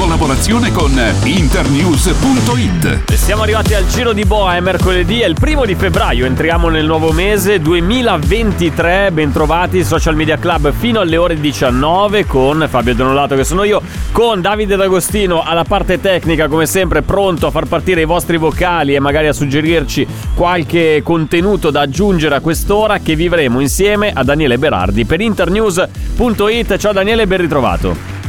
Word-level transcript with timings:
Collaborazione 0.00 0.72
con 0.72 0.98
internews.it. 1.24 3.12
Siamo 3.12 3.42
arrivati 3.42 3.74
al 3.74 3.86
giro 3.86 4.14
di 4.14 4.24
boa, 4.24 4.56
è 4.56 4.60
mercoledì, 4.60 5.20
è 5.20 5.26
il 5.26 5.34
primo 5.38 5.66
di 5.66 5.74
febbraio, 5.74 6.24
entriamo 6.24 6.70
nel 6.70 6.86
nuovo 6.86 7.12
mese 7.12 7.60
2023, 7.60 9.10
bentrovati 9.12 9.84
Social 9.84 10.16
Media 10.16 10.38
Club 10.38 10.72
fino 10.72 11.00
alle 11.00 11.18
ore 11.18 11.38
19 11.38 12.24
con 12.24 12.66
Fabio 12.70 12.94
Donolato 12.94 13.36
che 13.36 13.44
sono 13.44 13.62
io, 13.62 13.82
con 14.10 14.40
Davide 14.40 14.74
D'Agostino 14.74 15.42
alla 15.42 15.64
parte 15.64 16.00
tecnica 16.00 16.48
come 16.48 16.64
sempre 16.64 17.02
pronto 17.02 17.46
a 17.46 17.50
far 17.50 17.66
partire 17.66 18.00
i 18.00 18.06
vostri 18.06 18.38
vocali 18.38 18.94
e 18.94 19.00
magari 19.00 19.26
a 19.26 19.34
suggerirci 19.34 20.06
qualche 20.34 21.02
contenuto 21.04 21.70
da 21.70 21.82
aggiungere 21.82 22.36
a 22.36 22.40
quest'ora 22.40 23.00
che 23.00 23.14
vivremo 23.16 23.60
insieme 23.60 24.12
a 24.14 24.24
Daniele 24.24 24.56
Berardi 24.56 25.04
per 25.04 25.20
internews.it. 25.20 26.78
Ciao 26.78 26.92
Daniele, 26.94 27.26
ben 27.26 27.40
ritrovato. 27.42 28.19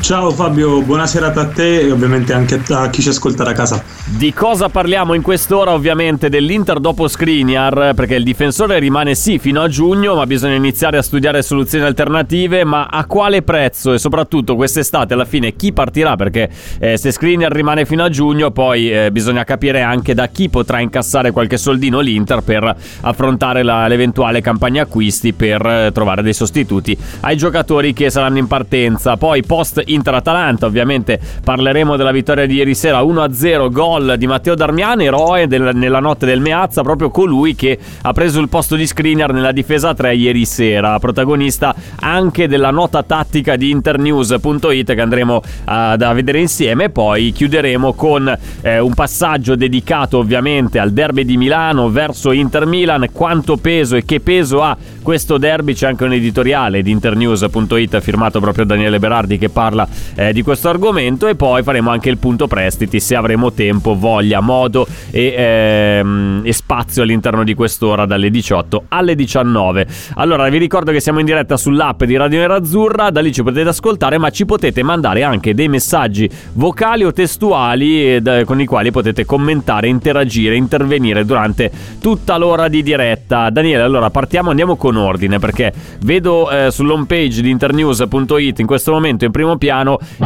Ciao 0.00 0.30
Fabio, 0.30 0.80
buona 0.82 1.06
serata 1.06 1.42
a 1.42 1.46
te 1.48 1.80
e 1.80 1.90
ovviamente 1.90 2.32
anche 2.32 2.62
a 2.70 2.88
chi 2.88 3.02
ci 3.02 3.10
ascolta 3.10 3.44
da 3.44 3.52
casa. 3.52 3.82
Di 4.06 4.32
cosa 4.32 4.70
parliamo 4.70 5.12
in 5.12 5.20
quest'ora? 5.20 5.72
Ovviamente 5.72 6.30
dell'Inter 6.30 6.80
dopo 6.80 7.08
Skriniar, 7.08 7.92
perché 7.94 8.14
il 8.14 8.24
difensore 8.24 8.78
rimane 8.78 9.14
sì 9.14 9.38
fino 9.38 9.60
a 9.60 9.68
giugno, 9.68 10.14
ma 10.14 10.24
bisogna 10.24 10.54
iniziare 10.54 10.96
a 10.96 11.02
studiare 11.02 11.42
soluzioni 11.42 11.84
alternative, 11.84 12.64
ma 12.64 12.86
a 12.86 13.04
quale 13.04 13.42
prezzo? 13.42 13.92
E 13.92 13.98
soprattutto 13.98 14.54
quest'estate 14.56 15.12
alla 15.12 15.26
fine 15.26 15.54
chi 15.54 15.74
partirà? 15.74 16.16
Perché 16.16 16.48
eh, 16.78 16.96
se 16.96 17.10
Skriniar 17.10 17.52
rimane 17.52 17.84
fino 17.84 18.02
a 18.02 18.08
giugno, 18.08 18.50
poi 18.50 18.90
eh, 18.90 19.10
bisogna 19.12 19.44
capire 19.44 19.82
anche 19.82 20.14
da 20.14 20.28
chi 20.28 20.48
potrà 20.48 20.80
incassare 20.80 21.32
qualche 21.32 21.58
soldino 21.58 22.00
l'Inter 22.00 22.40
per 22.40 22.74
affrontare 23.02 23.62
la- 23.62 23.86
l'eventuale 23.88 24.40
campagna 24.40 24.82
acquisti 24.84 25.34
per 25.34 25.60
eh, 25.66 25.90
trovare 25.92 26.22
dei 26.22 26.34
sostituti 26.34 26.96
ai 27.20 27.36
giocatori 27.36 27.92
che 27.92 28.08
saranno 28.08 28.38
in 28.38 28.46
partenza. 28.46 29.18
Poi 29.18 29.44
post 29.44 29.82
Inter-Atalanta, 29.88 30.66
ovviamente 30.66 31.18
parleremo 31.42 31.96
della 31.96 32.12
vittoria 32.12 32.46
di 32.46 32.54
ieri 32.54 32.74
sera 32.74 33.00
1-0, 33.02 33.70
gol 33.70 34.14
di 34.18 34.26
Matteo 34.26 34.54
Darmian, 34.54 35.00
eroe 35.00 35.46
del- 35.46 35.70
nella 35.74 36.00
notte 36.00 36.26
del 36.26 36.40
Meazza, 36.40 36.82
proprio 36.82 37.10
colui 37.10 37.54
che 37.54 37.78
ha 38.02 38.12
preso 38.12 38.40
il 38.40 38.48
posto 38.48 38.76
di 38.76 38.86
Skriniar 38.86 39.32
nella 39.32 39.52
difesa 39.52 39.94
3 39.94 40.14
ieri 40.14 40.44
sera, 40.44 40.98
protagonista 40.98 41.74
anche 42.00 42.48
della 42.48 42.70
nota 42.70 43.02
tattica 43.02 43.56
di 43.56 43.70
internews.it 43.70 44.94
che 44.94 45.00
andremo 45.00 45.40
ad- 45.64 46.02
a 46.02 46.12
vedere 46.12 46.40
insieme. 46.40 46.90
Poi 46.90 47.32
chiuderemo 47.32 47.92
con 47.94 48.36
eh, 48.62 48.78
un 48.78 48.94
passaggio 48.94 49.54
dedicato 49.54 50.18
ovviamente 50.18 50.78
al 50.78 50.92
derby 50.92 51.24
di 51.24 51.36
Milano 51.36 51.88
verso 51.90 52.32
Inter 52.32 52.66
Milan, 52.66 53.06
quanto 53.12 53.56
peso 53.56 53.96
e 53.96 54.04
che 54.04 54.20
peso 54.20 54.62
ha 54.62 54.76
questo 55.02 55.38
derby. 55.38 55.74
C'è 55.74 55.86
anche 55.86 56.04
un 56.04 56.12
editoriale 56.12 56.82
di 56.82 56.90
internews.it 56.90 58.00
firmato 58.00 58.40
proprio 58.40 58.64
da 58.64 58.74
Daniele 58.74 58.98
Berardi 58.98 59.38
che 59.38 59.48
parla 59.48 59.77
eh, 60.14 60.32
di 60.32 60.42
questo 60.42 60.68
argomento 60.68 61.26
e 61.26 61.34
poi 61.34 61.62
faremo 61.62 61.90
anche 61.90 62.08
il 62.08 62.18
punto 62.18 62.46
prestiti 62.46 63.00
se 63.00 63.14
avremo 63.14 63.52
tempo, 63.52 63.96
voglia, 63.96 64.40
modo 64.40 64.86
e, 65.10 65.34
ehm, 65.36 66.42
e 66.44 66.52
spazio 66.52 67.02
all'interno 67.02 67.44
di 67.44 67.54
quest'ora 67.54 68.06
dalle 68.06 68.30
18 68.30 68.84
alle 68.88 69.14
19. 69.14 69.86
Allora 70.14 70.48
vi 70.48 70.58
ricordo 70.58 70.92
che 70.92 71.00
siamo 71.00 71.20
in 71.20 71.26
diretta 71.26 71.56
sull'app 71.56 72.04
di 72.04 72.16
Radio 72.16 72.38
Nerazzurra, 72.38 73.10
da 73.10 73.20
lì 73.20 73.32
ci 73.32 73.42
potete 73.42 73.68
ascoltare 73.68 74.18
ma 74.18 74.30
ci 74.30 74.44
potete 74.44 74.82
mandare 74.82 75.22
anche 75.22 75.54
dei 75.54 75.68
messaggi 75.68 76.28
vocali 76.54 77.04
o 77.04 77.12
testuali 77.12 78.14
eh, 78.14 78.20
da- 78.20 78.44
con 78.44 78.60
i 78.60 78.66
quali 78.66 78.90
potete 78.90 79.24
commentare, 79.24 79.88
interagire, 79.88 80.56
intervenire 80.56 81.24
durante 81.24 81.70
tutta 82.00 82.36
l'ora 82.36 82.68
di 82.68 82.82
diretta. 82.82 83.50
Daniele, 83.50 83.82
allora 83.82 84.10
partiamo, 84.10 84.50
andiamo 84.50 84.76
con 84.76 84.96
ordine 84.96 85.38
perché 85.38 85.72
vedo 86.00 86.50
eh, 86.50 86.70
sull'home 86.70 87.06
page 87.06 87.42
di 87.42 87.50
internews.it 87.50 88.58
in 88.58 88.66
questo 88.66 88.92
momento 88.92 89.24
in 89.24 89.30
primo 89.30 89.56
piano 89.56 89.67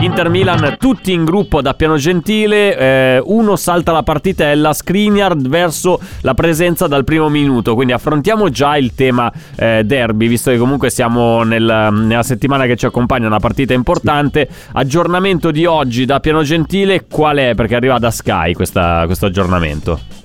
Inter 0.01 0.29
Milan 0.29 0.77
tutti 0.79 1.13
in 1.13 1.25
gruppo 1.25 1.61
da 1.63 1.75
piano 1.75 1.97
gentile, 1.97 2.77
eh, 2.77 3.23
uno 3.25 3.57
salta 3.57 3.93
la 3.93 4.03
partitella, 4.03 4.73
Skriniar 4.73 5.37
verso 5.37 6.01
la 6.23 6.35
presenza 6.35 6.87
dal 6.87 7.05
primo 7.05 7.29
minuto, 7.29 7.75
quindi 7.75 7.93
affrontiamo 7.93 8.49
già 8.49 8.77
il 8.77 8.95
tema 8.95 9.31
eh, 9.57 9.83
derby, 9.85 10.29
visto 10.29 10.51
che 10.51 10.59
comunque 10.59 10.91
siamo 10.91 11.43
nel- 11.43 11.89
nella 11.93 12.23
settimana 12.23 12.67
che 12.67 12.77
ci 12.77 12.87
accompagna 12.87 13.27
una 13.27 13.39
partita 13.41 13.73
importante. 13.75 14.49
Aggiornamento 14.73 15.51
di 15.51 15.67
oggi 15.67 16.05
da 16.05 16.21
piano 16.21 16.43
gentile, 16.43 17.07
qual 17.09 17.37
è? 17.39 17.55
Perché 17.55 17.75
arriva 17.75 17.99
da 17.99 18.11
Sky 18.11 18.53
questa- 18.53 19.03
questo 19.07 19.27
aggiornamento. 19.27 20.22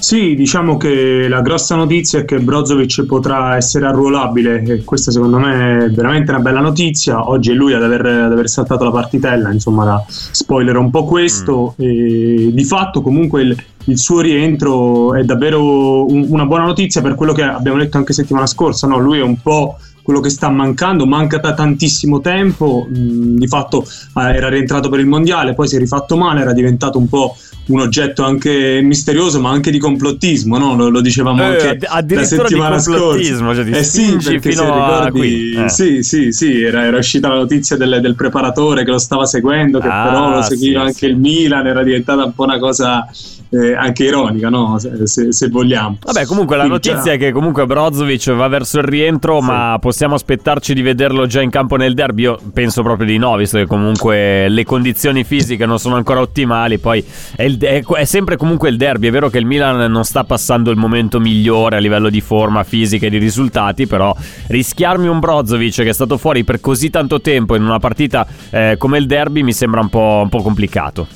Sì, 0.00 0.36
diciamo 0.36 0.76
che 0.76 1.26
la 1.28 1.42
grossa 1.42 1.74
notizia 1.74 2.20
è 2.20 2.24
che 2.24 2.38
Brozovic 2.38 3.04
potrà 3.04 3.56
essere 3.56 3.86
arruolabile 3.86 4.62
e 4.62 4.84
questa 4.84 5.10
secondo 5.10 5.38
me 5.38 5.86
è 5.86 5.90
veramente 5.90 6.30
una 6.30 6.40
bella 6.40 6.60
notizia. 6.60 7.28
Oggi 7.28 7.50
è 7.50 7.54
lui 7.54 7.74
ad 7.74 7.82
aver, 7.82 8.06
ad 8.06 8.32
aver 8.32 8.48
saltato 8.48 8.84
la 8.84 8.92
partitella, 8.92 9.50
insomma, 9.50 9.84
la 9.84 10.04
spoiler 10.08 10.76
un 10.76 10.90
po' 10.90 11.04
questo. 11.04 11.74
E 11.78 12.50
di 12.52 12.64
fatto 12.64 13.02
comunque 13.02 13.42
il, 13.42 13.56
il 13.86 13.98
suo 13.98 14.20
rientro 14.20 15.14
è 15.14 15.24
davvero 15.24 16.06
un- 16.06 16.26
una 16.28 16.46
buona 16.46 16.64
notizia 16.64 17.02
per 17.02 17.14
quello 17.16 17.32
che 17.32 17.42
abbiamo 17.42 17.78
detto 17.78 17.96
anche 17.96 18.12
settimana 18.12 18.46
scorsa. 18.46 18.86
No? 18.86 18.98
Lui 18.98 19.18
è 19.18 19.22
un 19.22 19.40
po' 19.42 19.78
quello 20.08 20.20
che 20.20 20.30
sta 20.30 20.48
mancando, 20.48 21.04
manca 21.04 21.36
da 21.36 21.52
tantissimo 21.52 22.22
tempo, 22.22 22.86
mh, 22.88 23.36
di 23.36 23.46
fatto 23.46 23.84
eh, 24.16 24.34
era 24.34 24.48
rientrato 24.48 24.88
per 24.88 25.00
il 25.00 25.06
mondiale, 25.06 25.52
poi 25.52 25.68
si 25.68 25.76
è 25.76 25.78
rifatto 25.78 26.16
male, 26.16 26.40
era 26.40 26.54
diventato 26.54 26.96
un 26.96 27.10
po' 27.10 27.36
un 27.66 27.80
oggetto 27.80 28.24
anche 28.24 28.80
misterioso, 28.82 29.38
ma 29.38 29.50
anche 29.50 29.70
di 29.70 29.76
complottismo, 29.76 30.56
no? 30.56 30.74
lo, 30.76 30.88
lo 30.88 31.02
dicevamo 31.02 31.42
Eh, 31.42 31.44
anche 31.44 31.86
add- 31.86 32.12
la 32.12 32.24
settimana 32.24 32.78
scorsa. 32.78 33.54
cioè 33.54 33.68
eh 33.68 33.82
sì, 33.82 34.16
perché 34.16 34.40
fino 34.40 34.62
se 34.62 34.70
a 34.70 34.74
ricordi, 35.04 35.18
qui, 35.18 35.52
eh. 35.64 35.68
sì, 35.68 36.02
sì, 36.02 36.32
sì, 36.32 36.62
era, 36.62 36.86
era 36.86 36.96
uscita 36.96 37.28
la 37.28 37.34
notizia 37.34 37.76
del, 37.76 37.98
del 38.00 38.14
preparatore 38.14 38.84
che 38.84 38.90
lo 38.90 38.96
stava 38.98 39.26
seguendo, 39.26 39.78
che 39.78 39.88
Ah, 39.88 40.04
però 40.04 40.30
lo 40.36 40.40
seguiva 40.40 40.80
sì, 40.80 40.86
anche 40.86 40.98
sì. 41.00 41.04
il 41.04 41.16
Milan, 41.18 41.66
era 41.66 41.82
diventata 41.82 42.24
un 42.24 42.32
po' 42.34 42.44
una 42.44 42.58
cosa 42.58 43.06
eh, 43.50 43.74
anche 43.74 44.04
ironica, 44.04 44.48
no? 44.48 44.78
se, 44.78 45.06
se- 45.06 45.32
se 45.32 45.48
vogliamo. 45.48 45.98
Vabbè, 46.04 46.24
comunque 46.26 46.56
la 46.56 46.66
Quindi, 46.66 46.88
notizia 46.88 47.12
è 47.12 47.18
che 47.18 47.32
comunque 47.32 47.66
Brozovic 47.66 48.32
va 48.32 48.48
verso 48.48 48.78
il 48.78 48.84
rientro, 48.84 49.40
Sì. 49.40 49.46
ma 49.46 49.78
possiamo 49.80 50.14
aspettarci 50.14 50.74
di 50.74 50.82
vederlo 50.82 51.26
già 51.26 51.40
in 51.40 51.50
campo 51.50 51.76
nel 51.76 51.94
derby? 51.94 52.22
Io 52.22 52.38
penso 52.52 52.82
proprio 52.82 53.06
di 53.06 53.16
no, 53.18 53.36
visto 53.36 53.58
che 53.58 53.66
comunque 53.66 54.48
le 54.48 54.64
condizioni 54.64 55.24
fisiche 55.24 55.66
non 55.66 55.78
sono 55.78 55.96
ancora 55.96 56.20
ottimali. 56.20 56.78
Poi 56.78 57.04
è, 57.36 57.42
il- 57.44 57.58
è- 57.58 57.82
è 57.84 58.04
sempre 58.04 58.36
comunque 58.36 58.68
il 58.68 58.76
derby. 58.76 59.08
È 59.08 59.10
vero 59.10 59.28
che 59.28 59.38
il 59.38 59.46
Milan 59.46 59.90
non 59.90 60.04
sta 60.04 60.24
passando 60.24 60.70
il 60.70 60.76
momento 60.76 61.18
migliore 61.20 61.76
a 61.76 61.78
livello 61.80 62.10
di 62.10 62.20
forma 62.20 62.62
fisica 62.64 63.06
e 63.06 63.10
di 63.10 63.18
risultati, 63.18 63.86
però 63.86 64.14
rischiarmi 64.48 65.06
un 65.08 65.18
Brozovic 65.20 65.74
che 65.82 65.88
è 65.88 65.92
stato 65.92 66.18
fuori 66.18 66.44
per 66.44 66.60
così 66.60 66.90
tanto 66.90 67.20
tempo 67.20 67.54
in 67.56 67.62
una 67.62 67.78
partita 67.78 68.26
eh, 68.50 68.74
come 68.78 68.98
il 68.98 69.06
derby 69.06 69.42
mi 69.42 69.52
sembra 69.52 69.80
un 69.80 69.88
po', 69.88 70.20
un 70.22 70.28
po' 70.28 70.42
complicato. 70.42 71.06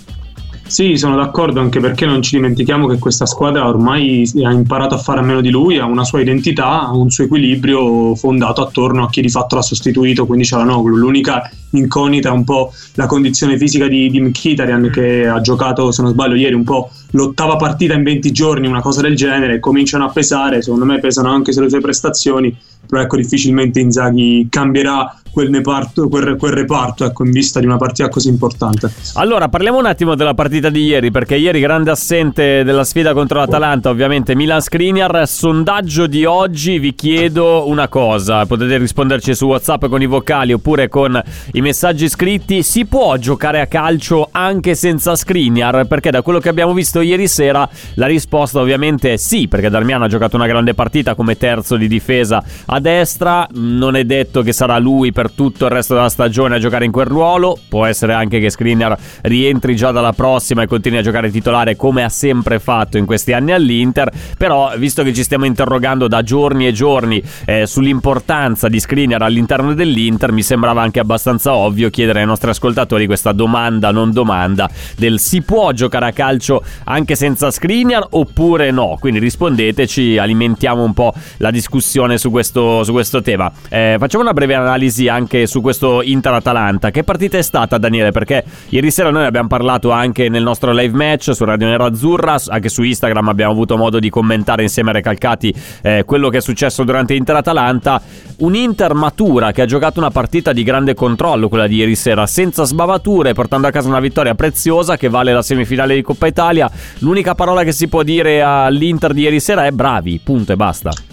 Sì, 0.72 0.96
sono 0.96 1.16
d'accordo 1.16 1.60
anche 1.60 1.80
perché 1.80 2.06
non 2.06 2.22
ci 2.22 2.36
dimentichiamo 2.36 2.86
che 2.86 2.98
questa 2.98 3.26
squadra 3.26 3.68
ormai 3.68 4.26
ha 4.42 4.50
imparato 4.50 4.94
a 4.94 4.98
fare 4.98 5.20
a 5.20 5.22
meno 5.22 5.42
di 5.42 5.50
lui, 5.50 5.76
ha 5.76 5.84
una 5.84 6.02
sua 6.02 6.22
identità, 6.22 6.80
ha 6.80 6.96
un 6.96 7.10
suo 7.10 7.24
equilibrio 7.24 8.14
fondato 8.14 8.62
attorno 8.62 9.04
a 9.04 9.10
chi 9.10 9.20
di 9.20 9.28
fatto 9.28 9.54
l'ha 9.54 9.60
sostituito, 9.60 10.24
quindi 10.24 10.46
Cialanoglu. 10.46 10.96
L'unica 10.96 11.50
incognita 11.72 12.30
è 12.30 12.32
un 12.32 12.44
po' 12.44 12.72
la 12.94 13.04
condizione 13.04 13.58
fisica 13.58 13.86
di, 13.86 14.08
di 14.08 14.18
Mkhitaryan 14.22 14.88
che 14.90 15.26
ha 15.26 15.42
giocato, 15.42 15.90
se 15.90 16.00
non 16.00 16.12
sbaglio, 16.12 16.36
ieri 16.36 16.54
un 16.54 16.64
po' 16.64 16.88
l'ottava 17.10 17.56
partita 17.56 17.92
in 17.92 18.02
20 18.02 18.32
giorni, 18.32 18.66
una 18.66 18.80
cosa 18.80 19.02
del 19.02 19.14
genere, 19.14 19.60
cominciano 19.60 20.06
a 20.06 20.08
pesare, 20.08 20.62
secondo 20.62 20.86
me 20.86 21.00
pesano 21.00 21.28
anche 21.30 21.52
sulle 21.52 21.68
sue 21.68 21.80
prestazioni, 21.80 22.56
però 22.92 23.04
ecco 23.04 23.16
difficilmente 23.16 23.80
Inzaghi 23.80 24.48
cambierà 24.50 25.16
quel, 25.32 25.48
reparto, 25.48 26.08
quel, 26.08 26.36
quel 26.36 26.52
reparto 26.52 27.06
ecco, 27.06 27.24
in 27.24 27.30
vista 27.30 27.58
di 27.58 27.64
una 27.64 27.78
partita 27.78 28.08
così 28.10 28.28
importante. 28.28 28.92
Allora, 29.14 29.48
parliamo 29.48 29.78
un 29.78 29.86
attimo 29.86 30.14
della 30.14 30.34
partita 30.34 30.68
di 30.68 30.84
ieri, 30.84 31.10
perché 31.10 31.36
ieri 31.36 31.58
grande 31.58 31.90
assente 31.90 32.62
della 32.64 32.84
sfida 32.84 33.14
contro 33.14 33.38
l'Atalanta, 33.38 33.88
ovviamente 33.88 34.34
Milan 34.34 34.60
Skriniar. 34.60 35.26
Sondaggio 35.26 36.06
di 36.06 36.26
oggi, 36.26 36.78
vi 36.78 36.94
chiedo 36.94 37.66
una 37.66 37.88
cosa, 37.88 38.44
potete 38.44 38.76
risponderci 38.76 39.34
su 39.34 39.46
WhatsApp 39.46 39.86
con 39.86 40.02
i 40.02 40.06
vocali 40.06 40.52
oppure 40.52 40.88
con 40.88 41.20
i 41.52 41.60
messaggi 41.62 42.10
scritti. 42.10 42.62
Si 42.62 42.84
può 42.84 43.16
giocare 43.16 43.60
a 43.60 43.66
calcio 43.66 44.28
anche 44.30 44.74
senza 44.74 45.16
Skriniar? 45.16 45.86
Perché 45.86 46.10
da 46.10 46.20
quello 46.20 46.40
che 46.40 46.50
abbiamo 46.50 46.74
visto 46.74 47.00
ieri 47.00 47.26
sera 47.26 47.66
la 47.94 48.06
risposta 48.06 48.60
ovviamente 48.60 49.14
è 49.14 49.16
sì, 49.16 49.48
perché 49.48 49.70
Darmiano 49.70 50.04
ha 50.04 50.08
giocato 50.08 50.36
una 50.36 50.46
grande 50.46 50.74
partita 50.74 51.14
come 51.14 51.38
terzo 51.38 51.76
di 51.76 51.88
difesa 51.88 52.44
a 52.66 52.80
destra, 52.82 53.48
non 53.52 53.96
è 53.96 54.04
detto 54.04 54.42
che 54.42 54.52
sarà 54.52 54.76
lui 54.76 55.12
per 55.12 55.30
tutto 55.30 55.64
il 55.64 55.70
resto 55.70 55.94
della 55.94 56.10
stagione 56.10 56.56
a 56.56 56.58
giocare 56.58 56.84
in 56.84 56.92
quel 56.92 57.06
ruolo, 57.06 57.56
può 57.66 57.86
essere 57.86 58.12
anche 58.12 58.38
che 58.38 58.50
Skriniar 58.50 58.98
rientri 59.22 59.74
già 59.74 59.90
dalla 59.90 60.12
prossima 60.12 60.60
e 60.60 60.66
continui 60.66 60.98
a 60.98 61.02
giocare 61.02 61.30
titolare 61.30 61.76
come 61.76 62.04
ha 62.04 62.10
sempre 62.10 62.58
fatto 62.58 62.98
in 62.98 63.06
questi 63.06 63.32
anni 63.32 63.52
all'Inter, 63.52 64.12
però 64.36 64.74
visto 64.76 65.02
che 65.02 65.14
ci 65.14 65.22
stiamo 65.22 65.46
interrogando 65.46 66.08
da 66.08 66.22
giorni 66.22 66.66
e 66.66 66.72
giorni 66.72 67.22
eh, 67.46 67.66
sull'importanza 67.66 68.68
di 68.68 68.78
Skriniar 68.78 69.22
all'interno 69.22 69.72
dell'Inter, 69.72 70.32
mi 70.32 70.42
sembrava 70.42 70.82
anche 70.82 71.00
abbastanza 71.00 71.54
ovvio 71.54 71.88
chiedere 71.88 72.20
ai 72.20 72.26
nostri 72.26 72.50
ascoltatori 72.50 73.06
questa 73.06 73.32
domanda 73.32 73.90
non 73.90 74.12
domanda 74.12 74.68
del 74.96 75.20
si 75.20 75.40
può 75.40 75.70
giocare 75.72 76.06
a 76.06 76.12
calcio 76.12 76.62
anche 76.84 77.14
senza 77.14 77.50
Skriniar 77.50 78.06
oppure 78.10 78.70
no, 78.72 78.96
quindi 78.98 79.20
rispondeteci, 79.20 80.18
alimentiamo 80.18 80.82
un 80.82 80.92
po' 80.92 81.14
la 81.38 81.50
discussione 81.52 82.18
su 82.18 82.30
questo, 82.30 82.71
su 82.82 82.92
questo 82.92 83.20
tema. 83.20 83.52
Eh, 83.68 83.96
facciamo 83.98 84.22
una 84.22 84.32
breve 84.32 84.54
analisi 84.54 85.08
anche 85.08 85.46
su 85.46 85.60
questo 85.60 86.02
Inter-Atalanta. 86.02 86.90
Che 86.90 87.04
partita 87.04 87.38
è 87.38 87.42
stata, 87.42 87.78
Daniele? 87.78 88.10
Perché 88.10 88.44
ieri 88.70 88.90
sera 88.90 89.10
noi 89.10 89.24
abbiamo 89.24 89.48
parlato 89.48 89.90
anche 89.90 90.28
nel 90.28 90.42
nostro 90.42 90.72
live 90.72 90.96
match 90.96 91.34
su 91.34 91.44
Radio 91.44 91.66
Nero 91.66 91.84
Azzurra, 91.84 92.36
anche 92.48 92.68
su 92.68 92.82
Instagram 92.82 93.28
abbiamo 93.28 93.52
avuto 93.52 93.76
modo 93.76 93.98
di 93.98 94.08
commentare 94.10 94.62
insieme 94.62 94.90
a 94.90 94.92
Recalcati 94.94 95.54
eh, 95.82 96.04
quello 96.06 96.28
che 96.30 96.38
è 96.38 96.40
successo 96.40 96.84
durante 96.84 97.14
Inter-Atalanta. 97.14 98.00
Un 98.38 98.54
Inter 98.54 98.94
matura 98.94 99.52
che 99.52 99.62
ha 99.62 99.66
giocato 99.66 100.00
una 100.00 100.10
partita 100.10 100.52
di 100.52 100.62
grande 100.64 100.94
controllo, 100.94 101.48
quella 101.48 101.66
di 101.66 101.76
ieri 101.76 101.94
sera, 101.94 102.26
senza 102.26 102.64
sbavature, 102.64 103.34
portando 103.34 103.66
a 103.66 103.70
casa 103.70 103.88
una 103.88 104.00
vittoria 104.00 104.34
preziosa 104.34 104.96
che 104.96 105.08
vale 105.08 105.32
la 105.32 105.42
semifinale 105.42 105.94
di 105.94 106.02
Coppa 106.02 106.26
Italia. 106.26 106.70
L'unica 106.98 107.34
parola 107.34 107.62
che 107.62 107.72
si 107.72 107.88
può 107.88 108.02
dire 108.02 108.42
all'Inter 108.42 109.12
di 109.12 109.22
ieri 109.22 109.38
sera 109.38 109.66
è 109.66 109.70
bravi, 109.70 110.20
punto 110.22 110.52
e 110.52 110.56
basta. 110.56 111.11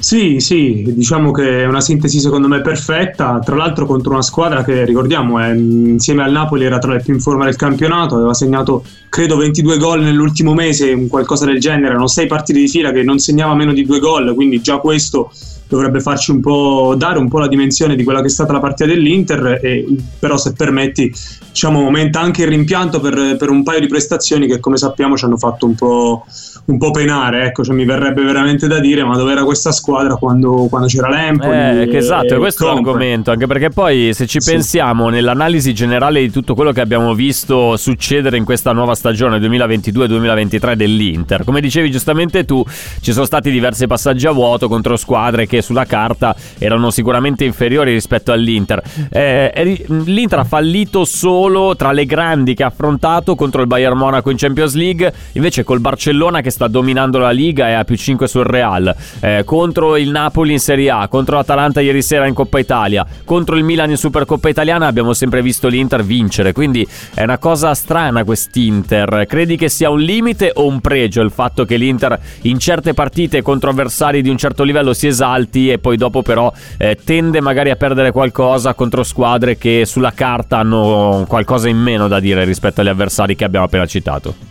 Sì, 0.00 0.40
sì, 0.40 0.82
diciamo 0.96 1.30
che 1.30 1.60
è 1.60 1.66
una 1.66 1.82
sintesi 1.82 2.20
secondo 2.20 2.48
me 2.48 2.62
perfetta, 2.62 3.38
tra 3.44 3.54
l'altro 3.54 3.84
contro 3.84 4.12
una 4.12 4.22
squadra 4.22 4.64
che 4.64 4.86
ricordiamo 4.86 5.38
è, 5.38 5.52
insieme 5.52 6.22
al 6.22 6.32
Napoli 6.32 6.64
era 6.64 6.78
tra 6.78 6.94
le 6.94 7.02
più 7.02 7.12
in 7.12 7.20
forma 7.20 7.44
del 7.44 7.56
campionato, 7.56 8.14
aveva 8.14 8.32
segnato 8.32 8.82
credo 9.10 9.36
22 9.36 9.76
gol 9.76 10.00
nell'ultimo 10.00 10.54
mese, 10.54 11.06
qualcosa 11.06 11.44
del 11.44 11.60
genere, 11.60 11.88
erano 11.88 12.06
sei 12.06 12.26
partite 12.26 12.60
di 12.60 12.68
fila 12.68 12.92
che 12.92 13.02
non 13.02 13.18
segnava 13.18 13.54
meno 13.54 13.74
di 13.74 13.84
due 13.84 13.98
gol, 13.98 14.34
quindi 14.34 14.62
già 14.62 14.78
questo 14.78 15.30
dovrebbe 15.70 16.00
farci 16.00 16.32
un 16.32 16.40
po' 16.40 16.94
dare 16.98 17.18
un 17.18 17.28
po' 17.28 17.38
la 17.38 17.46
dimensione 17.46 17.94
di 17.94 18.02
quella 18.02 18.20
che 18.20 18.26
è 18.26 18.30
stata 18.30 18.52
la 18.52 18.58
partita 18.58 18.86
dell'Inter 18.86 19.60
e, 19.62 19.86
però 20.18 20.36
se 20.36 20.52
permetti 20.52 21.14
diciamo 21.48 21.84
aumenta 21.84 22.20
anche 22.20 22.42
il 22.42 22.48
rimpianto 22.48 22.98
per, 22.98 23.36
per 23.38 23.50
un 23.50 23.62
paio 23.62 23.78
di 23.78 23.86
prestazioni 23.86 24.48
che 24.48 24.58
come 24.58 24.76
sappiamo 24.76 25.16
ci 25.16 25.24
hanno 25.24 25.36
fatto 25.36 25.66
un 25.66 25.76
po' 25.76 26.24
un 26.70 26.78
po' 26.78 26.90
penare, 26.90 27.46
ecco, 27.46 27.64
cioè 27.64 27.74
mi 27.74 27.84
verrebbe 27.84 28.22
veramente 28.22 28.68
da 28.68 28.78
dire, 28.78 29.04
ma 29.04 29.16
dove 29.16 29.32
era 29.32 29.44
questa 29.44 29.72
squadra 29.72 30.14
quando, 30.14 30.66
quando 30.68 30.86
c'era 30.86 31.08
l'Empoli? 31.08 31.56
Eh, 31.56 31.96
esatto, 31.96 32.38
questo 32.38 32.70
è 32.70 32.72
l'argomento, 32.72 33.30
anche 33.30 33.46
perché 33.46 33.70
poi 33.70 34.12
se 34.14 34.26
ci 34.26 34.40
sì. 34.40 34.52
pensiamo 34.52 35.08
nell'analisi 35.08 35.74
generale 35.74 36.20
di 36.20 36.30
tutto 36.30 36.54
quello 36.54 36.72
che 36.72 36.80
abbiamo 36.80 37.14
visto 37.14 37.76
succedere 37.76 38.36
in 38.36 38.44
questa 38.44 38.72
nuova 38.72 38.94
stagione 38.94 39.38
2022-2023 39.38 40.74
dell'Inter, 40.74 41.44
come 41.44 41.60
dicevi 41.60 41.90
giustamente 41.90 42.44
tu, 42.44 42.64
ci 43.00 43.12
sono 43.12 43.24
stati 43.24 43.50
diversi 43.50 43.86
passaggi 43.86 44.26
a 44.26 44.32
vuoto 44.32 44.68
contro 44.68 44.96
squadre 44.96 45.46
che 45.46 45.59
sulla 45.62 45.84
carta 45.84 46.34
erano 46.58 46.90
sicuramente 46.90 47.44
inferiori 47.44 47.92
rispetto 47.92 48.32
all'Inter. 48.32 48.82
Eh, 49.10 49.84
L'Inter 49.86 50.40
ha 50.40 50.44
fallito 50.44 51.04
solo 51.04 51.76
tra 51.76 51.92
le 51.92 52.06
grandi 52.06 52.54
che 52.54 52.62
ha 52.62 52.68
affrontato 52.68 53.34
contro 53.34 53.60
il 53.60 53.66
Bayern 53.66 53.96
Monaco 53.96 54.30
in 54.30 54.36
Champions 54.36 54.74
League, 54.74 55.12
invece 55.32 55.64
col 55.64 55.80
Barcellona 55.80 56.40
che 56.40 56.50
sta 56.50 56.68
dominando 56.68 57.18
la 57.18 57.30
Liga 57.30 57.68
e 57.68 57.72
ha 57.72 57.84
più 57.84 57.96
5 57.96 58.28
sul 58.28 58.44
Real, 58.44 58.94
eh, 59.20 59.42
contro 59.44 59.96
il 59.96 60.10
Napoli 60.10 60.52
in 60.52 60.60
Serie 60.60 60.90
A, 60.90 61.08
contro 61.08 61.36
l'Atalanta 61.36 61.80
ieri 61.80 62.02
sera 62.02 62.26
in 62.26 62.34
Coppa 62.34 62.58
Italia, 62.58 63.06
contro 63.24 63.56
il 63.56 63.64
Milan 63.64 63.90
in 63.90 63.96
Supercoppa 63.96 64.48
Italiana 64.48 64.86
abbiamo 64.86 65.12
sempre 65.12 65.42
visto 65.42 65.68
l'Inter 65.68 66.04
vincere, 66.04 66.52
quindi 66.52 66.86
è 67.14 67.22
una 67.22 67.38
cosa 67.38 67.74
strana 67.74 68.24
quest'Inter. 68.24 69.24
Credi 69.26 69.56
che 69.56 69.68
sia 69.68 69.90
un 69.90 70.00
limite 70.00 70.52
o 70.54 70.66
un 70.66 70.80
pregio 70.80 71.20
il 71.22 71.30
fatto 71.30 71.64
che 71.64 71.76
l'Inter 71.76 72.18
in 72.42 72.58
certe 72.58 72.94
partite 72.94 73.42
contro 73.42 73.70
avversari 73.70 74.22
di 74.22 74.28
un 74.28 74.36
certo 74.36 74.62
livello 74.62 74.92
si 74.92 75.06
esalti 75.06 75.49
e 75.50 75.78
poi 75.78 75.96
dopo 75.96 76.22
però 76.22 76.52
eh, 76.78 76.98
tende 77.02 77.40
magari 77.40 77.70
a 77.70 77.76
perdere 77.76 78.12
qualcosa 78.12 78.74
contro 78.74 79.02
squadre 79.02 79.56
che 79.58 79.84
sulla 79.84 80.12
carta 80.12 80.58
hanno 80.58 81.24
qualcosa 81.28 81.68
in 81.68 81.78
meno 81.78 82.08
da 82.08 82.20
dire 82.20 82.44
rispetto 82.44 82.80
agli 82.80 82.88
avversari 82.88 83.36
che 83.36 83.44
abbiamo 83.44 83.66
appena 83.66 83.86
citato? 83.86 84.50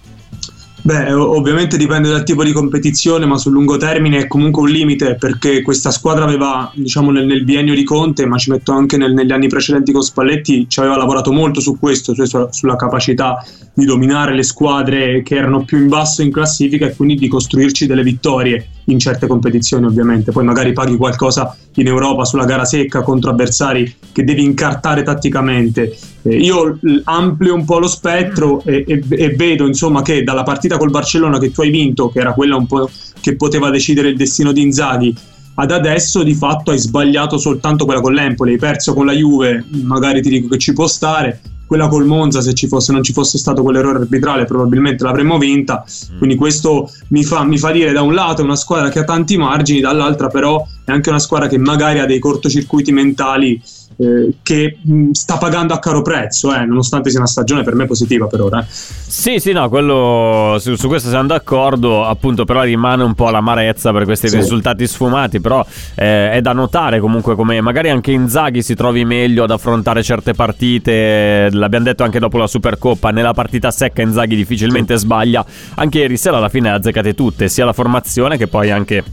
Beh, 0.82 1.12
ovviamente 1.12 1.76
dipende 1.76 2.10
dal 2.10 2.24
tipo 2.24 2.44
di 2.44 2.54
competizione, 2.54 3.26
ma 3.26 3.38
sul 3.38 3.52
lungo 3.52 3.76
termine 3.76 4.20
è 4.20 4.28
comunque 4.28 4.62
un 4.62 4.70
limite 4.70 5.16
perché 5.16 5.62
questa 5.62 5.92
squadra 5.92 6.24
aveva, 6.24 6.72
diciamo, 6.74 7.12
nel, 7.12 7.26
nel 7.26 7.44
biennio 7.44 7.76
di 7.76 7.84
Conte, 7.84 8.26
ma 8.26 8.38
ci 8.38 8.50
metto 8.50 8.72
anche 8.72 8.96
nel, 8.96 9.14
negli 9.14 9.32
anni 9.32 9.48
precedenti 9.48 9.92
con 9.92 10.02
Spalletti, 10.02 10.68
ci 10.70 10.80
aveva 10.80 10.96
lavorato 10.96 11.34
molto 11.34 11.60
su 11.60 11.78
questo, 11.78 12.16
cioè 12.16 12.26
su, 12.26 12.48
sulla 12.52 12.78
capacità 12.78 13.44
di 13.74 13.84
dominare 13.84 14.34
le 14.34 14.44
squadre 14.44 15.22
che 15.22 15.36
erano 15.36 15.66
più 15.66 15.78
in 15.78 15.90
basso 15.90 16.22
in 16.22 16.32
classifica 16.32 16.86
e 16.86 16.96
quindi 16.96 17.16
di 17.16 17.28
costruirci 17.28 17.86
delle 17.86 18.04
vittorie 18.04 18.68
in 18.92 19.00
certe 19.00 19.28
competizioni 19.28 19.86
ovviamente, 19.86 20.32
poi 20.32 20.44
magari 20.44 20.74
paghi 20.74 20.96
qualcosa 20.96 21.56
in 21.76 21.88
Europa 21.88 22.26
sulla 22.26 22.46
gara 22.46 22.66
secca 22.66 23.02
contro 23.02 23.32
avversari 23.32 23.96
che 24.12 24.24
devi 24.24 24.44
incartare 24.44 25.04
tatticamente. 25.04 25.96
Eh, 26.24 26.38
io 26.38 26.78
amplio 27.06 27.54
un 27.54 27.66
po' 27.66 27.80
lo 27.80 27.88
spettro 27.88 28.62
e, 28.66 28.84
e, 28.88 29.04
e, 29.10 29.30
vedo 29.36 29.66
insomma 29.66 30.02
che 30.02 30.24
dalla 30.24 30.44
partita 30.44 30.78
col 30.78 30.90
Barcellona 30.90 31.40
che 31.40 31.52
tu 31.52 31.62
hai 31.62 31.70
vinto, 31.70 32.10
che 32.10 32.20
era 32.20 32.34
quella 32.34 32.56
un 32.56 32.68
po' 32.68 32.90
che 33.22 33.36
poteva 33.36 33.70
decidere 33.70 34.10
il 34.10 34.18
destino 34.18 34.52
di 34.52 34.62
Inzaghi, 34.62 35.16
ad 35.56 35.72
adesso 35.72 36.24
di 36.24 36.34
fatto 36.34 36.72
hai 36.72 36.80
sbagliato 36.80 37.38
soltanto 37.38 37.86
quella 37.86 38.02
con 38.02 38.14
l'Empoli, 38.14 38.54
hai 38.54 38.58
perso 38.58 38.94
con 38.94 39.06
la 39.06 39.14
Juve, 39.14 39.66
magari 39.84 40.22
ti 40.22 40.30
dico 40.30 40.48
che 40.48 40.58
ci 40.58 40.74
può 40.74 40.88
stare, 40.88 41.42
quella 41.70 41.88
col 41.88 42.08
Monza 42.08 42.42
se 42.42 42.56
ci 42.56 42.68
fosse, 42.68 42.92
non 42.92 43.04
ci 43.04 43.14
fosse 43.14 43.38
stato 43.38 43.62
quell'errore 43.62 44.00
arbitrale 44.00 44.46
probabilmente 44.46 45.04
l'avremmo 45.04 45.38
vinta 45.38 45.86
mm. 45.86 46.18
quindi 46.18 46.36
questo 46.36 46.92
mi 47.10 47.24
fa, 47.24 47.44
mi 47.44 47.60
fa 47.60 47.70
dire 47.70 47.92
da 47.92 48.02
un 48.02 48.16
lato 48.16 48.42
è 48.42 48.44
una 48.44 48.56
squadra 48.56 48.90
che 48.90 48.98
ha 48.98 49.04
tanti 49.04 49.38
margini 49.38 49.80
dall'altra 49.80 50.30
però 50.30 50.66
è 50.84 50.92
anche 50.92 51.10
una 51.10 51.20
squadra 51.20 51.48
che 51.48 51.60
magari 51.60 52.00
ha 52.00 52.08
dei 52.08 52.18
cortocircuiti 52.18 52.92
mentali 52.92 53.62
eh, 54.00 54.36
che 54.42 54.78
mh, 54.82 55.12
sta 55.12 55.38
pagando 55.38 55.74
a 55.74 55.80
caro 55.80 56.02
prezzo, 56.02 56.54
eh, 56.56 56.64
nonostante 56.66 57.10
sia 57.10 57.20
una 57.20 57.28
stagione 57.28 57.64
per 57.64 57.76
me 57.76 57.86
positiva 57.86 58.28
per 58.28 58.42
ora. 58.42 58.66
Sì, 58.66 59.40
sì, 59.40 59.52
no, 59.52 59.68
quello, 59.68 60.56
su, 60.60 60.76
su, 60.76 60.88
questo 60.88 61.10
siamo 61.10 61.28
d'accordo, 61.28 62.06
appunto 62.06 62.46
però 62.46 62.62
rimane 62.62 63.04
un 63.04 63.14
po' 63.14 63.30
l'amarezza 63.30 63.92
per 63.92 64.06
questi 64.06 64.30
sì. 64.30 64.38
risultati 64.38 64.88
sfumati, 64.88 65.42
però 65.42 65.66
eh, 65.96 66.32
è 66.32 66.42
da 66.42 66.54
notare 66.54 67.02
comunque 67.02 67.36
come 67.36 67.60
magari 67.60 67.90
anche 67.90 68.12
Inzaghi 68.12 68.62
si 68.62 68.74
trovi 68.74 69.04
meglio 69.04 69.44
ad 69.44 69.52
affrontare 69.52 70.02
certe 70.02 70.34
partite, 70.34 71.50
l'abbiamo 71.52 71.86
detto 71.86 72.04
anche 72.04 72.20
dopo 72.20 72.38
la 72.38 72.48
Supercoppa, 72.48 73.10
nella 73.10 73.34
partita 73.34 73.70
secca 73.70 74.02
Inzaghi 74.02 74.36
difficilmente 74.38 74.98
sì. 74.98 75.04
sbaglia, 75.04 75.46
anche 75.76 76.00
ieri 76.00 76.16
sera 76.16 76.38
alla 76.38 76.50
fine 76.50 76.72
azzeccate 76.72 77.14
tutte, 77.14 77.50
sia 77.50 77.66
la 77.66 77.74
formazione 77.74 78.38
che 78.38 78.48
poi 78.48 78.72
anche 78.72 79.04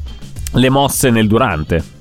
le 0.52 0.68
mosse 0.68 1.10
nel 1.10 1.26
durante. 1.26 1.94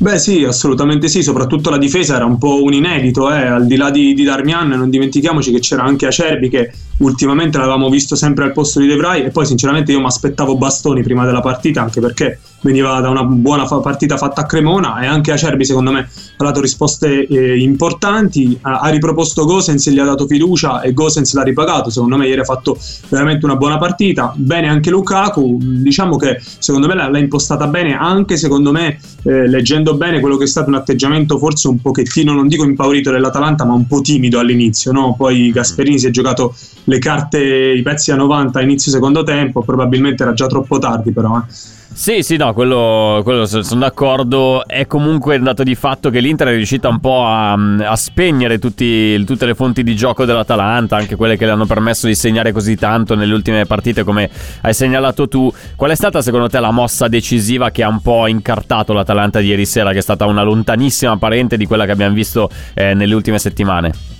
Beh 0.00 0.16
sì, 0.18 0.44
assolutamente 0.44 1.08
sì, 1.08 1.24
soprattutto 1.24 1.70
la 1.70 1.76
difesa 1.76 2.14
era 2.14 2.24
un 2.24 2.38
po' 2.38 2.62
un 2.62 2.72
inedito, 2.72 3.32
eh. 3.32 3.46
al 3.46 3.66
di 3.66 3.74
là 3.74 3.90
di, 3.90 4.14
di 4.14 4.22
Darmian 4.22 4.68
non 4.68 4.90
dimentichiamoci 4.90 5.50
che 5.50 5.58
c'era 5.58 5.82
anche 5.82 6.06
Acerbi 6.06 6.48
che 6.48 6.70
ultimamente 6.98 7.58
l'avevamo 7.58 7.88
visto 7.88 8.14
sempre 8.14 8.44
al 8.44 8.52
posto 8.52 8.78
di 8.78 8.86
De 8.86 8.94
Vrij 8.94 9.24
e 9.24 9.30
poi 9.30 9.44
sinceramente 9.44 9.90
io 9.90 9.98
mi 9.98 10.06
aspettavo 10.06 10.56
Bastoni 10.56 11.02
prima 11.02 11.24
della 11.24 11.40
partita 11.40 11.82
anche 11.82 12.00
perché 12.00 12.38
veniva 12.60 13.00
da 13.00 13.08
una 13.08 13.24
buona 13.24 13.64
partita 13.66 14.16
fatta 14.16 14.42
a 14.42 14.46
Cremona 14.46 15.00
e 15.00 15.06
anche 15.06 15.32
Acerbi 15.32 15.64
secondo 15.64 15.92
me 15.92 16.00
ha 16.00 16.44
dato 16.44 16.60
risposte 16.60 17.26
eh, 17.26 17.58
importanti, 17.58 18.58
ha, 18.62 18.80
ha, 18.80 18.88
riproposto 18.88 19.44
Gosens, 19.44 19.88
gli 19.90 19.98
ha 19.98 20.04
dato 20.04 20.26
fiducia 20.26 20.80
e 20.80 20.92
Gosens 20.92 21.34
l'ha 21.34 21.42
ripagato, 21.42 21.90
secondo 21.90 22.16
me 22.16 22.26
ieri 22.26 22.40
ha 22.40 22.44
fatto 22.44 22.78
veramente 23.08 23.44
una 23.44 23.56
buona 23.56 23.78
partita, 23.78 24.32
bene 24.36 24.68
anche 24.68 24.90
Lukaku, 24.90 25.58
diciamo 25.60 26.16
che 26.16 26.40
secondo 26.58 26.86
me 26.86 26.94
l'ha, 26.94 27.08
l'ha 27.08 27.18
impostata 27.18 27.66
bene 27.66 27.96
anche 27.96 28.36
secondo 28.36 28.72
me 28.72 28.98
eh, 29.22 29.48
leggendo 29.48 29.94
bene 29.94 30.20
quello 30.20 30.36
che 30.36 30.44
è 30.44 30.48
stato 30.48 30.68
un 30.68 30.76
atteggiamento 30.76 31.38
forse 31.38 31.68
un 31.68 31.80
pochettino, 31.80 32.32
non 32.32 32.48
dico 32.48 32.64
impaurito 32.64 33.10
dell'Atalanta 33.10 33.64
ma 33.64 33.74
un 33.74 33.86
po' 33.86 34.00
timido 34.00 34.38
all'inizio, 34.38 34.92
no? 34.92 35.14
poi 35.16 35.50
Gasperini 35.50 35.98
si 35.98 36.06
è 36.06 36.10
giocato 36.10 36.54
le 36.84 36.98
carte, 36.98 37.38
i 37.40 37.82
pezzi 37.82 38.10
a 38.10 38.16
90 38.16 38.58
a 38.58 38.62
inizio 38.62 38.90
secondo 38.92 39.22
tempo, 39.22 39.62
probabilmente 39.62 40.22
era 40.22 40.32
già 40.32 40.46
troppo 40.46 40.78
tardi 40.78 41.12
però. 41.12 41.38
Eh. 41.38 41.77
Sì, 41.98 42.22
sì, 42.22 42.36
no, 42.36 42.52
quello, 42.52 43.22
quello, 43.24 43.44
sono 43.44 43.80
d'accordo. 43.80 44.64
È 44.68 44.86
comunque 44.86 45.36
un 45.36 45.42
dato 45.42 45.64
di 45.64 45.74
fatto 45.74 46.10
che 46.10 46.20
l'Inter 46.20 46.46
è 46.46 46.54
riuscita 46.54 46.88
un 46.88 47.00
po' 47.00 47.26
a, 47.26 47.54
a 47.54 47.96
spegnere 47.96 48.60
tutti, 48.60 49.22
tutte 49.24 49.46
le 49.46 49.56
fonti 49.56 49.82
di 49.82 49.96
gioco 49.96 50.24
dell'Atalanta, 50.24 50.94
anche 50.94 51.16
quelle 51.16 51.36
che 51.36 51.44
le 51.44 51.50
hanno 51.50 51.66
permesso 51.66 52.06
di 52.06 52.14
segnare 52.14 52.52
così 52.52 52.76
tanto 52.76 53.16
nelle 53.16 53.34
ultime 53.34 53.66
partite, 53.66 54.04
come 54.04 54.30
hai 54.60 54.74
segnalato 54.74 55.26
tu. 55.26 55.52
Qual 55.74 55.90
è 55.90 55.96
stata 55.96 56.22
secondo 56.22 56.48
te 56.48 56.60
la 56.60 56.70
mossa 56.70 57.08
decisiva 57.08 57.72
che 57.72 57.82
ha 57.82 57.88
un 57.88 58.00
po' 58.00 58.28
incartato 58.28 58.92
l'Atalanta 58.92 59.40
di 59.40 59.48
ieri 59.48 59.66
sera, 59.66 59.90
che 59.90 59.98
è 59.98 60.02
stata 60.02 60.24
una 60.24 60.44
lontanissima 60.44 61.16
parente 61.16 61.56
di 61.56 61.66
quella 61.66 61.84
che 61.84 61.90
abbiamo 61.90 62.14
visto 62.14 62.48
eh, 62.74 62.94
nelle 62.94 63.14
ultime 63.16 63.40
settimane? 63.40 64.17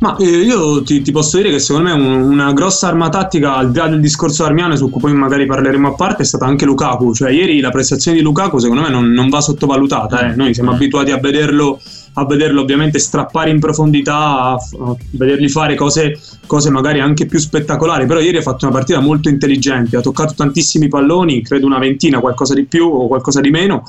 Ma 0.00 0.16
eh, 0.16 0.24
io 0.24 0.82
ti, 0.82 1.02
ti, 1.02 1.12
posso 1.12 1.36
dire 1.36 1.50
che 1.50 1.58
secondo 1.58 1.88
me 1.88 1.94
un, 1.94 2.22
una 2.22 2.52
grossa 2.52 2.88
arma 2.88 3.08
tattica, 3.08 3.54
al 3.54 3.70
di 3.70 3.78
là 3.78 3.88
del 3.88 4.00
discorso 4.00 4.44
armiano, 4.44 4.76
su 4.76 4.90
cui 4.90 5.00
poi 5.00 5.14
magari 5.14 5.46
parleremo 5.46 5.88
a 5.88 5.94
parte, 5.94 6.22
è 6.22 6.26
stata 6.26 6.44
anche 6.44 6.64
Lukaku. 6.64 7.14
Cioè, 7.14 7.30
ieri 7.30 7.60
la 7.60 7.70
prestazione 7.70 8.18
di 8.18 8.22
Lukaku, 8.22 8.58
secondo 8.58 8.82
me, 8.82 8.90
non, 8.90 9.10
non 9.10 9.28
va 9.28 9.40
sottovalutata. 9.40 10.32
Eh. 10.32 10.34
Noi 10.34 10.52
siamo 10.52 10.72
mm. 10.72 10.74
abituati 10.74 11.10
a 11.10 11.18
vederlo 11.18 11.80
a 12.14 12.26
vederlo 12.26 12.60
ovviamente 12.60 12.98
strappare 12.98 13.50
in 13.50 13.58
profondità, 13.58 14.14
a, 14.14 14.52
a 14.52 14.96
vedergli 15.10 15.48
fare 15.48 15.74
cose, 15.74 16.18
cose, 16.46 16.70
magari 16.70 17.00
anche 17.00 17.26
più 17.26 17.38
spettacolari, 17.38 18.06
però 18.06 18.20
ieri 18.20 18.36
ha 18.36 18.42
fatto 18.42 18.66
una 18.66 18.74
partita 18.74 19.00
molto 19.00 19.28
intelligente, 19.28 19.96
ha 19.96 20.00
toccato 20.00 20.34
tantissimi 20.34 20.88
palloni, 20.88 21.42
credo 21.42 21.66
una 21.66 21.78
ventina, 21.78 22.20
qualcosa 22.20 22.54
di 22.54 22.64
più 22.64 22.86
o 22.86 23.08
qualcosa 23.08 23.40
di 23.40 23.50
meno, 23.50 23.82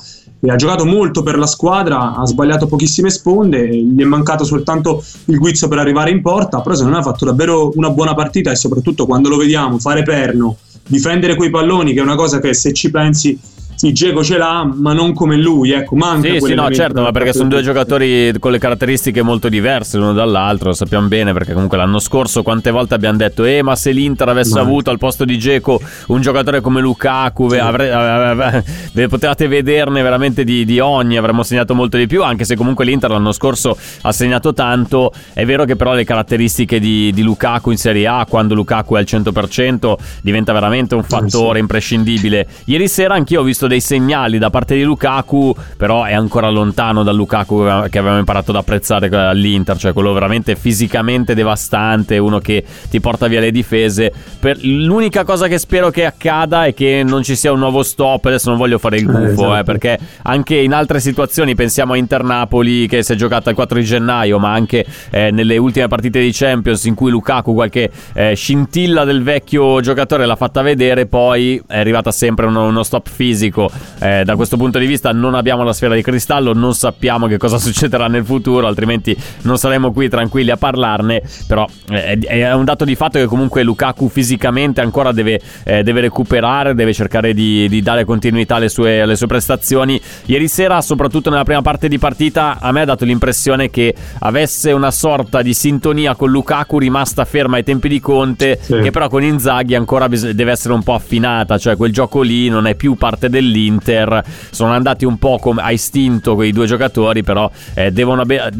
ha 0.48 0.56
giocato 0.56 0.84
molto 0.84 1.22
per 1.22 1.38
la 1.38 1.46
squadra, 1.46 2.14
ha 2.14 2.26
sbagliato 2.26 2.66
pochissime 2.66 3.10
sponde, 3.10 3.68
gli 3.68 4.00
è 4.00 4.04
mancato 4.04 4.44
soltanto 4.44 5.02
il 5.26 5.38
guizzo 5.38 5.68
per 5.68 5.78
arrivare 5.78 6.10
in 6.10 6.22
porta, 6.22 6.60
però 6.60 6.74
secondo 6.74 6.96
me 6.96 7.02
ha 7.02 7.06
fatto 7.06 7.24
davvero 7.24 7.72
una 7.74 7.90
buona 7.90 8.14
partita 8.14 8.50
e 8.50 8.56
soprattutto 8.56 9.06
quando 9.06 9.28
lo 9.28 9.36
vediamo 9.36 9.78
fare 9.78 10.02
perno, 10.02 10.56
difendere 10.86 11.34
quei 11.34 11.50
palloni, 11.50 11.92
che 11.92 12.00
è 12.00 12.02
una 12.02 12.16
cosa 12.16 12.38
che 12.38 12.54
se 12.54 12.72
ci 12.72 12.90
pensi 12.90 13.38
sì, 13.76 13.92
Diego 13.92 14.24
ce 14.24 14.38
l'ha, 14.38 14.68
ma 14.74 14.92
non 14.92 15.12
come 15.12 15.36
lui, 15.36 15.70
ecco, 15.72 15.96
manca 15.96 16.28
Sì, 16.28 16.40
sì, 16.40 16.54
no, 16.54 16.70
certo, 16.70 17.02
ma 17.02 17.12
perché 17.12 17.32
sono 17.32 17.48
due 17.48 17.62
giocatori 17.62 18.32
con 18.38 18.50
le 18.50 18.58
caratteristiche 18.58 19.22
molto 19.22 19.48
diverse 19.48 19.98
l'uno 19.98 20.14
dall'altro, 20.14 20.68
lo 20.68 20.74
sappiamo 20.74 21.06
bene, 21.08 21.32
perché 21.32 21.52
comunque 21.52 21.76
l'anno 21.76 21.98
scorso 21.98 22.42
quante 22.42 22.70
volte 22.70 22.94
abbiamo 22.94 23.18
detto 23.18 23.44
"Eh, 23.44 23.62
ma 23.62 23.76
se 23.76 23.90
l'Inter 23.90 24.28
avesse 24.28 24.54
ma... 24.54 24.60
avuto 24.60 24.90
al 24.90 24.98
posto 24.98 25.24
di 25.24 25.38
Geco 25.38 25.80
un 26.08 26.20
giocatore 26.22 26.60
come 26.60 26.80
Lukaku, 26.80 27.50
sì. 27.50 27.58
avre... 27.58 27.92
avre... 27.92 28.64
potevate 29.08 29.46
vederne 29.46 30.02
veramente 30.02 30.42
di, 30.44 30.64
di, 30.64 30.80
ogni, 30.80 31.16
avremmo 31.16 31.42
segnato 31.42 31.74
molto 31.74 31.96
di 31.96 32.06
più, 32.06 32.22
anche 32.22 32.44
se 32.44 32.56
comunque 32.56 32.84
l'Inter 32.84 33.10
l'anno 33.10 33.32
scorso 33.32 33.76
ha 34.02 34.12
segnato 34.12 34.52
tanto. 34.52 35.12
È 35.32 35.44
vero 35.44 35.64
che 35.64 35.76
però 35.76 35.92
le 35.92 36.04
caratteristiche 36.04 36.80
di, 36.80 37.12
di 37.12 37.22
Lukaku 37.22 37.70
in 37.70 37.76
Serie 37.76 38.06
A, 38.06 38.26
quando 38.28 38.54
Lukaku 38.54 38.96
è 38.96 38.98
al 39.00 39.04
100%, 39.06 39.94
diventa 40.22 40.52
veramente 40.52 40.94
un 40.94 41.02
fattore 41.02 41.54
sì. 41.54 41.60
imprescindibile. 41.60 42.46
Ieri 42.64 42.88
sera 42.88 43.14
anch'io 43.14 43.40
ho 43.40 43.44
visto 43.44 43.65
visto 43.66 43.68
dei 43.68 43.80
segnali 43.80 44.38
da 44.38 44.50
parte 44.50 44.74
di 44.74 44.82
Lukaku, 44.82 45.54
però 45.76 46.04
è 46.04 46.14
ancora 46.14 46.48
lontano 46.48 47.02
dal 47.02 47.14
Lukaku 47.14 47.64
che 47.90 47.98
avevamo 47.98 48.18
imparato 48.18 48.52
ad 48.52 48.56
apprezzare 48.56 49.08
all'Inter, 49.08 49.76
cioè 49.76 49.92
quello 49.92 50.12
veramente 50.12 50.56
fisicamente 50.56 51.34
devastante, 51.34 52.18
uno 52.18 52.38
che 52.38 52.64
ti 52.88 53.00
porta 53.00 53.26
via 53.26 53.40
le 53.40 53.50
difese. 53.50 54.12
Per... 54.38 54.58
L'unica 54.62 55.24
cosa 55.24 55.48
che 55.48 55.58
spero 55.58 55.90
che 55.90 56.04
accada 56.04 56.66
è 56.66 56.74
che 56.74 57.02
non 57.04 57.22
ci 57.22 57.36
sia 57.36 57.52
un 57.52 57.58
nuovo 57.58 57.82
stop, 57.82 58.24
adesso 58.26 58.48
non 58.48 58.58
voglio 58.58 58.78
fare 58.78 58.96
il 58.96 59.06
gufo, 59.06 59.20
eh, 59.20 59.32
esatto. 59.32 59.56
eh, 59.56 59.62
perché 59.64 59.98
anche 60.22 60.56
in 60.56 60.72
altre 60.72 61.00
situazioni, 61.00 61.54
pensiamo 61.54 61.92
a 61.92 61.96
Inter-Napoli 61.96 62.86
che 62.86 63.02
si 63.02 63.12
è 63.12 63.16
giocata 63.16 63.50
il 63.50 63.56
4 63.56 63.78
di 63.78 63.84
gennaio, 63.84 64.38
ma 64.38 64.52
anche 64.52 64.84
eh, 65.10 65.30
nelle 65.30 65.56
ultime 65.56 65.88
partite 65.88 66.20
di 66.20 66.30
Champions 66.32 66.84
in 66.84 66.94
cui 66.94 67.10
Lukaku 67.10 67.52
qualche 67.54 67.90
eh, 68.14 68.34
scintilla 68.34 69.04
del 69.04 69.22
vecchio 69.22 69.80
giocatore 69.80 70.26
l'ha 70.26 70.36
fatta 70.36 70.62
vedere, 70.62 71.06
poi 71.06 71.60
è 71.66 71.78
arrivata 71.78 72.10
sempre 72.10 72.46
uno, 72.46 72.66
uno 72.66 72.82
stop 72.82 73.08
fisico 73.08 73.55
dico, 73.56 73.70
eh, 74.00 74.22
da 74.24 74.36
questo 74.36 74.58
punto 74.58 74.78
di 74.78 74.86
vista 74.86 75.12
non 75.12 75.34
abbiamo 75.34 75.62
la 75.62 75.72
sfera 75.72 75.94
di 75.94 76.02
cristallo, 76.02 76.52
non 76.52 76.74
sappiamo 76.74 77.26
che 77.26 77.38
cosa 77.38 77.56
succederà 77.58 78.06
nel 78.08 78.24
futuro, 78.24 78.66
altrimenti 78.66 79.16
non 79.42 79.56
saremo 79.56 79.92
qui 79.92 80.10
tranquilli 80.10 80.50
a 80.50 80.58
parlarne, 80.58 81.22
però 81.46 81.66
eh, 81.88 82.18
è 82.18 82.52
un 82.52 82.64
dato 82.64 82.84
di 82.84 82.94
fatto 82.94 83.18
che 83.18 83.24
comunque 83.24 83.62
Lukaku 83.62 84.08
fisicamente 84.08 84.82
ancora 84.82 85.12
deve, 85.12 85.40
eh, 85.64 85.82
deve 85.82 86.02
recuperare, 86.02 86.74
deve 86.74 86.92
cercare 86.92 87.32
di, 87.32 87.66
di 87.68 87.80
dare 87.80 88.04
continuità 88.04 88.56
alle 88.56 88.68
sue, 88.68 89.00
alle 89.00 89.16
sue, 89.16 89.26
prestazioni. 89.26 90.00
Ieri 90.26 90.48
sera, 90.48 90.80
soprattutto 90.82 91.30
nella 91.30 91.44
prima 91.44 91.62
parte 91.62 91.88
di 91.88 91.98
partita, 91.98 92.58
a 92.60 92.70
me 92.72 92.82
ha 92.82 92.84
dato 92.84 93.04
l'impressione 93.04 93.70
che 93.70 93.94
avesse 94.20 94.72
una 94.72 94.90
sorta 94.90 95.40
di 95.40 95.54
sintonia 95.54 96.14
con 96.14 96.30
Lukaku 96.30 96.78
rimasta 96.78 97.24
ferma 97.24 97.56
ai 97.56 97.64
tempi 97.64 97.88
di 97.88 98.00
Conte, 98.00 98.58
sì. 98.60 98.78
che 98.80 98.90
però 98.90 99.08
con 99.08 99.22
Inzaghi 99.22 99.74
ancora 99.74 100.08
deve 100.08 100.50
essere 100.50 100.74
un 100.74 100.82
po' 100.82 100.94
affinata, 100.94 101.58
cioè 101.58 101.76
quel 101.76 101.92
gioco 101.92 102.20
lì 102.22 102.48
non 102.48 102.66
è 102.66 102.74
più 102.74 102.94
parte 102.94 103.28
del 103.28 103.45
dell'Inter. 103.46 104.22
Sono 104.50 104.72
andati 104.72 105.04
un 105.04 105.18
po' 105.18 105.38
come 105.38 105.62
a 105.62 105.70
istinto 105.70 106.34
quei 106.34 106.52
due 106.52 106.66
giocatori, 106.66 107.22
però 107.22 107.50
eh, 107.74 107.92
be- 107.92 108.52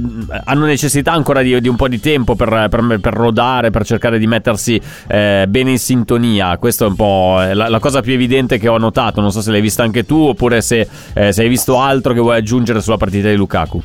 hanno 0.45 0.65
necessità 0.65 1.13
ancora 1.13 1.43
di, 1.43 1.61
di, 1.61 1.69
un 1.69 1.77
po' 1.77 1.89
di 1.89 2.01
tempo 2.01 2.35
per, 2.35 2.69
per, 2.71 2.99
per 3.01 3.13
rodare, 3.13 3.71
per 3.71 3.85
cercare 3.85 4.19
di 4.19 4.27
mettersi 4.27 4.81
eh, 5.09 5.47
bene 5.49 5.73
in 5.73 5.79
sintonia. 5.79 6.57
Questa 6.59 6.85
è 6.85 6.89
un 6.89 6.97
po' 6.97 7.41
la, 7.53 7.69
la, 7.69 7.79
cosa 7.79 8.01
più 8.01 8.13
evidente 8.13 8.59
che 8.59 8.69
ho 8.69 8.79
notato. 8.79 9.21
Non 9.21 9.33
so 9.33 9.41
se 9.41 9.51
l'hai 9.51 9.61
vista 9.61 9.83
anche 9.83 10.07
tu 10.07 10.17
oppure 10.17 10.61
se, 10.63 10.89
eh, 11.15 11.33
se 11.33 11.43
hai 11.43 11.49
visto 11.49 11.79
altro 11.79 12.13
che 12.13 12.21
vuoi 12.21 12.37
aggiungere 12.37 12.81
sulla 12.81 12.97
partita 12.97 13.29
di 13.29 13.37
Lukaku. 13.37 13.83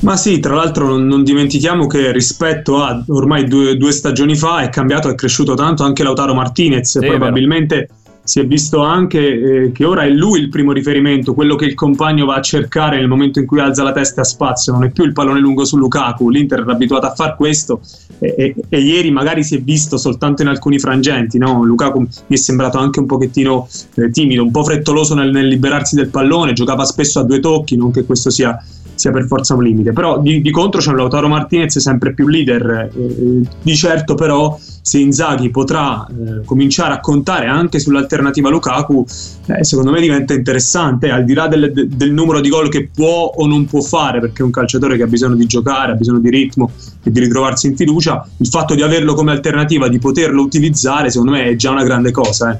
Ma 0.00 0.16
sì, 0.16 0.40
tra 0.40 0.56
l'altro 0.56 0.96
non, 0.96 1.22
dimentichiamo 1.22 1.86
che 1.86 2.10
rispetto 2.10 2.82
a 2.82 3.04
ormai 3.06 3.44
due, 3.44 3.76
due, 3.76 3.92
stagioni 3.92 4.34
fa 4.34 4.62
è 4.62 4.68
cambiato, 4.68 5.08
è 5.08 5.14
cresciuto 5.14 5.54
tanto 5.54 5.84
anche 5.84 6.02
Lautaro 6.02 6.34
Martinez, 6.34 6.98
sì, 6.98 7.06
probabilmente 7.06 7.88
si 8.24 8.38
è 8.38 8.46
visto 8.46 8.80
anche 8.80 9.18
eh, 9.64 9.72
che 9.72 9.84
ora 9.84 10.04
è 10.04 10.08
lui 10.08 10.40
il 10.40 10.48
primo 10.48 10.72
riferimento, 10.72 11.34
quello 11.34 11.56
che 11.56 11.64
il 11.64 11.74
compagno 11.74 12.24
va 12.24 12.36
a 12.36 12.40
cercare 12.40 12.96
nel 12.96 13.08
momento 13.08 13.40
in 13.40 13.46
cui 13.46 13.58
alza 13.60 13.82
la 13.82 13.92
testa 13.92 14.20
a 14.20 14.24
spazio, 14.24 14.72
non 14.72 14.84
è 14.84 14.90
più 14.90 15.04
il 15.04 15.12
pallone 15.12 15.40
lungo 15.40 15.64
su 15.64 15.76
Lukaku, 15.76 16.30
l'Inter 16.30 16.60
era 16.60 16.72
abituato 16.72 17.06
a 17.06 17.14
fare 17.14 17.34
questo 17.36 17.80
e, 18.18 18.34
e, 18.36 18.54
e, 18.68 18.80
ieri 18.80 19.10
magari 19.10 19.42
si 19.42 19.56
è 19.56 19.60
visto 19.60 19.96
soltanto 19.96 20.42
in 20.42 20.48
alcuni 20.48 20.78
frangenti, 20.78 21.38
no? 21.38 21.64
Lukaku 21.64 22.00
mi 22.00 22.08
è 22.28 22.36
sembrato 22.36 22.78
anche 22.78 23.00
un 23.00 23.06
pochettino 23.06 23.68
eh, 23.94 24.10
timido, 24.10 24.44
un 24.44 24.52
po' 24.52 24.62
frettoloso 24.62 25.14
nel, 25.14 25.30
nel 25.30 25.48
liberarsi 25.48 25.96
del 25.96 26.08
pallone, 26.08 26.52
giocava 26.52 26.84
spesso 26.84 27.18
a 27.18 27.24
due 27.24 27.40
tocchi, 27.40 27.76
non 27.76 27.90
che 27.90 28.04
questo 28.04 28.30
sia 28.30 28.56
sia 28.94 29.10
per 29.10 29.26
forza 29.26 29.54
un 29.54 29.62
limite. 29.62 29.92
Però 29.92 30.20
di, 30.20 30.40
di 30.40 30.50
contro 30.50 30.80
c'è 30.80 30.90
un 30.90 30.96
Lautaro 30.96 31.28
Martinez 31.28 31.78
sempre 31.78 32.14
più 32.14 32.28
leader. 32.28 32.90
Eh, 32.94 33.42
di 33.62 33.76
certo, 33.76 34.14
però, 34.14 34.58
se 34.84 34.98
Inzaghi 34.98 35.50
potrà 35.50 36.06
eh, 36.06 36.44
cominciare 36.44 36.94
a 36.94 37.00
contare 37.00 37.46
anche 37.46 37.78
sull'alternativa 37.78 38.50
Lukaku, 38.50 39.04
eh, 39.46 39.64
secondo 39.64 39.90
me 39.90 40.00
diventa 40.00 40.34
interessante, 40.34 41.10
al 41.10 41.24
di 41.24 41.34
là 41.34 41.46
del, 41.46 41.72
del, 41.72 42.12
numero 42.12 42.40
di 42.40 42.48
gol 42.48 42.68
che 42.68 42.88
può 42.92 43.32
o 43.34 43.46
non 43.46 43.66
può 43.66 43.80
fare, 43.80 44.20
perché 44.20 44.42
è 44.42 44.44
un 44.44 44.50
calciatore 44.50 44.96
che 44.96 45.04
ha 45.04 45.06
bisogno 45.06 45.36
di 45.36 45.46
giocare, 45.46 45.92
ha 45.92 45.94
bisogno 45.94 46.18
di 46.18 46.30
ritmo 46.30 46.70
e 47.02 47.10
di 47.10 47.20
ritrovarsi 47.20 47.68
in 47.68 47.76
fiducia. 47.76 48.26
Il 48.38 48.48
fatto 48.48 48.74
di 48.74 48.82
averlo 48.82 49.14
come 49.14 49.30
alternativa, 49.30 49.88
di 49.88 49.98
poterlo 49.98 50.42
utilizzare, 50.42 51.10
secondo 51.10 51.32
me 51.32 51.44
è 51.44 51.56
già 51.56 51.70
una 51.70 51.84
grande 51.84 52.10
cosa. 52.10 52.58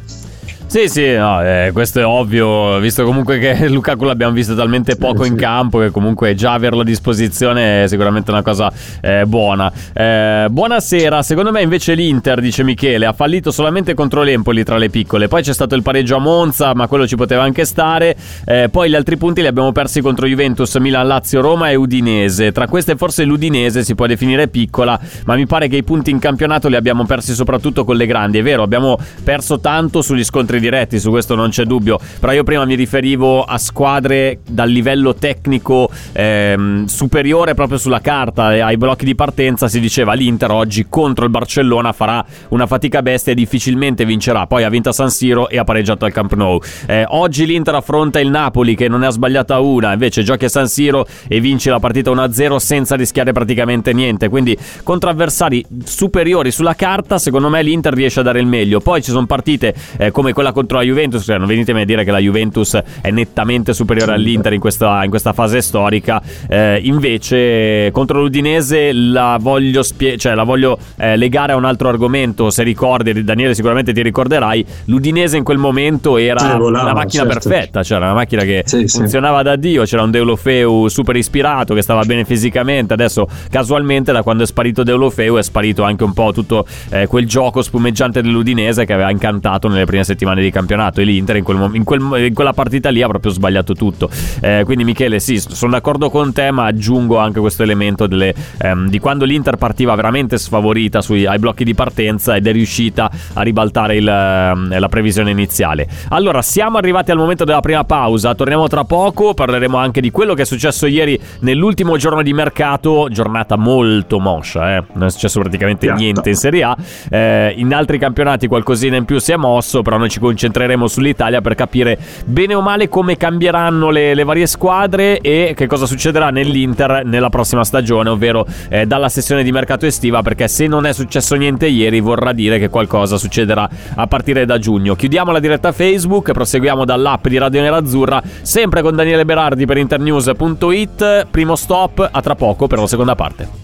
Sì, 0.73 0.89
sì, 0.89 1.15
no, 1.17 1.45
eh, 1.45 1.69
questo 1.75 2.01
è 2.01 2.07
ovvio, 2.07 2.79
visto 2.79 3.05
comunque 3.05 3.39
che 3.39 3.53
Lukaku 3.69 4.05
l'abbiamo 4.05 4.33
visto 4.33 4.55
talmente 4.55 4.97
poco 4.97 5.25
sì, 5.25 5.29
in 5.29 5.35
sì. 5.35 5.43
campo 5.43 5.79
che 5.81 5.91
comunque 5.91 6.35
già 6.35 6.55
averlo 6.55 6.81
a 6.81 6.85
disposizione 6.85 7.83
è 7.83 7.87
sicuramente 7.89 8.31
una 8.31 8.41
cosa 8.41 8.73
eh, 9.03 9.27
buona. 9.27 9.71
Eh, 9.93 10.47
buonasera, 10.49 11.23
secondo 11.23 11.53
me 11.53 11.61
invece 11.61 11.93
l'Inter, 11.93 12.41
dice 12.41 12.63
Michele, 12.63 13.05
ha 13.05 13.13
fallito 13.13 13.51
solamente 13.51 13.93
contro 13.93 14.23
l'Empoli 14.23 14.65
tra 14.65 14.79
le 14.79 14.89
piccole, 14.89 15.29
poi 15.29 15.43
c'è 15.43 15.53
stato 15.53 15.75
il 15.75 15.83
pareggio 15.83 16.17
a 16.17 16.21
Monza, 16.21 16.75
ma 16.75 16.87
quello 16.87 17.07
ci 17.07 17.17
poteva 17.17 17.43
anche 17.43 17.67
stare, 17.67 18.17
eh, 18.47 18.71
poi 18.71 18.89
gli 18.89 18.95
altri 18.95 19.19
punti 19.19 19.43
li 19.43 19.49
abbiamo 19.49 19.73
persi 19.73 20.01
contro 20.01 20.27
Juventus, 20.27 20.75
Milan, 20.77 21.07
Lazio, 21.07 21.43
Roma 21.43 21.69
e 21.69 21.75
Udinese. 21.75 22.51
Tra 22.51 22.67
queste 22.67 22.97
forse 22.97 23.25
l'Udinese 23.25 23.85
si 23.85 23.95
può 23.95 24.07
definire 24.07 24.49
piccola, 24.49 24.99
ma 25.27 25.35
mi 25.35 25.45
pare 25.45 25.69
che 25.69 25.77
i 25.77 25.83
punti 25.83 26.11
in 26.11 26.19
campionato 26.19 26.69
li 26.69 26.77
abbiamo 26.77 27.05
persi 27.05 27.35
soprattutto 27.35 27.85
con 27.85 27.97
le 27.97 28.07
grandi, 28.07 28.39
è 28.39 28.43
vero, 28.43 28.63
abbiamo 28.63 28.97
perso 29.23 29.61
tanto 29.61 30.01
sugli 30.01 30.25
scontri 30.25 30.61
diretti, 30.63 30.99
su 30.99 31.11
questo 31.11 31.35
non 31.35 31.51
c'è 31.51 31.65
dubbio. 31.65 31.99
Però 32.19 32.33
io 32.33 32.45
prima 32.45 32.65
mi 32.65 32.75
riferivo 32.75 33.43
a 33.43 33.59
squadre 33.59 34.39
dal 34.49 34.71
livello 34.71 35.15
tecnico 35.15 35.91
ehm, 36.13 36.87
superiore 36.87 37.55
proprio 37.55 37.79
sulla 37.79 38.01
carta, 38.01 38.47
ai 38.47 38.77
blocchi 38.77 39.05
di 39.05 39.15
partenza 39.15 39.69
si 39.69 39.81
diceva 39.81 40.15
l'Inter 40.15 40.51
oggi 40.51 40.87
contro 40.89 41.25
il 41.25 41.31
Barcellona 41.31 41.93
farà 41.93 42.25
una 42.49 42.67
fatica 42.67 43.03
bestia 43.03 43.33
e 43.33 43.35
difficilmente 43.35 44.05
vincerà. 44.05 44.47
Poi 44.47 44.65
ha 44.65 44.69
vinto 44.69 44.91
a 44.91 44.93
San 44.93 45.11
Siro 45.11 45.49
e 45.49 45.59
ha 45.59 45.65
pareggiato 45.65 46.05
al 46.05 46.13
Camp 46.13 46.35
Nou. 46.35 46.61
Eh, 46.87 47.05
oggi 47.09 47.45
l'Inter 47.47 47.75
affronta 47.75 48.21
il 48.21 48.31
Napoli 48.31 48.75
che 48.75 48.89
non 48.89 49.01
ne 49.01 49.07
ha 49.07 49.11
sbagliata 49.11 49.59
una, 49.61 49.93
invece 49.93 50.23
giochi 50.23 50.45
a 50.45 50.49
San 50.49 50.69
Siro 50.69 51.07
e 51.29 51.41
vince 51.41 51.71
la 51.71 51.81
partita 51.81 52.11
1-0 52.11 52.57
senza 52.57 52.95
rischiare 52.95 53.33
praticamente 53.33 53.93
niente. 53.93 54.29
Quindi 54.29 54.57
contro 54.83 55.11
avversari 55.11 55.65
superiori 55.85 56.51
sulla 56.51 56.75
carta, 56.75 57.19
secondo 57.19 57.49
me 57.49 57.63
l'Inter 57.63 57.93
riesce 57.93 58.21
a 58.21 58.23
dare 58.23 58.41
il 58.41 58.47
meglio. 58.47 58.81
Poi 58.81 59.03
ci 59.03 59.11
sono 59.11 59.27
partite 59.27 59.75
eh, 59.97 60.11
come 60.11 60.33
quella 60.33 60.52
contro 60.53 60.79
la 60.79 60.85
Juventus, 60.85 61.23
cioè 61.23 61.39
non 61.39 61.47
venitemi 61.47 61.83
a 61.83 61.85
dire 61.85 62.05
che 62.05 62.11
la 62.11 62.19
Juventus 62.19 62.81
è 63.01 63.11
nettamente 63.11 63.73
superiore 63.73 64.13
all'Inter 64.13 64.53
in 64.53 64.61
questa, 64.61 65.03
in 65.05 65.11
questa 65.11 65.33
fase 65.33 65.61
storica, 65.61 66.23
eh, 66.49 66.81
invece 66.83 67.91
contro 67.93 68.21
l'Udinese 68.21 68.93
la 68.93 69.39
voglio, 69.41 69.83
spie- 69.83 70.17
cioè, 70.17 70.35
la 70.35 70.45
voglio 70.45 70.79
eh, 70.97 71.17
legare 71.17 71.53
a 71.53 71.57
un 71.57 71.65
altro 71.65 71.89
argomento, 71.89 72.51
se 72.51 72.63
ricordi 72.63 73.25
Daniele 73.25 73.55
sicuramente 73.55 73.93
ti 73.93 74.03
ricorderai, 74.03 74.65
l'Udinese 74.87 75.37
in 75.37 75.45
quel 75.45 75.59
momento 75.59 76.17
era 76.17 76.57
volava, 76.57 76.85
una 76.85 76.95
macchina 76.95 77.25
certo. 77.25 77.49
perfetta, 77.49 77.83
cioè 77.83 77.99
una 77.99 78.15
macchina 78.15 78.43
che 78.43 78.63
sì, 78.65 78.87
funzionava 78.89 79.39
sì. 79.39 79.45
da 79.45 79.57
Dio, 79.57 79.85
c'era 79.85 80.03
un 80.03 80.11
Deulofeu 80.11 80.89
super 80.89 81.17
ispirato 81.17 81.75
che 81.75 81.83
stava 81.83 82.03
bene 82.05 82.25
fisicamente, 82.25 82.93
adesso 82.93 83.27
casualmente 83.51 84.13
da 84.13 84.23
quando 84.23 84.43
è 84.45 84.47
sparito 84.47 84.83
Deulofeu 84.83 85.37
è 85.37 85.43
sparito 85.43 85.83
anche 85.83 86.05
un 86.05 86.13
po' 86.13 86.33
tutto 86.33 86.67
eh, 86.91 87.07
quel 87.07 87.27
gioco 87.27 87.63
spumeggiante 87.63 88.23
dell'Udinese 88.23 88.85
che 88.85 88.93
aveva 88.93 89.11
incantato 89.11 89.69
nelle 89.69 89.85
prime 89.85 90.05
settimane 90.05 90.32
settimane 90.33 90.43
di 90.43 90.51
campionato 90.51 91.01
e 91.01 91.05
l'Inter 91.05 91.37
in, 91.37 91.45
quel, 91.45 91.71
in, 91.75 91.85
quel, 91.85 92.27
in 92.27 92.35
quella 92.35 92.53
partita 92.53 92.89
lì 92.91 93.03
ha 93.03 93.09
proprio 93.09 93.31
sbagliato 93.31 93.75
tutto. 93.75 94.11
Eh, 94.41 94.63
quindi 94.65 94.85
Michele, 94.85 95.21
sì, 95.21 95.39
sono 95.39 95.73
d'accordo 95.73 96.11
con 96.11 96.33
te, 96.33 96.51
ma 96.51 96.65
aggiungo 96.65 97.19
anche 97.19 97.41
questo 97.41 97.63
elemento 97.63 98.07
delle, 98.07 98.35
ehm, 98.59 98.89
di 98.89 98.99
quando 98.99 99.25
l'Inter 99.25 99.57
partiva 99.57 99.95
veramente 99.95 100.39
sfavorita 100.39 101.01
sui, 101.01 101.27
ai 101.27 101.39
blocchi 101.39 101.65
di 101.65 101.75
partenza 101.75 102.37
ed 102.37 102.47
è 102.47 102.53
riuscita 102.53 103.11
a 103.35 103.43
ribaltare 103.43 103.97
il, 103.97 104.09
ehm, 104.09 104.79
la 104.79 104.89
previsione 104.89 105.31
iniziale. 105.31 105.87
Allora, 106.09 106.43
siamo 106.43 106.79
arrivati 106.79 107.11
al 107.11 107.19
momento 107.19 107.45
della 107.45 107.61
prima 107.61 107.85
pausa, 107.85 108.35
torniamo 108.35 108.67
tra 108.69 108.85
poco, 108.85 109.35
parleremo 109.35 109.77
anche 109.77 110.01
di 110.01 110.11
quello 110.11 110.35
che 110.35 110.43
è 110.43 110.47
successo 110.47 110.87
ieri 110.87 111.19
nell'ultimo 111.41 111.97
giorno 111.97 112.23
di 112.23 112.33
mercato, 112.33 113.09
giornata 113.11 113.57
molto 113.57 114.19
moscia, 114.19 114.77
eh? 114.77 114.85
non 114.95 115.07
è 115.07 115.11
successo 115.11 115.41
praticamente 115.41 115.87
Piatta. 115.87 116.01
niente 116.01 116.29
in 116.31 116.37
Serie 116.37 116.63
A. 116.63 116.77
Eh, 117.11 117.55
in 117.57 117.73
altri 117.75 117.99
campionati 117.99 118.47
qualcosina 118.47 118.97
in 118.97 119.05
più 119.05 119.19
si 119.19 119.33
è 119.33 119.37
mosso, 119.37 119.83
però 119.83 119.99
noi 119.99 120.09
ci 120.09 120.21
concentreremo 120.23 120.87
sull'Italia 120.87 121.41
per 121.41 121.55
capire 121.55 121.99
bene 122.25 122.55
o 122.55 122.61
male 122.61 122.89
come 122.89 123.17
cambieranno 123.17 123.91
le, 123.91 124.15
le 124.15 124.25
varie 124.25 124.47
squadre 124.47 125.19
e 125.19 125.53
che 125.55 125.67
cosa 125.67 125.87
succederà 125.87 126.31
nell'Inter 126.31 127.03
nella 127.05 127.29
prossima 127.29 127.65
stagione, 127.65 128.09
ovvero 128.09 128.47
eh, 128.69 128.87
dalla 128.87 129.09
sessione 129.09 129.43
di 129.43 129.53
mercato 129.53 129.87
estiva, 129.87 130.23
perché 130.23 130.49
se 130.49 130.67
non 130.67 130.87
è 130.87 130.93
successo 130.93 131.35
niente 131.35 131.67
ieri 131.67 132.01
vorrà 132.01 132.33
dire 132.33 132.59
che 132.59 132.69
qualcosa 132.69 133.19
succederà 133.19 133.69
a 133.95 134.07
partire 134.07 134.45
da 134.47 134.59
giugno. 134.59 134.95
Chiudiamo 134.95 135.33
la 135.33 135.41
diretta 135.41 135.73
Facebook, 135.73 136.33
proseguiamo 136.33 136.85
dall'app 136.85 137.27
di 137.27 137.39
Radio 137.39 137.61
Nerazzurra, 137.61 138.23
sempre 138.43 138.83
con 138.83 138.95
Daniele 138.95 139.25
Berardi 139.25 139.67
per 139.67 139.77
internews.it. 139.77 141.27
Primo 141.31 141.57
stop, 141.57 142.09
a 142.11 142.21
tra 142.21 142.35
poco 142.35 142.67
per 142.67 142.79
la 142.79 142.87
seconda 142.87 143.15
parte. 143.15 143.62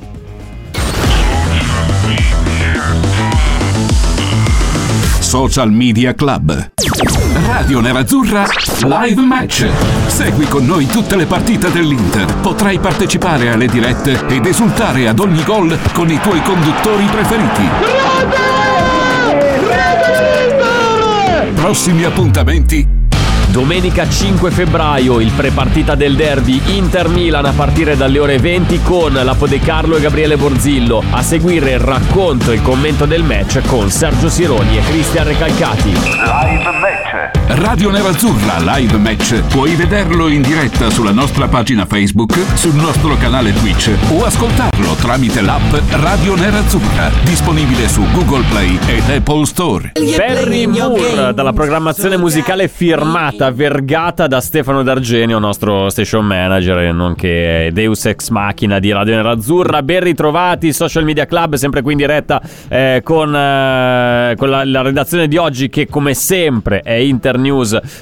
Social 5.29 5.71
Media 5.71 6.15
Club. 6.15 6.71
Radio 7.45 7.81
Nerazzurra 7.81 8.47
Live 8.81 9.21
Match. 9.21 9.69
Segui 10.07 10.47
con 10.47 10.65
noi 10.65 10.87
tutte 10.87 11.17
le 11.17 11.27
partite 11.27 11.71
dell'Inter. 11.71 12.25
Potrai 12.37 12.79
partecipare 12.79 13.51
alle 13.51 13.67
dirette 13.67 14.27
ed 14.27 14.47
esultare 14.47 15.07
ad 15.07 15.19
ogni 15.19 15.45
gol 15.45 15.79
con 15.93 16.11
i 16.11 16.19
tuoi 16.19 16.41
conduttori 16.41 17.05
preferiti. 17.05 17.63
Prossimi 21.53 22.05
appuntamenti 22.05 22.89
Domenica 23.51 24.07
5 24.09 24.51
febbraio 24.51 25.21
il 25.21 25.33
prepartita 25.33 25.95
del 25.95 26.15
derby 26.15 26.61
Inter-Milan 26.77 27.47
a 27.47 27.53
partire 27.53 27.97
dalle 27.97 28.19
ore 28.19 28.39
20 28.39 28.83
con 28.83 29.13
Lapo 29.13 29.47
De 29.47 29.59
Carlo 29.59 29.97
e 29.97 30.01
Gabriele 30.01 30.37
Borzillo. 30.37 31.03
A 31.11 31.23
seguire 31.23 31.73
il 31.73 31.81
racconto 31.81 32.53
e 32.53 32.57
il 32.57 32.63
commento 32.63 33.07
del 33.07 33.23
match 33.23 33.61
con 33.67 33.91
Sergio 33.91 34.29
Sironi 34.29 34.77
e 34.77 34.83
Cristian 34.83 35.27
Recalcati. 35.27 35.91
Live 35.91 36.71
Match. 36.79 37.37
Radio 37.63 37.91
Nerazzurra 37.91 38.77
Live 38.77 38.99
Match. 38.99 39.41
Puoi 39.49 39.75
vederlo 39.75 40.29
in 40.29 40.43
diretta 40.43 40.91
sulla 40.91 41.13
nostra 41.13 41.49
pagina 41.49 41.87
Facebook, 41.87 42.39
sul 42.55 42.75
nostro 42.75 43.17
canale 43.17 43.55
Twitch 43.55 43.91
o 44.11 44.25
ascoltarlo 44.25 44.93
tramite 45.01 45.41
l'app 45.41 45.73
Radio 45.93 46.37
Nerazzurra, 46.37 47.11
disponibile 47.23 47.89
su 47.89 48.05
Google 48.13 48.45
Play 48.51 48.79
ed 48.87 49.09
Apple 49.09 49.47
Store. 49.47 49.93
Perry 49.95 50.67
Moore 50.67 51.33
dalla 51.33 51.53
programmazione 51.55 52.19
musicale 52.19 52.69
firmata 52.69 53.38
stata 53.39 53.53
vergata 53.53 54.27
da 54.27 54.41
Stefano 54.41 54.83
D'Argenio, 54.83 55.39
nostro 55.39 55.91
station 55.91 56.27
manager, 56.27 56.93
nonché 56.93 57.71
Deus 57.73 58.05
Ex 58.07 58.31
Machina 58.31 58.81
di 58.81 58.91
Radio 58.91 59.15
Nerazzurra. 59.15 59.81
Ben 59.85 60.03
ritrovati, 60.03 60.73
Social 60.73 61.05
Media 61.05 61.25
Club, 61.25 61.55
sempre 61.55 61.83
qui 61.83 61.93
in 61.93 61.99
diretta 61.99 62.43
eh, 62.67 63.01
con, 63.05 63.33
eh, 63.33 64.35
con 64.37 64.51
la, 64.51 64.65
la, 64.65 64.83
redazione 64.83 65.29
di 65.29 65.37
oggi 65.37 65.69
che 65.69 65.87
come 65.87 66.15
sempre 66.15 66.81
è 66.81 66.95
internews.it. 66.95 67.93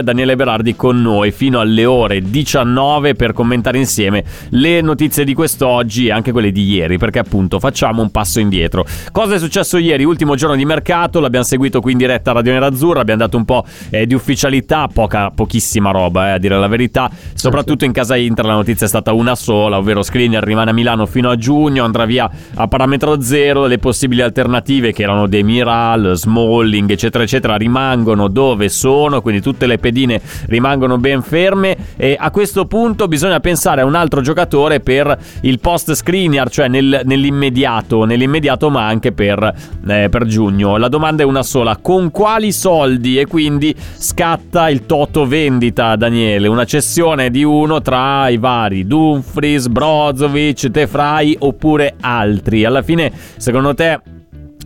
Daniele 0.00 0.34
Berardi 0.34 0.74
con 0.74 1.00
noi 1.00 1.30
fino 1.30 1.60
alle 1.60 1.84
ore 1.84 2.20
19 2.20 3.14
per 3.14 3.32
commentare 3.32 3.78
insieme 3.78 4.24
le 4.48 4.80
notizie 4.80 5.22
di 5.22 5.34
quest'oggi 5.34 6.08
e 6.08 6.10
anche 6.10 6.32
quelle 6.32 6.50
di 6.50 6.64
ieri, 6.64 6.98
perché 6.98 7.20
appunto 7.20 7.60
facciamo 7.60 8.02
un 8.02 8.10
passo 8.10 8.40
indietro. 8.40 8.84
Cosa 9.12 9.36
è 9.36 9.38
successo 9.38 9.78
ieri? 9.78 10.02
Ultimo 10.02 10.34
giorno 10.34 10.56
di 10.56 10.64
mercato, 10.64 11.20
l'abbiamo 11.20 11.44
seguito 11.44 11.80
qui 11.80 11.92
in 11.92 11.98
diretta 11.98 12.32
a 12.32 12.34
Radio 12.34 12.54
Nerazzurra, 12.54 12.98
abbiamo 12.98 13.20
dato 13.20 13.36
un 13.36 13.44
po' 13.44 13.64
eh, 13.90 14.04
di 14.04 14.14
ufficialità, 14.16 14.88
poca, 14.92 15.30
pochissima 15.30 15.90
roba, 15.90 16.28
eh, 16.28 16.30
a 16.32 16.38
dire 16.38 16.58
la 16.58 16.66
verità. 16.66 17.10
Soprattutto 17.34 17.84
in 17.84 17.92
casa 17.92 18.16
Inter 18.16 18.44
la 18.44 18.54
notizia 18.54 18.86
è 18.86 18.88
stata 18.88 19.12
una 19.12 19.34
sola, 19.34 19.78
ovvero 19.78 20.02
Skriniar 20.02 20.42
rimane 20.42 20.70
a 20.70 20.72
Milano 20.74 21.06
fino 21.06 21.30
a 21.30 21.36
giugno, 21.36 21.84
andrà 21.84 22.04
via 22.04 22.28
a 22.54 22.66
parametro 22.66 23.20
zero, 23.20 23.66
le 23.66 23.78
possibili 23.78 24.22
alternative 24.22 24.92
che 24.92 25.02
erano 25.02 25.26
Demiral, 25.26 26.12
Smalling, 26.16 26.90
eccetera, 26.90 27.24
eccetera, 27.24 27.56
rimangono 27.56 28.28
dove 28.28 28.68
sono, 28.68 29.20
quindi 29.20 29.40
tutte 29.40 29.66
le 29.66 29.78
pedine 29.78 30.20
rimangono 30.46 30.98
ben 30.98 31.22
ferme 31.22 31.76
e 31.96 32.16
a 32.18 32.30
questo 32.30 32.66
punto 32.66 33.06
bisogna 33.08 33.40
pensare 33.40 33.82
a 33.82 33.84
un 33.84 33.94
altro 33.94 34.20
giocatore 34.20 34.80
per 34.80 35.16
il 35.42 35.60
post 35.60 35.92
Skriniar, 35.92 36.50
cioè 36.50 36.68
nel, 36.68 37.02
nell'immediato, 37.04 38.04
nell'immediato 38.04 38.70
ma 38.70 38.86
anche 38.86 39.12
per, 39.12 39.54
eh, 39.86 40.08
per 40.08 40.24
giugno. 40.26 40.76
La 40.76 40.88
domanda 40.88 41.22
è 41.22 41.26
una 41.26 41.42
sola, 41.42 41.76
con 41.76 42.10
quali 42.10 42.52
soldi 42.52 43.18
e 43.18 43.26
quindi 43.26 43.74
scatta 44.06 44.70
il 44.70 44.86
toto 44.86 45.26
vendita, 45.26 45.96
Daniele, 45.96 46.46
una 46.46 46.64
cessione 46.64 47.28
di 47.28 47.42
uno 47.42 47.82
tra 47.82 48.28
i 48.28 48.36
vari 48.36 48.86
Dumfries, 48.86 49.66
Brozovic, 49.66 50.70
Tefrai 50.70 51.36
oppure 51.40 51.96
altri. 52.00 52.64
Alla 52.64 52.82
fine, 52.82 53.10
secondo 53.36 53.74
te, 53.74 54.00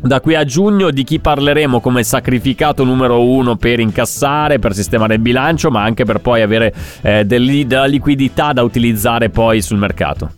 da 0.03 0.21
qui 0.21 0.35
a 0.35 0.45
giugno 0.45 0.91
di 0.91 1.05
chi 1.05 1.21
parleremo 1.21 1.81
come 1.81 2.03
sacrificato 2.03 2.85
numero 2.85 3.25
uno 3.25 3.57
per 3.57 3.81
incassare, 3.81 4.59
per 4.59 4.75
sistemare 4.75 5.15
il 5.15 5.21
bilancio, 5.21 5.71
ma 5.71 5.83
anche 5.83 6.05
per 6.05 6.19
poi 6.21 6.43
avere 6.43 6.75
eh, 7.01 7.25
della 7.25 7.87
liquidità 7.87 8.53
da 8.53 8.63
utilizzare 8.63 9.31
poi 9.31 9.63
sul 9.63 9.79
mercato? 9.79 10.33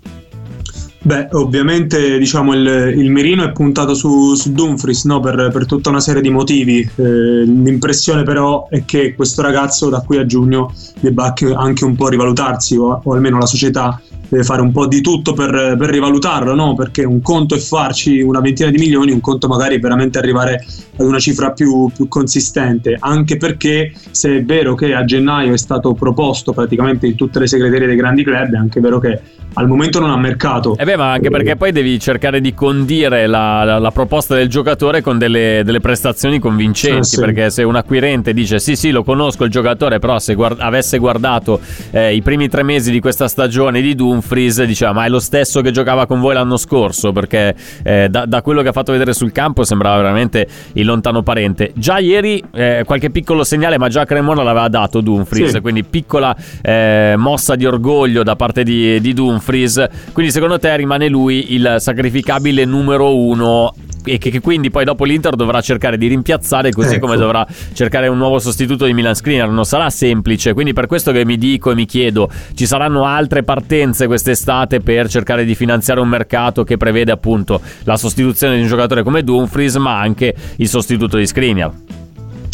Beh, 1.05 1.29
ovviamente 1.33 2.17
diciamo, 2.17 2.55
il, 2.55 2.95
il, 2.97 3.11
mirino 3.11 3.43
è 3.43 3.51
puntato 3.51 3.93
su, 3.93 4.35
su 4.35 4.53
Dumfries 4.53 5.05
no? 5.05 5.19
per, 5.19 5.51
per, 5.53 5.67
tutta 5.67 5.91
una 5.91 5.99
serie 5.99 6.23
di 6.23 6.31
motivi. 6.31 6.79
Eh, 6.79 7.43
l'impressione 7.43 8.23
però 8.23 8.69
è 8.69 8.85
che 8.85 9.15
questo 9.15 9.43
ragazzo 9.43 9.89
da 9.89 10.01
qui 10.03 10.19
a 10.19 10.27
giugno 10.27 10.73
debba 11.01 11.35
anche 11.57 11.85
un 11.85 11.97
po' 11.97 12.09
rivalutarsi, 12.09 12.77
o, 12.77 13.01
o 13.03 13.13
almeno 13.15 13.39
la 13.39 13.47
società 13.47 14.01
deve 14.33 14.45
fare 14.45 14.63
un 14.63 14.73
po' 14.73 14.87
di 14.87 15.03
tutto 15.03 15.35
per, 15.35 15.77
per 15.79 15.91
rivalutarlo, 15.91 16.55
no? 16.55 16.73
perché 16.73 17.05
un 17.05 17.21
conto 17.21 17.55
è 17.55 17.59
farci 17.59 18.23
una 18.23 18.41
ventina 18.41 18.71
di 18.71 18.79
milioni, 18.79 19.13
un 19.13 19.21
conto 19.21 19.47
magari 19.47 19.77
è 19.77 19.79
veramente 19.79 20.19
arrivare 20.19 20.65
ad 20.97 21.07
una 21.07 21.19
cifra 21.19 21.51
più, 21.51 21.91
più, 21.95 22.09
consistente, 22.09 22.97
anche 22.99 23.37
perché 23.37 23.93
se 24.11 24.39
è 24.39 24.43
vero 24.43 24.75
che 24.75 24.95
a 24.95 25.05
gennaio 25.05 25.53
è 25.53 25.59
stato 25.59 25.93
proposto 25.93 26.55
praticamente 26.55 27.07
in 27.07 27.15
tutte 27.15 27.41
le 27.41 27.47
segreterie 27.47 27.87
dei 27.87 27.97
grandi 27.97 28.25
club, 28.25 28.55
è 28.55 28.57
anche 28.57 28.81
vero 28.81 28.99
che 28.99 29.21
al 29.55 29.69
momento 29.69 30.01
non 30.01 30.11
ha 30.11 30.17
mercato. 30.17 30.77
E 30.77 30.83
eh 30.83 30.85
beh, 30.87 30.97
ma 30.97 31.13
anche 31.13 31.29
perché 31.29 31.57
poi 31.57 31.73
devi 31.73 31.99
cercare 31.99 32.41
di 32.41 32.55
condire 32.55 33.27
la, 33.27 33.65
la, 33.65 33.79
la 33.79 33.91
proposta 33.91 34.35
del 34.35 34.49
giocatore 34.49 35.03
con 35.03 35.19
delle, 35.19 35.63
delle 35.63 35.81
prestazioni 35.81 36.39
convincenti, 36.39 36.99
ah, 36.99 37.03
sì. 37.03 37.21
perché 37.21 37.51
se 37.51 37.63
un 37.63 37.77
acquirente 37.77 38.33
dice 38.33 38.59
sì 38.59 38.77
sì 38.77 38.91
lo 38.91 39.05
conosco 39.05 39.45
il 39.45 39.51
giocatore, 39.51 39.99
però 39.99 40.19
se 40.19 40.35
guard- 40.35 40.61
avesse 40.61 40.97
guardato 40.97 41.61
eh, 41.91 42.15
i 42.15 42.23
primi 42.23 42.49
tre 42.49 42.63
mesi 42.63 42.91
di 42.91 43.01
questa 43.01 43.29
stagione 43.29 43.83
di 43.83 43.95
Doom, 43.95 44.22
Dumfries 44.23 44.63
diceva 44.63 44.93
ma 44.93 45.05
è 45.05 45.09
lo 45.09 45.19
stesso 45.19 45.61
che 45.61 45.73
giocava 45.73 46.07
con 46.07 46.21
voi 46.21 46.35
l'anno 46.35 46.57
scorso? 46.57 47.13
Perché 47.13 47.55
eh, 47.83 48.09
da, 48.09 48.25
da, 48.25 48.41
quello 48.41 48.63
che 48.63 48.69
ha 48.69 48.73
fatto 48.73 48.93
vedere 48.93 49.13
sul 49.13 49.33
campo 49.33 49.65
sembrava 49.65 49.97
veramente 49.97 50.47
il 50.75 50.87
lontano 50.87 51.23
parente. 51.23 51.73
Già 51.75 51.99
ieri 51.99 52.43
eh, 52.53 52.85
qualche 52.87 53.11
piccolo 53.11 53.43
segnale 53.43 53.77
ma 53.79 53.89
già 53.89 54.05
Cremona 54.05 54.43
l'aveva 54.43 54.69
dato 54.69 55.01
Dumfries 55.01 55.51
sì. 55.51 55.61
quindi 55.61 55.83
piccola 55.83 56.35
eh, 56.63 57.15
mossa 57.17 57.57
di 57.57 57.67
orgoglio 57.67 58.23
da 58.23 58.37
parte 58.37 58.63
di, 58.63 59.01
di 59.01 59.13
Dumfries. 59.13 59.85
Quindi 60.13 60.31
secondo 60.31 60.59
te 60.59 60.75
rimane 60.77 61.09
lui 61.09 61.55
il 61.55 61.77
sacrificabile 61.79 62.65
numero 62.65 63.17
uno 63.17 63.75
e 64.05 64.19
che, 64.19 64.31
che, 64.31 64.41
quindi 64.41 64.71
poi 64.71 64.85
dopo 64.85 65.05
l'Inter 65.05 65.35
dovrà 65.35 65.61
cercare 65.61 65.97
di 65.97 66.07
rimpiazzare 66.07 66.71
così 66.73 66.95
ecco. 66.95 67.07
come 67.07 67.17
dovrà 67.17 67.47
cercare 67.73 68.09
un 68.09 68.19
nuovo 68.19 68.39
sostituto 68.39 68.85
di 68.85 68.93
Milan 68.93 69.15
Skriniar 69.15 69.49
non 69.49 69.65
sarà 69.65 69.91
semplice 69.91 70.53
quindi 70.53 70.73
per 70.73 70.87
questo 70.87 71.13
che 71.13 71.25
mi 71.25 71.39
dico 71.39 71.71
e 71.71 71.75
mi 71.75 71.87
chiedo 71.87 72.31
ci 72.55 72.67
saranno 72.67 73.05
altre 73.05 73.43
partenze 73.43 74.07
quest'estate 74.07 74.81
per 74.81 75.09
cercare 75.09 75.45
di 75.45 75.55
finanziare 75.55 76.01
un 76.01 76.09
mercato 76.09 76.65
che 76.65 76.77
prevede 76.77 77.13
appunto 77.13 77.61
la 77.85 77.97
sostituzione 77.97 78.57
di 78.57 78.63
un 78.63 78.69
giocatore 78.69 79.03
come 79.03 79.23
Dumfries 79.23 79.77
ma 79.77 79.99
anche 79.99 80.35
il 80.57 80.69
sostituto 80.69 81.17
di 81.17 81.27
Skriniar 81.27 81.73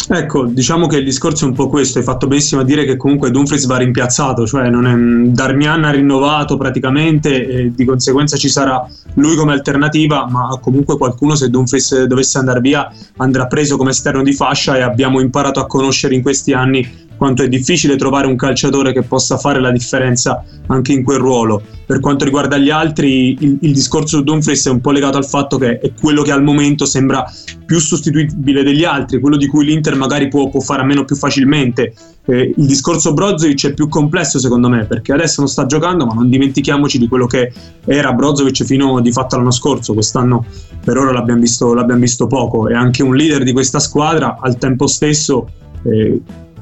Ecco, 0.07 0.45
diciamo 0.45 0.87
che 0.87 0.97
il 0.97 1.03
discorso 1.03 1.45
è 1.45 1.47
un 1.47 1.53
po' 1.53 1.67
questo, 1.69 1.99
hai 1.99 2.03
fatto 2.03 2.25
benissimo 2.25 2.61
a 2.61 2.63
dire 2.63 2.83
che 2.83 2.97
comunque 2.97 3.29
Dumfries 3.29 3.67
va 3.67 3.77
rimpiazzato, 3.77 4.47
cioè 4.47 4.63
è, 4.63 4.71
Darmian 4.71 5.83
ha 5.83 5.91
rinnovato 5.91 6.57
praticamente 6.57 7.47
e 7.47 7.71
di 7.75 7.85
conseguenza 7.85 8.35
ci 8.35 8.49
sarà 8.49 8.83
lui 9.15 9.35
come 9.35 9.51
alternativa, 9.51 10.27
ma 10.27 10.57
comunque 10.59 10.97
qualcuno 10.97 11.35
se 11.35 11.49
Dumfries 11.49 12.05
dovesse 12.05 12.39
andare 12.39 12.59
via 12.59 12.91
andrà 13.17 13.45
preso 13.45 13.77
come 13.77 13.91
esterno 13.91 14.23
di 14.23 14.33
fascia 14.33 14.77
e 14.77 14.81
abbiamo 14.81 15.19
imparato 15.19 15.59
a 15.59 15.67
conoscere 15.67 16.15
in 16.15 16.23
questi 16.23 16.53
anni 16.53 17.07
quanto 17.15 17.43
è 17.43 17.49
difficile 17.49 17.97
trovare 17.97 18.27
un 18.27 18.37
calciatore 18.37 18.93
che 18.93 19.03
possa 19.03 19.37
fare 19.37 19.59
la 19.59 19.71
differenza 19.71 20.41
anche 20.67 20.93
in 20.93 21.03
quel 21.03 21.19
ruolo. 21.19 21.61
Per 21.85 21.99
quanto 21.99 22.23
riguarda 22.23 22.57
gli 22.57 22.69
altri, 22.69 23.37
il, 23.41 23.57
il 23.61 23.73
discorso 23.73 24.17
su 24.17 24.23
Dumfries 24.23 24.65
è 24.67 24.69
un 24.69 24.79
po' 24.79 24.91
legato 24.91 25.17
al 25.17 25.25
fatto 25.25 25.57
che 25.57 25.79
è 25.79 25.91
quello 25.99 26.21
che 26.21 26.31
al 26.31 26.41
momento 26.41 26.85
sembra 26.85 27.29
più 27.69 27.77
sostituibile 27.77 28.63
degli 28.63 28.83
altri, 28.83 29.19
quello 29.19 29.37
di 29.37 29.45
cui 29.45 29.63
l'Inter 29.63 29.95
magari 29.95 30.27
può, 30.27 30.49
può 30.49 30.59
fare 30.59 30.81
a 30.81 30.85
meno 30.85 31.05
più 31.05 31.15
facilmente. 31.15 31.93
Eh, 32.25 32.51
il 32.57 32.65
discorso 32.65 33.13
Brozovic 33.13 33.67
è 33.67 33.73
più 33.75 33.87
complesso 33.87 34.39
secondo 34.39 34.69
me 34.69 34.85
perché 34.85 35.13
adesso 35.13 35.41
non 35.41 35.47
sta 35.47 35.67
giocando, 35.67 36.07
ma 36.07 36.15
non 36.15 36.29
dimentichiamoci 36.29 36.97
di 36.97 37.07
quello 37.07 37.27
che 37.27 37.53
era 37.85 38.11
Brozovic 38.13 38.63
fino 38.63 38.99
di 39.01 39.11
fatto 39.11 39.35
l'anno 39.35 39.51
scorso. 39.51 39.93
Quest'anno 39.93 40.45
per 40.83 40.97
ora 40.97 41.11
l'abbiamo 41.11 41.41
visto, 41.41 41.75
l'abbiamo 41.75 42.01
visto 42.01 42.25
poco. 42.25 42.67
È 42.67 42.73
anche 42.73 43.03
un 43.03 43.15
leader 43.15 43.43
di 43.43 43.51
questa 43.51 43.77
squadra, 43.77 44.39
al 44.41 44.57
tempo 44.57 44.87
stesso. 44.87 45.47
Eh, 45.83 46.19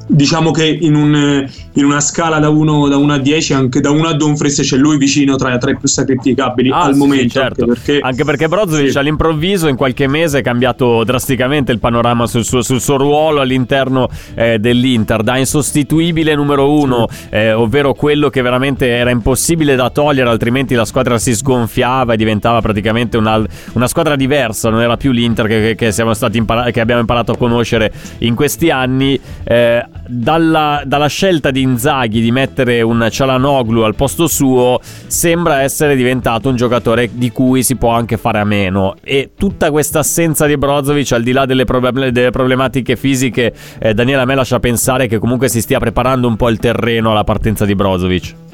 diciamo 0.08 0.52
che 0.52 0.66
in, 0.66 0.96
un, 0.96 1.46
in, 1.74 1.86
una 1.86 2.00
scala 2.00 2.40
da 2.40 2.50
1, 2.50 2.88
da 2.88 2.98
1 2.98 3.14
a 3.14 3.18
10, 3.18 3.54
anche 3.54 3.82
da 3.82 3.92
1 3.92 4.08
a 4.08 4.14
Dumfries 4.14 4.62
c'è 4.62 4.78
lui 4.78 4.98
vicino 4.98 5.36
tra, 5.36 5.58
tra 5.58 5.72
i 5.72 5.78
più 5.78 5.88
sacrificabili 5.88 6.70
ah, 6.72 6.84
al 6.84 6.94
sì, 6.94 7.00
momento. 7.00 7.40
certo. 7.40 7.62
Anche 7.64 7.74
perché, 7.74 8.00
anche 8.02 8.24
perché 8.24 8.48
Brozovic 8.48 8.92
sì. 8.92 8.98
all'improvviso 8.98 9.68
in 9.68 9.76
qualche 9.76 10.08
mese 10.08 10.40
è 10.40 10.42
cambiato 10.42 11.04
drasticamente 11.04 11.72
il 11.72 11.80
panorama 11.80 12.26
sul 12.26 12.46
suo, 12.46 12.62
sul 12.62 12.82
suo 12.82 12.98
ruolo 12.98 13.42
all'interno 13.42 14.10
eh, 14.36 14.60
dell'Inter, 14.60 15.24
da 15.24 15.38
insostituibile 15.38 16.36
numero 16.36 16.72
1, 16.72 17.08
sì. 17.10 17.28
eh, 17.30 17.54
ovvero 17.54 17.94
quello 17.94 18.30
che 18.30 18.42
veramente 18.42 18.88
era 18.88 19.10
impossibile 19.10 19.76
da 19.76 19.90
togliere, 19.90 20.30
altrimenti 20.30 20.74
la 20.74 20.86
squadra 20.86 21.18
si 21.18 21.36
sgonfiava 21.36 22.14
e 22.14 22.18
diventava 22.18 22.62
praticamente 22.62 23.18
una, 23.18 23.44
una 23.74 23.88
squadra 23.88 24.16
diversa, 24.16 24.70
non 24.70 24.82
era 24.82 24.96
più 24.98 25.12
l'Inter 25.12 25.48
che, 25.48 25.76
che, 25.76 25.92
che, 25.92 26.38
impara- 26.38 26.72
che 26.72 26.80
abbiamo 26.80 27.02
imparato 27.02 27.34
a 27.34 27.38
conoscere 27.38 27.92
in 28.20 28.36
questi 28.36 28.70
anni. 28.70 29.20
Eh, 29.44 29.86
dalla, 30.08 30.82
dalla, 30.86 31.08
scelta 31.08 31.52
di 31.52 31.62
Inzaghi 31.62 32.22
di 32.22 32.32
mettere 32.32 32.82
un 32.82 33.08
Cialanoglu 33.10 33.82
al 33.82 33.96
posto 33.96 34.28
suo 34.28 34.80
sembra 34.82 35.62
essere 35.62 35.96
diventato 35.96 36.50
un 36.50 36.56
giocatore 36.56 37.10
di 37.12 37.32
cui 37.32 37.64
si 37.64 37.76
può 37.76 37.92
anche 37.92 38.18
fare 38.18 38.40
a 38.40 38.44
meno. 38.44 38.96
E 39.04 39.32
tutta 39.38 39.72
questa 39.72 40.00
assenza 40.00 40.46
di 40.46 40.58
Brozovic 40.58 41.12
al 41.12 41.24
di 41.24 41.32
là 41.32 41.46
delle, 41.46 41.66
problem- 41.66 42.10
delle 42.10 42.32
problematiche 42.32 42.96
fisiche 42.96 43.54
eh, 43.80 43.94
Daniela 43.94 44.24
a 44.24 44.26
me 44.26 44.36
lascia 44.36 44.60
pensare 44.60 45.08
che 45.08 45.18
comunque 45.20 45.50
si 45.50 45.62
stia 45.62 45.80
preparando 45.80 46.28
un 46.28 46.36
po' 46.36 46.50
il 46.50 46.58
terreno 46.58 47.12
alla 47.12 47.24
partenza 47.24 47.66
di 47.66 47.76
Brozovic 47.76 48.47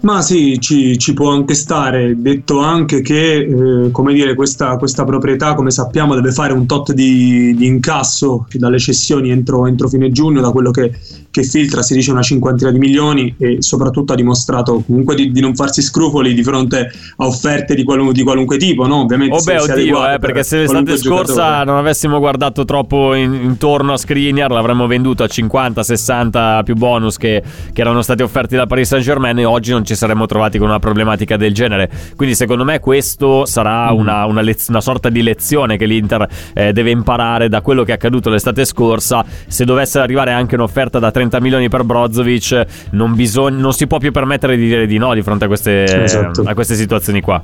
ma 0.00 0.22
sì, 0.22 0.58
ci, 0.60 0.96
ci, 0.98 1.12
può 1.12 1.30
anche 1.30 1.54
stare, 1.54 2.20
detto 2.20 2.60
anche 2.60 3.00
che 3.00 3.36
eh, 3.36 3.90
come 3.90 4.12
dire, 4.14 4.34
questa, 4.34 4.76
questa, 4.76 5.04
proprietà, 5.04 5.54
come 5.54 5.70
sappiamo, 5.70 6.14
deve 6.14 6.32
fare 6.32 6.52
un 6.52 6.66
tot 6.66 6.92
di, 6.92 7.54
di 7.54 7.66
incasso 7.66 8.46
dalle 8.52 8.78
cessioni 8.78 9.30
entro, 9.30 9.66
entro, 9.66 9.88
fine 9.88 10.10
giugno, 10.10 10.40
da 10.40 10.50
quello 10.50 10.70
che, 10.70 10.92
che, 11.30 11.42
filtra 11.42 11.82
si 11.82 11.94
dice 11.94 12.10
una 12.10 12.22
cinquantina 12.22 12.70
di 12.70 12.78
milioni 12.78 13.34
e 13.38 13.56
soprattutto 13.60 14.12
ha 14.12 14.16
dimostrato 14.16 14.82
comunque 14.86 15.14
di, 15.14 15.30
di 15.30 15.40
non 15.40 15.54
farsi 15.54 15.82
scrupoli 15.82 16.34
di 16.34 16.42
fronte 16.42 16.90
a 17.16 17.26
offerte 17.26 17.74
di, 17.74 17.84
qualun, 17.84 18.12
di 18.12 18.22
qualunque 18.22 18.56
tipo, 18.56 18.86
no? 18.86 19.02
Ovviamente 19.02 19.36
oh 19.36 19.42
beh, 19.42 19.58
oddio, 19.60 20.12
eh, 20.12 20.18
perché 20.18 20.42
se 20.42 20.58
l'estate 20.58 20.96
scorsa 20.96 21.34
giocatore. 21.34 21.64
non 21.64 21.76
avessimo 21.76 22.18
guardato 22.18 22.64
troppo 22.64 23.14
in, 23.14 23.34
intorno 23.34 23.92
a 23.92 23.96
Skriniar 23.96 24.50
l'avremmo 24.50 24.86
venduto 24.86 25.22
a 25.22 25.26
50-60 25.26 26.64
più 26.64 26.74
bonus 26.74 27.16
che, 27.16 27.42
che 27.72 27.80
erano 27.80 28.02
stati 28.02 28.22
offerti 28.22 28.56
da 28.56 28.66
Paris 28.66 28.88
Saint 28.88 29.04
Germain 29.04 29.38
e 29.38 29.44
oggi 29.44 29.72
non 29.72 29.84
ci 29.84 29.94
saremmo 29.94 30.26
trovati 30.26 30.58
con 30.58 30.68
una 30.68 30.78
problematica 30.78 31.36
del 31.36 31.52
genere. 31.52 31.90
Quindi, 32.16 32.34
secondo 32.34 32.64
me, 32.64 32.80
questo 32.80 33.44
sarà 33.44 33.92
mm. 33.92 33.96
una, 33.96 34.24
una, 34.24 34.40
lez- 34.40 34.68
una 34.68 34.80
sorta 34.80 35.08
di 35.08 35.22
lezione 35.22 35.76
che 35.76 35.84
l'Inter 35.84 36.26
eh, 36.54 36.72
deve 36.72 36.90
imparare 36.90 37.48
da 37.48 37.60
quello 37.60 37.82
che 37.84 37.92
è 37.92 37.94
accaduto 37.94 38.30
l'estate 38.30 38.64
scorsa. 38.64 39.24
Se 39.46 39.64
dovesse 39.64 39.98
arrivare 39.98 40.32
anche 40.32 40.54
un'offerta 40.54 40.98
da 40.98 41.10
30 41.10 41.27
milioni 41.40 41.68
per 41.68 41.84
Brozovic, 41.84 42.64
non, 42.90 43.14
bisog- 43.14 43.52
non 43.52 43.72
si 43.72 43.86
può 43.86 43.98
più 43.98 44.10
permettere 44.10 44.56
di 44.56 44.66
dire 44.66 44.86
di 44.86 44.98
no 44.98 45.14
di 45.14 45.22
fronte 45.22 45.44
a 45.44 45.46
queste, 45.48 46.04
esatto. 46.04 46.42
a 46.44 46.54
queste 46.54 46.74
situazioni 46.74 47.20
qua. 47.20 47.42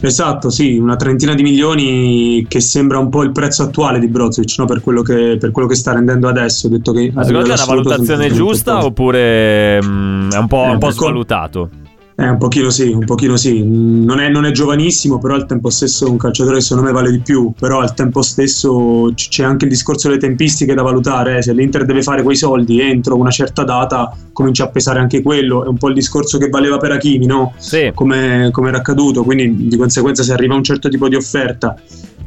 Esatto, 0.00 0.50
sì, 0.50 0.76
una 0.76 0.94
trentina 0.94 1.34
di 1.34 1.42
milioni 1.42 2.46
che 2.48 2.60
sembra 2.60 2.98
un 2.98 3.08
po' 3.08 3.22
il 3.22 3.32
prezzo 3.32 3.64
attuale 3.64 3.98
di 3.98 4.06
Brozovic 4.06 4.54
no? 4.58 4.64
per, 4.66 4.80
quello 4.80 5.02
che, 5.02 5.36
per, 5.40 5.50
quello 5.50 5.66
che, 5.66 5.74
sta 5.74 5.92
rendendo 5.92 6.28
adesso. 6.28 6.68
Detto 6.68 6.92
che 6.92 7.10
Ma 7.12 7.24
secondo 7.24 7.48
te 7.48 7.54
è 7.54 7.56
una 7.56 7.64
valutazione 7.64 8.30
giusta 8.30 8.84
oppure 8.84 9.82
mh, 9.82 9.86
mm, 9.86 10.30
è 10.30 10.38
un 10.38 10.46
po', 10.46 10.64
eh, 10.64 10.70
un 10.70 10.78
po 10.78 10.90
svalutato? 10.90 11.70
Eh, 12.20 12.28
un 12.28 12.36
pochino 12.36 12.68
sì, 12.70 12.88
un 12.88 13.04
pochino 13.04 13.36
sì. 13.36 13.62
Non 13.64 14.18
è, 14.18 14.28
non 14.28 14.44
è, 14.44 14.50
giovanissimo, 14.50 15.20
però 15.20 15.34
al 15.34 15.46
tempo 15.46 15.70
stesso 15.70 16.04
è 16.04 16.08
un 16.10 16.16
calciatore 16.16 16.56
che 16.56 16.62
secondo 16.62 16.88
me 16.88 16.92
vale 16.92 17.12
di 17.12 17.20
più. 17.20 17.52
Però 17.56 17.78
al 17.78 17.94
tempo 17.94 18.22
stesso 18.22 19.12
c'è 19.14 19.44
anche 19.44 19.66
il 19.66 19.70
discorso 19.70 20.08
delle 20.08 20.18
tempistiche 20.18 20.74
da 20.74 20.82
valutare. 20.82 21.36
Eh. 21.36 21.42
Se 21.42 21.52
l'Inter 21.52 21.84
deve 21.84 22.02
fare 22.02 22.24
quei 22.24 22.34
soldi 22.34 22.80
entro 22.80 23.14
una 23.14 23.30
certa 23.30 23.62
data, 23.62 24.12
comincia 24.32 24.64
a 24.64 24.68
pesare 24.68 24.98
anche 24.98 25.22
quello. 25.22 25.64
È 25.64 25.68
un 25.68 25.78
po' 25.78 25.88
il 25.88 25.94
discorso 25.94 26.38
che 26.38 26.48
valeva 26.48 26.76
per 26.78 26.90
Hakimi, 26.90 27.24
no? 27.24 27.54
Sì. 27.56 27.92
Come, 27.94 28.48
come 28.50 28.68
era 28.70 28.78
accaduto. 28.78 29.22
Quindi 29.22 29.68
di 29.68 29.76
conseguenza 29.76 30.24
se 30.24 30.32
arriva 30.32 30.56
un 30.56 30.64
certo 30.64 30.88
tipo 30.88 31.08
di 31.08 31.14
offerta 31.14 31.76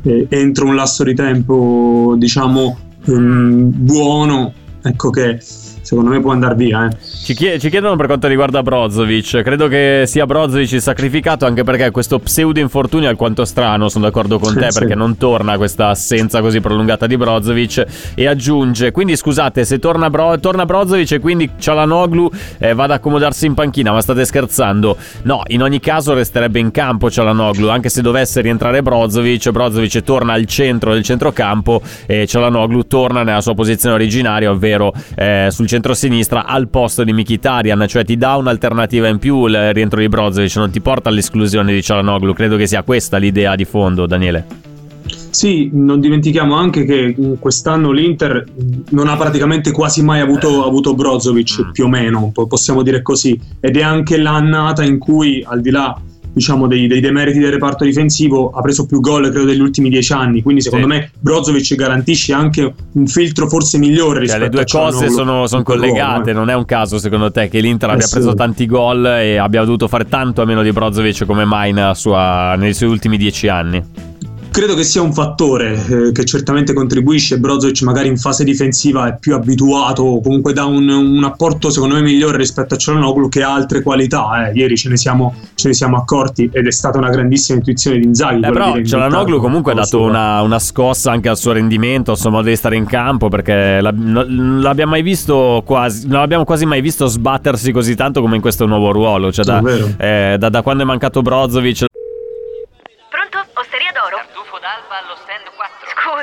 eh, 0.04 0.25
entro 0.30 0.67
un 0.67 0.75
lasso 0.75 1.04
di 1.04 1.13
tempo, 1.13 2.15
diciamo, 2.17 2.77
um, 3.08 3.69
buono, 3.73 4.54
ecco 4.82 5.10
che 5.10 5.38
secondo 5.41 6.12
me 6.12 6.21
può 6.21 6.32
andare 6.32 6.56
via. 6.56 6.88
Eh. 6.88 6.97
Ci, 7.23 7.36
chied- 7.36 7.60
ci, 7.60 7.69
chiedono 7.69 7.95
per 7.95 8.07
quanto 8.07 8.27
riguarda 8.27 8.63
Brozovic. 8.63 9.41
Credo 9.41 9.67
che 9.67 10.05
sia 10.07 10.25
Brozovic 10.25 10.71
il 10.71 10.81
sacrificato, 10.81 11.45
anche 11.45 11.63
perché 11.63 11.91
questo 11.91 12.17
pseudo 12.19 12.60
infortunio 12.60 13.07
è 13.07 13.12
alquanto 13.12 13.45
strano. 13.45 13.89
Sono 13.89 14.05
d'accordo 14.05 14.39
con 14.39 14.53
te, 14.53 14.69
perché 14.73 14.95
non 14.95 15.17
torna 15.17 15.57
questa 15.57 15.89
assenza 15.89 16.41
così 16.41 16.62
prolungata 16.62 17.05
di 17.05 17.17
Brozovic. 17.17 18.13
E 18.15 18.25
aggiunge: 18.25 18.91
Quindi 18.91 19.15
scusate, 19.15 19.65
se 19.65 19.77
torna, 19.77 20.10
Bro- 20.10 20.39
torna 20.39 20.65
Brozovic 20.65 21.12
e 21.12 21.19
quindi 21.19 21.51
Cialanoglu 21.60 22.31
eh, 22.57 22.73
va 22.73 22.86
ad 22.86 22.91
accomodarsi 22.91 23.45
in 23.45 23.53
panchina, 23.53 23.91
ma 23.91 24.01
state 24.01 24.25
scherzando? 24.25 24.97
No, 25.23 25.43
in 25.47 25.62
ogni 25.62 25.79
caso 25.79 26.13
resterebbe 26.13 26.60
in 26.60 26.71
campo 26.71 27.12
Cialanoglu, 27.12 27.67
anche 27.67 27.89
se 27.89 28.01
dovesse 28.01 28.41
rientrare 28.41 28.81
Brozovic. 28.81 29.51
Brozovic 29.51 30.01
torna 30.01 30.34
al 30.34 30.45
centro 30.45 30.93
del 30.93 31.03
centrocampo 31.03 31.81
e 32.07 32.25
Cialanoglu 32.25 32.88
torna 32.88 33.23
nella 33.23 33.41
sua 33.41 33.53
posizione 33.53 33.93
originaria, 33.93 34.49
ovvero 34.49 34.93
eh, 35.15 35.47
sul 35.51 35.67
centro 35.67 35.79
centro-sinistra 35.81 36.45
al 36.45 36.67
posto 36.69 37.03
di 37.03 37.11
Mkhitaryan, 37.13 37.86
cioè 37.88 38.04
ti 38.04 38.17
dà 38.17 38.36
un'alternativa 38.36 39.08
in 39.08 39.19
più 39.19 39.45
il 39.45 39.74
rientro 39.74 40.00
di 40.00 40.10
Brozovic, 40.10 40.56
non 40.56 40.71
ti 40.71 40.82
porta 40.82 41.10
all'esclusione 41.10 41.74
di 41.74 41.82
Cialanoglu. 41.82 42.34
Credo 42.34 42.58
che 42.58 42.67
sia 42.67 42.84
questa 42.84 43.17
l'idea 43.17 43.56
di 43.56 43.65
fondo, 43.65 44.06
Daniele. 44.06 44.45
Sì, 45.32 45.69
non 45.74 46.00
dimentichiamo 46.00 46.56
anche 46.56 46.84
che 46.84 47.15
quest'anno 47.39 47.91
l'Inter 47.91 48.43
non 48.89 49.08
ha 49.08 49.15
praticamente 49.15 49.71
quasi 49.71 50.04
mai 50.04 50.19
avuto, 50.19 50.65
avuto 50.65 50.93
Brozovic, 50.93 51.67
mm. 51.67 51.71
più 51.71 51.86
o 51.86 51.88
meno, 51.88 52.32
possiamo 52.47 52.84
dire 52.84 53.02
così, 53.02 53.39
ed 53.60 53.78
è 53.78 53.82
anche 53.82 54.17
l'annata 54.17 54.84
in 54.84 54.97
cui, 54.97 55.43
al 55.47 55.62
di 55.62 55.69
là 55.69 55.97
diciamo, 56.34 56.67
dei, 56.67 56.88
dei, 56.88 57.00
demeriti 57.00 57.39
del 57.39 57.52
reparto 57.52 57.84
difensivo 57.84 58.52
ha 58.52 58.62
preso 58.62 58.86
più 58.86 59.00
gol 59.00 59.30
credo 59.30 59.46
degli 59.46 59.60
ultimi 59.60 59.89
dieci 59.89 60.13
anni 60.13 60.41
quindi 60.41 60.62
secondo 60.62 60.88
sì. 60.88 60.94
me 60.94 61.12
Brozovic 61.20 61.76
garantisce 61.76 62.34
anche 62.34 62.74
un 62.94 63.08
filtro 63.08 63.48
forse 63.48 63.78
migliore 63.78 64.20
rispetto 64.20 64.39
cioè, 64.39 64.50
le 64.50 64.56
due 64.56 64.65
cose 64.65 65.10
sono, 65.10 65.48
sono 65.48 65.63
collegate 65.63 66.34
non 66.34 66.50
è 66.50 66.54
un 66.54 66.65
caso 66.65 66.98
secondo 67.00 67.32
te 67.32 67.50
che 67.50 67.60
l'Inter 67.60 67.89
eh 67.89 67.94
abbia 67.94 68.06
sì. 68.06 68.13
preso 68.13 68.34
tanti 68.34 68.65
gol 68.65 69.06
e 69.06 69.38
abbia 69.38 69.63
dovuto 69.63 69.88
fare 69.88 70.06
tanto 70.06 70.41
a 70.41 70.46
meno 70.46 70.62
di 70.63 70.72
Brozovic 70.72 71.26
come 71.26 71.46
mai 71.46 71.74
sua, 71.94 72.56
nei 72.56 72.74
suoi 72.74 72.89
ultimi 72.89 73.17
dieci 73.17 73.48
anni 73.48 74.10
credo 74.52 74.76
che 74.76 74.84
sia 74.84 75.02
un 75.02 75.14
fattore 75.14 75.74
eh, 75.74 76.12
che 76.12 76.26
certamente 76.26 76.74
contribuisce. 76.74 77.40
Brozovic 77.40 77.82
magari 77.84 78.10
in 78.10 78.18
fase 78.18 78.44
difensiva 78.44 79.08
è 79.08 79.18
più 79.18 79.34
abituato, 79.34 80.20
comunque 80.22 80.54
dà 80.54 80.66
un, 80.66 80.88
un 80.90 81.24
apporto 81.24 81.70
secondo 81.70 81.96
me 81.96 82.02
migliore 82.02 82.38
rispetto 82.38 82.74
a 82.76 82.78
Cialanoglu 82.78 83.30
che 83.30 83.44
ha 83.44 83.54
altre 83.54 83.82
qualità. 83.82 84.50
Eh. 84.50 84.54
Ieri 84.54 84.76
ce 84.76 84.90
ne, 84.90 84.98
siamo, 84.98 85.34
ce 85.56 85.70
ne, 85.70 85.74
siamo, 85.74 85.98
accorti 85.98 86.50
ed 86.52 86.68
è 86.68 86.72
stata 86.72 86.98
una 86.98 87.10
grandissima 87.10 87.58
intuizione 87.58 88.00
di 88.00 88.06
Inzaghi. 88.06 88.46
Eh, 88.46 88.52
però 88.52 88.82
Cialanoglu 88.82 89.40
comunque 89.40 89.72
ha 89.72 89.76
dato 89.76 90.02
una, 90.02 90.42
una, 90.42 90.60
scossa 90.60 91.12
anche 91.12 91.30
al 91.30 91.38
suo 91.38 91.54
rendimento, 91.54 92.12
al 92.12 92.18
suo 92.18 92.30
modo 92.30 92.50
di 92.50 92.56
stare 92.56 92.76
in 92.76 92.86
campo 92.86 93.30
perché 93.30 93.80
non 93.82 94.60
l'abbiamo 94.62 94.92
mai 94.92 95.02
visto 95.02 95.64
quasi, 95.66 96.08
non 96.08 96.20
l'abbiamo 96.20 96.44
quasi 96.44 96.66
mai 96.66 96.82
visto 96.82 97.06
sbattersi 97.08 97.72
così 97.72 97.96
tanto 97.96 98.20
come 98.20 98.36
in 98.36 98.42
questo 98.42 98.66
nuovo 98.66 98.92
ruolo. 98.92 99.32
Cioè 99.32 99.46
da, 99.46 99.62
eh, 99.98 100.36
da, 100.38 100.50
da 100.50 100.62
quando 100.62 100.84
è 100.84 100.86
mancato 100.86 101.22
Brozovic 101.22 101.86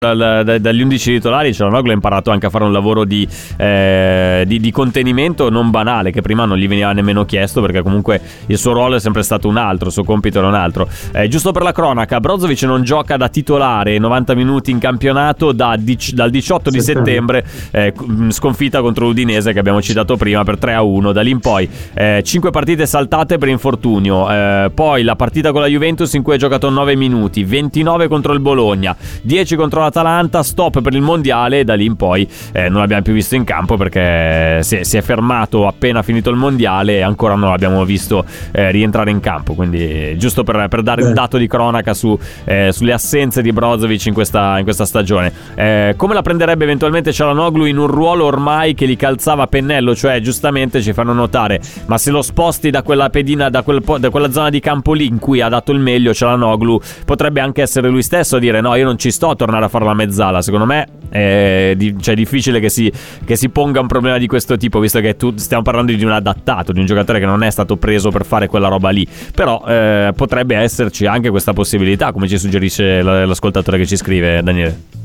dagli 0.00 0.80
11 0.80 1.14
titolari 1.14 1.52
Cialanoglu 1.52 1.90
ha 1.90 1.92
imparato 1.92 2.30
anche 2.30 2.46
a 2.46 2.50
fare 2.50 2.62
un 2.62 2.70
lavoro 2.70 3.04
di, 3.04 3.26
eh, 3.56 4.44
di, 4.46 4.60
di, 4.60 4.70
contenimento 4.70 5.50
non 5.50 5.70
banale 5.70 6.12
che 6.12 6.20
prima 6.20 6.44
non 6.44 6.56
gli 6.56 6.68
veniva 6.68 6.92
nemmeno 6.92 7.24
chiesto 7.24 7.60
perché 7.60 7.82
comunque 7.82 8.20
il 8.46 8.56
suo 8.58 8.74
ruolo 8.74 8.94
è 8.94 9.00
sempre 9.00 9.24
stato 9.24 9.48
un 9.48 9.56
altro, 9.56 9.88
il 9.88 9.92
suo 9.92 10.04
compito 10.04 10.38
era 10.38 10.46
un 10.46 10.54
altro. 10.54 10.88
Eh, 11.10 11.26
giusto 11.26 11.50
per 11.50 11.62
la 11.62 11.72
cronaca, 11.72 12.20
Brozovic 12.20 12.62
non 12.62 12.84
gioca 12.84 13.16
da 13.16 13.28
titolare 13.28 13.98
90 13.98 14.36
minuti 14.36 14.70
in 14.70 14.78
campionato 14.78 15.50
da, 15.50 15.76
dal 15.76 16.30
18 16.30 16.70
di 16.70 16.80
settembre, 16.80 17.44
eh, 17.72 17.92
sconfitta 18.28 18.80
contro 18.80 19.06
l'Udinese 19.06 19.52
che 19.52 19.58
abbiamo 19.58 19.82
citato 19.82 20.14
prima 20.16 20.44
per 20.44 20.58
3 20.58 20.74
a 20.74 20.82
1. 20.82 21.10
Da 21.10 21.22
lì 21.22 21.30
in 21.30 21.40
poi 21.40 21.68
5 21.68 22.22
eh, 22.48 22.52
partite 22.52 22.86
saltate 22.86 23.36
per 23.36 23.48
infortunio, 23.48 24.30
eh, 24.30 24.70
poi 24.72 25.02
la 25.02 25.16
partita 25.16 25.50
con 25.50 25.60
la 25.60 25.66
Juventus 25.66 26.12
in 26.12 26.22
cui 26.22 26.34
ha 26.34 26.38
giocato 26.38 26.70
9 26.70 26.94
minuti, 26.94 27.42
29 27.42 28.06
contro 28.06 28.32
il 28.32 28.38
Bologna, 28.38 28.96
10 29.22 29.56
contro 29.56 29.80
la 29.80 29.86
l'Atalanta, 29.88 30.42
stop 30.42 30.80
per 30.80 30.94
il 30.94 31.00
mondiale 31.00 31.60
e 31.60 31.64
da 31.64 31.74
lì 31.74 31.84
in 31.84 31.96
poi 31.96 32.28
eh, 32.52 32.68
non 32.68 32.80
l'abbiamo 32.80 33.02
più 33.02 33.12
visto 33.12 33.34
in 33.34 33.44
campo 33.44 33.76
perché 33.76 34.62
si 34.62 34.76
è, 34.76 34.82
si 34.82 34.96
è, 34.96 35.00
fermato 35.00 35.66
appena 35.66 36.02
finito 36.02 36.30
il 36.30 36.36
mondiale 36.36 36.96
e 36.96 37.00
ancora 37.00 37.34
non 37.34 37.50
l'abbiamo 37.50 37.84
visto 37.84 38.24
eh, 38.52 38.70
rientrare 38.70 39.10
in 39.10 39.20
campo. 39.20 39.54
Quindi 39.54 40.16
giusto 40.18 40.44
per, 40.44 40.68
per 40.68 40.82
dare 40.82 41.02
Beh. 41.02 41.08
un 41.08 41.14
dato 41.14 41.38
di 41.38 41.46
cronaca 41.46 41.94
su, 41.94 42.18
eh, 42.44 42.70
sulle 42.72 42.92
assenze 42.92 43.42
di 43.42 43.52
Brozovic 43.52 44.06
in 44.06 44.14
questa, 44.14 44.58
in 44.58 44.64
questa 44.64 44.84
stagione. 44.84 45.32
Eh, 45.54 45.94
come 45.96 46.14
la 46.14 46.22
prenderebbe 46.22 46.64
eventualmente 46.64 47.12
Cialanoglu 47.12 47.64
in 47.64 47.78
un 47.78 47.86
ruolo 47.86 48.24
ormai 48.24 48.74
che 48.74 48.86
gli 48.86 48.96
calzava 48.96 49.44
a 49.44 49.46
pennello, 49.46 49.94
cioè 49.94 50.20
giustamente 50.20 50.82
ci 50.82 50.92
fanno 50.92 51.12
notare, 51.12 51.60
ma 51.86 51.96
se 51.98 52.10
lo 52.10 52.22
sposti 52.22 52.70
da 52.70 52.82
quella 52.82 53.08
pedina, 53.08 53.48
da, 53.48 53.62
quel, 53.62 53.82
da 53.98 54.10
quella 54.10 54.30
zona 54.30 54.50
di 54.50 54.60
campo 54.60 54.92
lì 54.92 55.06
in 55.06 55.18
cui 55.18 55.40
ha 55.40 55.48
dato 55.48 55.72
il 55.72 55.78
meglio 55.78 56.12
Cialanoglu, 56.12 56.80
potrebbe 57.04 57.40
anche 57.40 57.62
essere 57.62 57.88
lui 57.88 58.02
stesso 58.02 58.36
a 58.36 58.38
dire 58.38 58.60
no, 58.60 58.74
io 58.74 58.84
non 58.84 58.98
ci 58.98 59.10
sto 59.10 59.30
a 59.30 59.34
tornare 59.34 59.64
a 59.64 59.68
fare 59.68 59.77
la 59.84 59.94
mezzala. 59.94 60.42
Secondo 60.42 60.66
me 60.66 60.86
è, 61.08 61.74
di, 61.76 61.96
cioè, 62.00 62.14
difficile 62.14 62.60
che 62.60 62.68
si, 62.68 62.90
che 63.24 63.36
si, 63.36 63.48
ponga 63.48 63.80
un 63.80 63.86
problema 63.86 64.18
di 64.18 64.26
questo 64.26 64.56
tipo, 64.56 64.78
visto 64.80 65.00
che 65.00 65.16
tu, 65.16 65.32
stiamo 65.36 65.62
parlando 65.62 65.92
di 65.92 66.04
un 66.04 66.12
adattato, 66.12 66.72
di 66.72 66.80
un 66.80 66.86
giocatore 66.86 67.18
che 67.18 67.26
non 67.26 67.42
è 67.42 67.50
stato 67.50 67.76
preso 67.76 68.10
per 68.10 68.24
fare 68.24 68.46
quella 68.46 68.68
roba 68.68 68.90
lì. 68.90 69.06
Però 69.34 69.64
eh, 69.66 70.12
potrebbe 70.14 70.56
esserci 70.56 71.06
anche 71.06 71.30
questa 71.30 71.52
possibilità, 71.52 72.12
come 72.12 72.28
ci 72.28 72.38
suggerisce 72.38 73.02
l'ascoltatore 73.02 73.78
che 73.78 73.86
ci 73.86 73.96
scrive, 73.96 74.42
Daniele. 74.42 74.98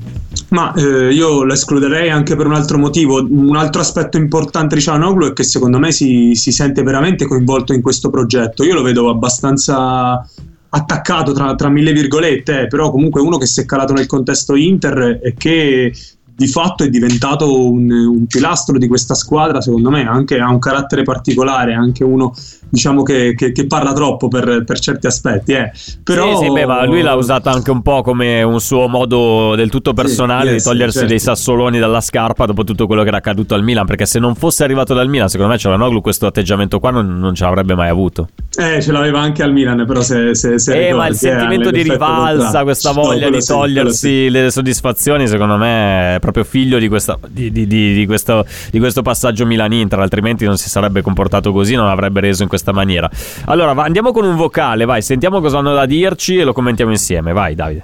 Ma 0.49 0.73
eh, 0.73 1.11
io 1.11 1.43
lo 1.43 1.53
escluderei 1.53 2.09
anche 2.09 2.35
per 2.35 2.47
un 2.47 2.53
altro 2.53 2.77
motivo. 2.77 3.25
Un 3.27 3.55
altro 3.55 3.81
aspetto 3.81 4.17
importante 4.17 4.75
di 4.75 4.81
Cialanoglu 4.81 5.29
è 5.29 5.33
che 5.33 5.43
secondo 5.43 5.79
me 5.79 5.91
si, 5.91 6.33
si, 6.35 6.51
sente 6.51 6.83
veramente 6.83 7.25
coinvolto 7.25 7.73
in 7.73 7.81
questo 7.81 8.09
progetto. 8.09 8.63
Io 8.63 8.73
lo 8.73 8.81
vedo 8.81 9.09
abbastanza 9.09 10.27
attaccato 10.75 11.33
tra, 11.33 11.53
tra 11.55 11.69
mille 11.69 11.93
virgolette, 11.93 12.61
eh, 12.61 12.67
però 12.67 12.89
comunque 12.89 13.21
uno 13.21 13.37
che 13.37 13.45
si 13.45 13.61
è 13.61 13.65
calato 13.65 13.93
nel 13.93 14.07
contesto 14.07 14.55
Inter 14.55 15.19
e 15.21 15.33
che 15.37 15.93
di 16.35 16.47
fatto 16.47 16.83
è 16.83 16.89
diventato 16.89 17.69
un, 17.71 17.89
un, 17.91 18.25
pilastro 18.25 18.77
di 18.77 18.87
questa 18.87 19.13
squadra, 19.13 19.61
secondo 19.61 19.89
me, 19.89 20.07
anche 20.07 20.39
ha 20.39 20.49
un 20.49 20.59
carattere 20.59 21.03
particolare, 21.03 21.73
anche 21.73 22.03
uno 22.03 22.33
diciamo 22.73 23.03
che, 23.03 23.35
che, 23.35 23.51
che 23.51 23.67
parla 23.67 23.93
troppo 23.93 24.29
per, 24.29 24.63
per, 24.65 24.79
certi 24.79 25.05
aspetti. 25.05 25.51
Eh. 25.51 25.71
Però... 26.03 26.39
Sì, 26.39 26.45
sì, 26.45 26.51
beh, 26.51 26.65
ma 26.65 26.83
lui 26.85 27.03
l'ha 27.03 27.13
usato 27.13 27.49
anche 27.49 27.69
un 27.69 27.83
po' 27.83 28.01
come 28.01 28.41
un 28.41 28.59
suo 28.59 28.87
modo 28.87 29.53
del 29.55 29.69
tutto 29.69 29.93
personale 29.93 30.47
sì, 30.47 30.53
yes, 30.53 30.63
di 30.63 30.69
togliersi 30.69 30.93
certo. 30.93 31.09
dei 31.09 31.19
sassoloni 31.19 31.77
dalla 31.77 32.01
scarpa 32.01 32.47
dopo 32.47 32.63
tutto 32.63 32.87
quello 32.87 33.03
che 33.03 33.09
era 33.09 33.17
accaduto 33.17 33.53
al 33.53 33.61
Milan, 33.63 33.85
perché 33.85 34.07
se 34.07 34.17
non 34.17 34.33
fosse 34.33 34.63
arrivato 34.63 34.95
dal 34.95 35.07
Milan, 35.07 35.29
secondo 35.29 35.51
me 35.51 35.59
Cialanoglu 35.59 36.01
questo 36.01 36.25
atteggiamento 36.25 36.79
qua 36.79 36.89
non, 36.89 37.19
non 37.19 37.35
ce 37.35 37.43
l'avrebbe 37.43 37.75
mai 37.75 37.89
avuto. 37.89 38.29
Eh, 38.55 38.81
ce 38.81 38.91
l'aveva 38.91 39.19
anche 39.19 39.43
al 39.43 39.53
Milan, 39.53 39.85
però 39.85 40.01
se, 40.01 40.33
se, 40.33 40.57
se 40.57 40.73
eh, 40.73 40.77
ricordi, 40.77 40.97
ma 40.97 41.07
il 41.07 41.15
sentimento 41.15 41.69
eh, 41.69 41.71
di 41.73 41.83
rivalsa, 41.83 42.63
questa 42.63 42.91
voglia 42.91 43.29
no, 43.29 43.37
di 43.37 43.43
togliersi 43.43 44.07
sì, 44.07 44.29
le 44.31 44.49
soddisfazioni, 44.49 45.27
secondo 45.27 45.57
me 45.57 46.17
proprio 46.23 46.45
figlio 46.45 46.79
di, 46.79 46.87
questa, 46.87 47.19
di, 47.27 47.51
di, 47.51 47.67
di 47.67 48.05
questo, 48.05 48.45
questo, 48.71 49.01
passaggio 49.01 49.45
Milan-Inter, 49.45 49.99
altrimenti 49.99 50.45
non 50.45 50.57
si 50.57 50.69
sarebbe 50.69 51.01
comportato 51.01 51.51
così, 51.51 51.75
non 51.75 51.87
avrebbe 51.87 52.21
reso 52.21 52.43
in 52.43 52.47
questa 52.47 52.71
maniera. 52.71 53.09
Allora, 53.45 53.73
va, 53.73 53.83
andiamo 53.83 54.13
con 54.13 54.23
un 54.23 54.37
vocale, 54.37 54.85
vai, 54.85 55.01
sentiamo 55.01 55.41
cosa 55.41 55.57
hanno 55.57 55.73
da 55.73 55.85
dirci 55.85 56.37
e 56.37 56.45
lo 56.45 56.53
commentiamo 56.53 56.91
insieme. 56.91 57.33
Vai, 57.33 57.55
Davide. 57.55 57.83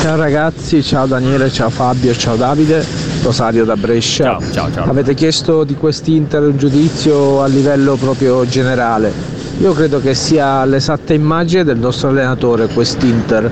Ciao 0.00 0.16
ragazzi, 0.16 0.82
ciao 0.82 1.06
Daniele, 1.06 1.50
ciao 1.50 1.70
Fabio, 1.70 2.14
ciao 2.14 2.36
Davide, 2.36 2.84
Rosario 3.22 3.64
da 3.64 3.76
Brescia. 3.76 4.24
Ciao, 4.24 4.52
ciao, 4.52 4.72
ciao. 4.72 4.90
Avete 4.90 5.14
chiesto 5.14 5.64
di 5.64 5.74
quest'Inter 5.74 6.42
un 6.42 6.58
giudizio 6.58 7.42
a 7.42 7.46
livello 7.46 7.96
proprio 7.96 8.46
generale. 8.46 9.12
Io 9.60 9.72
credo 9.72 10.00
che 10.00 10.14
sia 10.14 10.64
l'esatta 10.64 11.12
immagine 11.12 11.64
del 11.64 11.78
nostro 11.78 12.08
allenatore 12.08 12.68
quest'Inter, 12.68 13.50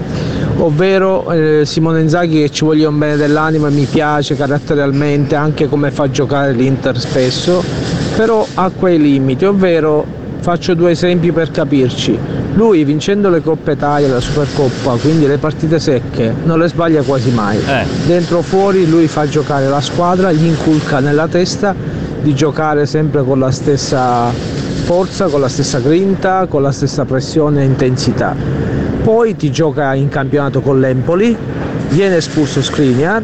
ovvero 0.59 1.31
eh, 1.33 1.63
Simone 1.65 2.01
Inzaghi 2.01 2.41
che 2.43 2.51
ci 2.51 2.65
voglia 2.65 2.89
un 2.89 2.99
bene 2.99 3.17
dell'animo 3.17 3.67
e 3.67 3.71
mi 3.71 3.85
piace 3.85 4.37
caratterialmente 4.37 5.35
anche 5.35 5.69
come 5.69 5.91
fa 5.91 6.11
giocare 6.11 6.53
l'Inter 6.53 6.99
spesso, 6.99 7.63
però 8.17 8.47
ha 8.55 8.71
quei 8.71 8.99
limiti, 8.99 9.45
ovvero 9.45 10.17
Faccio 10.41 10.75
due 10.75 10.93
esempi 10.93 11.33
per 11.33 11.51
capirci. 11.51 12.19
Lui 12.55 12.85
vincendo 12.85 13.29
le 13.29 13.43
Coppe 13.43 13.73
Italia, 13.73 14.09
la 14.09 14.21
Supercoppa, 14.21 14.95
quindi 14.95 15.27
le 15.27 15.37
partite 15.37 15.79
secche, 15.79 16.35
non 16.45 16.59
le 16.59 16.69
sbaglia 16.69 17.03
quasi 17.03 17.31
mai. 17.31 17.59
Eh. 17.59 17.85
Dentro 18.07 18.39
o 18.39 18.43
fuori 18.43 18.89
lui 18.89 19.09
fa 19.09 19.29
giocare 19.29 19.69
la 19.69 19.81
squadra, 19.81 20.33
gli 20.33 20.47
inculca 20.47 21.01
nella 21.01 21.29
testa 21.29 21.75
di 22.23 22.35
giocare 22.35 22.87
sempre 22.87 23.23
con 23.25 23.39
la 23.39 23.51
stessa 23.51 24.31
forza, 24.85 25.27
con 25.27 25.41
la 25.41 25.49
stessa 25.49 25.81
grinta, 25.81 26.47
con 26.47 26.63
la 26.63 26.73
stessa 26.73 27.05
pressione 27.05 27.61
e 27.61 27.65
intensità. 27.65 28.78
Poi 29.09 29.37
ti 29.37 29.51
gioca 29.51 29.95
in 29.95 30.11
campionato 30.11 30.61
con 30.61 30.81
l'Empoli, 30.81 31.35
viene 31.89 32.17
espulso 32.17 32.61
Skriniar, 32.61 33.23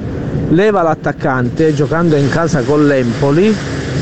leva 0.49 0.81
l'attaccante 0.81 1.75
giocando 1.75 2.17
in 2.17 2.31
casa 2.31 2.63
con 2.63 2.87
l'Empoli 2.87 3.55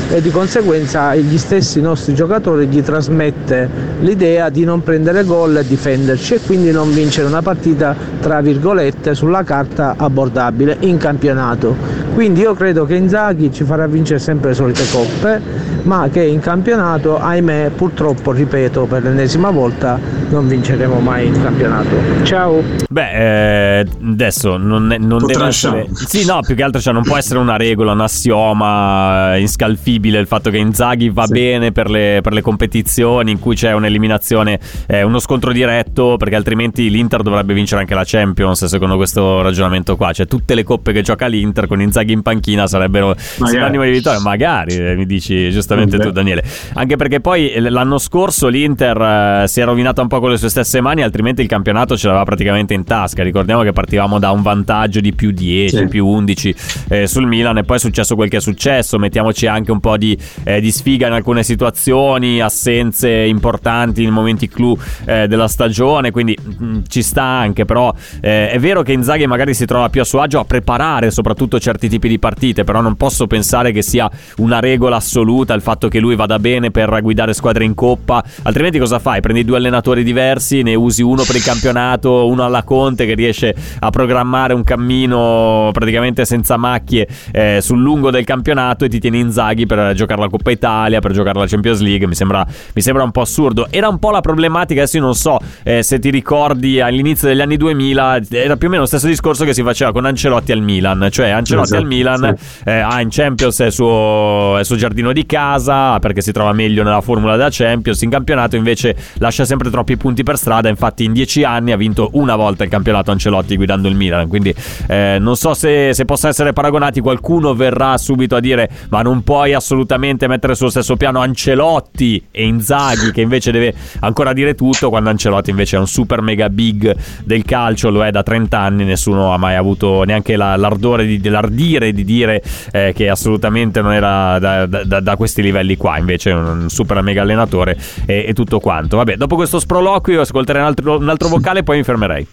e 0.09 0.21
di 0.21 0.29
conseguenza 0.29 1.15
gli 1.15 1.37
stessi 1.37 1.81
nostri 1.81 2.13
giocatori 2.13 2.67
gli 2.67 2.81
trasmette 2.81 3.69
l'idea 4.01 4.49
di 4.49 4.63
non 4.63 4.83
prendere 4.83 5.23
gol 5.23 5.57
e 5.57 5.67
difenderci 5.67 6.35
e 6.35 6.39
quindi 6.45 6.71
non 6.71 6.93
vincere 6.93 7.27
una 7.27 7.41
partita 7.41 7.95
tra 8.19 8.41
virgolette 8.41 9.15
sulla 9.15 9.43
carta 9.43 9.95
abbordabile 9.97 10.77
in 10.81 10.97
campionato. 10.97 11.75
Quindi 12.13 12.41
io 12.41 12.53
credo 12.53 12.85
che 12.85 12.95
Inzaghi 12.95 13.51
ci 13.51 13.63
farà 13.63 13.87
vincere 13.87 14.19
sempre 14.19 14.49
le 14.49 14.55
solite 14.55 14.83
coppe, 14.91 15.41
ma 15.83 16.09
che 16.11 16.21
in 16.21 16.39
campionato, 16.39 17.19
ahimè, 17.19 17.71
purtroppo, 17.75 18.31
ripeto 18.31 18.85
per 18.85 19.03
l'ennesima 19.03 19.49
volta, 19.49 19.99
non 20.29 20.47
vinceremo 20.47 20.99
mai 20.99 21.27
il 21.27 21.41
campionato. 21.41 21.95
Ciao! 22.23 22.61
Beh, 22.87 23.79
eh, 23.79 23.87
adesso 24.05 24.57
non, 24.57 24.91
è, 24.91 24.97
non 24.97 25.25
deve 25.25 25.45
essere... 25.45 25.87
Sì, 25.91 26.23
no, 26.25 26.39
più 26.45 26.55
che 26.55 26.63
altro 26.63 26.79
cioè, 26.79 26.93
non 26.93 27.03
può 27.03 27.17
essere 27.17 27.39
una 27.39 27.57
regola, 27.57 27.93
un 27.93 28.01
assioma 28.01 29.35
inscalfibile 29.83 30.19
il 30.19 30.27
fatto 30.27 30.49
che 30.49 30.57
Inzaghi 30.57 31.09
va 31.09 31.25
sì. 31.25 31.33
bene 31.33 31.71
per 31.71 31.89
le, 31.89 32.19
per 32.23 32.33
le, 32.33 32.41
competizioni 32.41 33.31
in 33.31 33.39
cui 33.39 33.55
c'è 33.55 33.73
un'eliminazione, 33.73 34.59
eh, 34.87 35.03
uno 35.03 35.19
scontro 35.19 35.51
diretto, 35.51 36.15
perché 36.17 36.35
altrimenti 36.35 36.89
l'Inter 36.89 37.21
dovrebbe 37.21 37.53
vincere 37.53 37.81
anche 37.81 37.93
la 37.93 38.03
Champions, 38.05 38.65
secondo 38.65 38.95
questo 38.95 39.41
ragionamento 39.41 39.97
qua. 39.97 40.13
Cioè 40.13 40.25
tutte 40.25 40.55
le 40.55 40.63
coppe 40.63 40.93
che 40.93 41.01
gioca 41.01 41.27
l'Inter 41.27 41.67
con 41.67 41.81
Inzaghi 41.81 42.13
in 42.13 42.21
panchina 42.21 42.65
sarebbero 42.65 43.15
sinonimo 43.17 43.83
di 43.83 43.91
vittoria. 43.91 44.19
Magari, 44.21 44.75
eh, 44.75 44.95
mi 44.95 45.05
dici 45.05 45.51
giustamente 45.51 45.97
Beh. 45.97 46.03
tu 46.03 46.11
Daniele. 46.11 46.43
Anche 46.73 46.95
perché 46.95 47.19
poi 47.19 47.51
eh, 47.51 47.69
l'anno 47.69 47.97
scorso 47.97 48.47
l'Inter 48.47 49.43
eh, 49.43 49.47
si 49.47 49.59
è 49.59 49.65
rovinata 49.65 50.01
un 50.01 50.07
po' 50.07 50.19
con 50.19 50.29
le 50.29 50.37
sue 50.37 50.49
stesse 50.49 50.81
mani, 50.81 51.03
altrimenti 51.03 51.41
il 51.41 51.47
campionato 51.47 51.97
ce 51.97 52.07
l'aveva 52.07 52.25
praticamente 52.25 52.73
in 52.73 52.83
tasca. 52.83 53.23
Ricordiamo 53.23 53.63
che 53.63 53.73
partivamo 53.73 54.19
da 54.19 54.31
un 54.31 54.41
vantaggio 54.41 54.99
di 54.99 55.13
più 55.13 55.31
10, 55.31 55.75
sì. 55.75 55.87
più 55.87 56.07
11 56.07 56.55
eh, 56.89 57.07
sul 57.07 57.25
Milan 57.25 57.57
e 57.57 57.63
poi 57.63 57.77
è 57.77 57.79
successo 57.79 58.15
quel 58.15 58.29
che 58.29 58.37
è 58.37 58.41
successo. 58.41 58.97
Mettiamoci 58.97 59.47
anche 59.47 59.71
un 59.73 59.79
po' 59.79 59.97
di, 59.97 60.17
eh, 60.43 60.61
di 60.61 60.71
sfiga 60.71 61.07
in 61.07 61.13
alcune 61.13 61.43
situazioni, 61.43 62.39
assenze 62.39 63.09
importanti 63.09 64.03
in 64.03 64.11
momenti 64.11 64.47
clou 64.47 64.77
eh, 65.05 65.27
della 65.27 65.47
stagione, 65.47 66.11
quindi 66.11 66.37
mh, 66.41 66.65
mm, 66.65 66.79
ci 66.87 67.01
sta 67.01 67.23
anche, 67.23 67.65
però 67.65 67.93
eh, 68.21 68.49
è 68.49 68.59
vero 68.59 68.81
che 68.81 68.93
Inzaghi 68.93 69.27
magari 69.27 69.53
si 69.53 69.65
trova 69.65 69.89
più 69.89 70.01
a 70.01 70.05
suo 70.05 70.21
agio 70.21 70.39
a 70.39 70.45
preparare 70.45 71.11
soprattutto 71.11 71.59
certi 71.59 71.89
tipi 71.89 72.07
di 72.07 72.19
partite, 72.19 72.63
però 72.63 72.81
non 72.81 72.95
posso 72.95 73.27
pensare 73.27 73.71
che 73.71 73.81
sia 73.81 74.09
una 74.37 74.59
regola 74.59 74.97
assoluta 74.97 75.53
il 75.53 75.61
fatto 75.61 75.87
che 75.87 75.99
lui 75.99 76.15
vada 76.15 76.39
bene 76.39 76.71
per 76.71 76.99
guidare 77.01 77.33
squadre 77.33 77.65
in 77.65 77.73
coppa, 77.73 78.23
altrimenti 78.43 78.79
cosa 78.79 78.99
fai? 78.99 79.21
Prendi 79.21 79.43
due 79.43 79.57
allenatori 79.57 80.03
diversi, 80.03 80.61
ne 80.61 80.75
usi 80.75 81.01
uno 81.01 81.23
per 81.23 81.35
il 81.35 81.43
campionato, 81.43 82.27
uno 82.27 82.43
alla 82.43 82.63
Conte 82.63 83.05
che 83.05 83.13
riesce 83.13 83.53
a 83.79 83.89
programmare 83.89 84.53
un 84.53 84.63
cammino 84.63 85.69
praticamente 85.71 86.25
senza 86.25 86.57
macchie 86.57 87.07
eh, 87.31 87.59
sul 87.61 87.81
lungo 87.81 88.11
del 88.11 88.23
campionato 88.23 88.85
e 88.85 88.89
ti 88.89 88.99
tieni 88.99 89.19
Inzaghi 89.19 89.62
Inzaghi 89.63 89.65
per 89.65 89.93
giocare 89.93 90.21
la 90.21 90.29
Coppa 90.29 90.51
Italia, 90.51 90.99
per 90.99 91.11
giocare 91.13 91.39
la 91.39 91.47
Champions 91.47 91.79
League, 91.79 92.05
mi 92.07 92.15
sembra, 92.15 92.45
mi 92.73 92.81
sembra 92.81 93.03
un 93.03 93.11
po' 93.11 93.21
assurdo. 93.21 93.67
Era 93.69 93.87
un 93.87 93.99
po' 93.99 94.11
la 94.11 94.21
problematica, 94.21 94.81
adesso 94.81 94.97
io 94.97 95.03
non 95.03 95.15
so 95.15 95.39
eh, 95.63 95.81
se 95.81 95.99
ti 95.99 96.09
ricordi 96.09 96.79
all'inizio 96.79 97.27
degli 97.27 97.41
anni 97.41 97.57
2000, 97.57 98.19
era 98.29 98.57
più 98.57 98.67
o 98.67 98.69
meno 98.69 98.83
lo 98.83 98.87
stesso 98.87 99.07
discorso 99.07 99.45
che 99.45 99.53
si 99.53 99.63
faceva 99.63 99.91
con 99.91 100.05
Ancelotti 100.05 100.51
al 100.51 100.61
Milan, 100.61 101.07
cioè 101.09 101.29
Ancelotti 101.29 101.67
esatto, 101.67 101.81
al 101.81 101.87
Milan 101.87 102.35
sì. 102.37 102.63
eh, 102.65 102.79
ha 102.79 103.01
in 103.01 103.09
Champions 103.09 103.59
il 103.59 103.71
suo, 103.71 104.59
suo 104.61 104.75
giardino 104.75 105.11
di 105.13 105.25
casa 105.25 105.99
perché 105.99 106.21
si 106.21 106.31
trova 106.31 106.53
meglio 106.53 106.83
nella 106.83 107.01
formula 107.01 107.35
da 107.35 107.47
Champions, 107.49 108.01
in 108.01 108.09
campionato 108.09 108.55
invece 108.55 108.95
lascia 109.15 109.45
sempre 109.45 109.69
troppi 109.69 109.97
punti 109.97 110.23
per 110.23 110.37
strada, 110.37 110.69
infatti 110.69 111.03
in 111.03 111.13
dieci 111.13 111.43
anni 111.43 111.71
ha 111.71 111.77
vinto 111.77 112.09
una 112.13 112.35
volta 112.35 112.63
il 112.63 112.69
campionato 112.69 113.11
Ancelotti 113.11 113.55
guidando 113.55 113.87
il 113.87 113.95
Milan, 113.95 114.27
quindi 114.27 114.53
eh, 114.87 115.17
non 115.19 115.35
so 115.35 115.53
se, 115.53 115.93
se 115.93 116.05
possono 116.05 116.31
essere 116.31 116.53
paragonati, 116.53 116.99
qualcuno 116.99 117.53
verrà 117.53 117.97
subito 117.97 118.35
a 118.35 118.39
dire 118.39 118.69
ma 118.89 119.01
non 119.01 119.23
puoi 119.43 119.53
assolutamente 119.53 120.25
mettere 120.29 120.55
sullo 120.55 120.69
stesso 120.69 120.95
piano 120.95 121.19
Ancelotti 121.19 122.27
e 122.31 122.45
Inzaghi 122.45 123.11
che 123.11 123.19
invece 123.19 123.51
deve 123.51 123.73
ancora 123.99 124.31
dire 124.31 124.55
tutto 124.55 124.87
quando 124.87 125.09
Ancelotti 125.09 125.49
invece 125.49 125.75
è 125.75 125.79
un 125.79 125.87
super 125.87 126.21
mega 126.21 126.49
big 126.49 126.95
del 127.25 127.43
calcio, 127.43 127.89
lo 127.89 128.05
è 128.05 128.11
da 128.11 128.23
30 128.23 128.57
anni, 128.57 128.85
nessuno 128.85 129.33
ha 129.33 129.37
mai 129.37 129.55
avuto 129.55 130.03
neanche 130.03 130.37
la, 130.37 130.55
l'ardore 130.55 131.05
di, 131.05 131.27
l'ardire 131.27 131.91
di 131.91 132.05
dire 132.05 132.41
eh, 132.71 132.93
che 132.95 133.09
assolutamente 133.09 133.81
non 133.81 133.91
era 133.91 134.39
da, 134.39 134.65
da, 134.65 135.01
da, 135.01 135.15
questi 135.17 135.41
livelli 135.41 135.75
qua, 135.75 135.97
invece 135.97 136.31
è 136.31 136.33
un 136.33 136.69
super 136.69 137.01
mega 137.01 137.21
allenatore 137.23 137.77
e, 138.05 138.23
e 138.29 138.33
tutto 138.33 138.61
quanto. 138.61 138.95
Vabbè, 138.95 139.17
dopo 139.17 139.35
questo 139.35 139.59
sproloquio 139.59 140.21
ascolterei 140.21 140.61
un 140.61 140.67
altro, 140.67 140.97
un 140.97 141.09
altro 141.09 141.27
vocale 141.27 141.59
e 141.59 141.63
poi 141.63 141.77
mi 141.77 141.83
fermerei. 141.83 142.25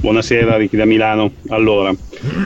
Buonasera 0.00 0.56
Ricky 0.56 0.78
da 0.78 0.86
Milano. 0.86 1.30
Allora, 1.48 1.94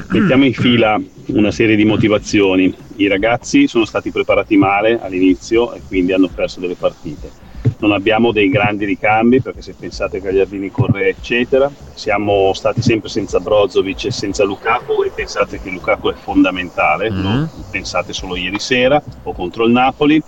mettiamo 0.09 0.45
in 0.45 0.53
fila 0.53 1.01
una 1.27 1.53
serie 1.53 1.77
di 1.77 1.85
motivazioni. 1.85 2.75
I 2.97 3.07
ragazzi 3.07 3.69
sono 3.69 3.85
stati 3.85 4.11
preparati 4.11 4.57
male 4.57 4.99
all'inizio 5.01 5.73
e 5.73 5.81
quindi 5.87 6.13
hanno 6.13 6.27
perso 6.27 6.59
delle 6.59 6.75
partite. 6.75 7.31
Non 7.79 7.93
abbiamo 7.93 8.33
dei 8.33 8.49
grandi 8.49 8.85
ricambi 8.85 9.41
perché 9.41 9.63
se 9.63 9.77
pensate 9.79 10.21
che 10.21 10.27
Gagliardini 10.27 10.69
corre 10.73 11.11
eccetera, 11.11 11.71
siamo 11.95 12.53
stati 12.55 12.83
sempre 12.83 13.09
senza 13.09 13.39
Brozovic 13.39 14.07
e 14.07 14.11
senza 14.11 14.43
Lukaku 14.43 15.05
e 15.05 15.13
pensate 15.15 15.61
che 15.61 15.71
Lukaku 15.71 16.11
è 16.11 16.15
fondamentale, 16.15 17.09
mm-hmm. 17.09 17.23
no? 17.23 17.51
pensate 17.71 18.13
solo 18.13 18.35
ieri 18.35 18.59
sera 18.59 19.01
o 19.23 19.33
contro 19.33 19.65
il 19.65 19.71
Napoli 19.71 20.21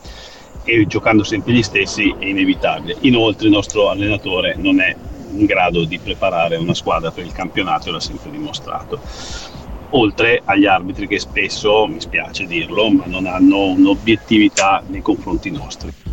e 0.62 0.86
giocando 0.86 1.24
sempre 1.24 1.54
gli 1.54 1.62
stessi 1.62 2.14
è 2.16 2.26
inevitabile. 2.26 2.98
Inoltre 3.00 3.48
il 3.48 3.52
nostro 3.52 3.90
allenatore 3.90 4.54
non 4.56 4.80
è 4.80 4.94
in 5.38 5.46
grado 5.46 5.84
di 5.84 5.98
preparare 5.98 6.56
una 6.56 6.74
squadra 6.74 7.10
per 7.10 7.24
il 7.24 7.32
campionato 7.32 7.88
e 7.88 7.92
l'ha 7.92 8.00
sempre 8.00 8.30
dimostrato. 8.30 9.00
Oltre 9.90 10.42
agli 10.44 10.66
arbitri 10.66 11.06
che 11.06 11.18
spesso, 11.18 11.86
mi 11.86 12.00
spiace 12.00 12.46
dirlo, 12.46 12.90
ma 12.90 13.04
non 13.06 13.26
hanno 13.26 13.66
un'obiettività 13.66 14.82
nei 14.88 15.00
confronti 15.00 15.50
nostri. 15.50 16.05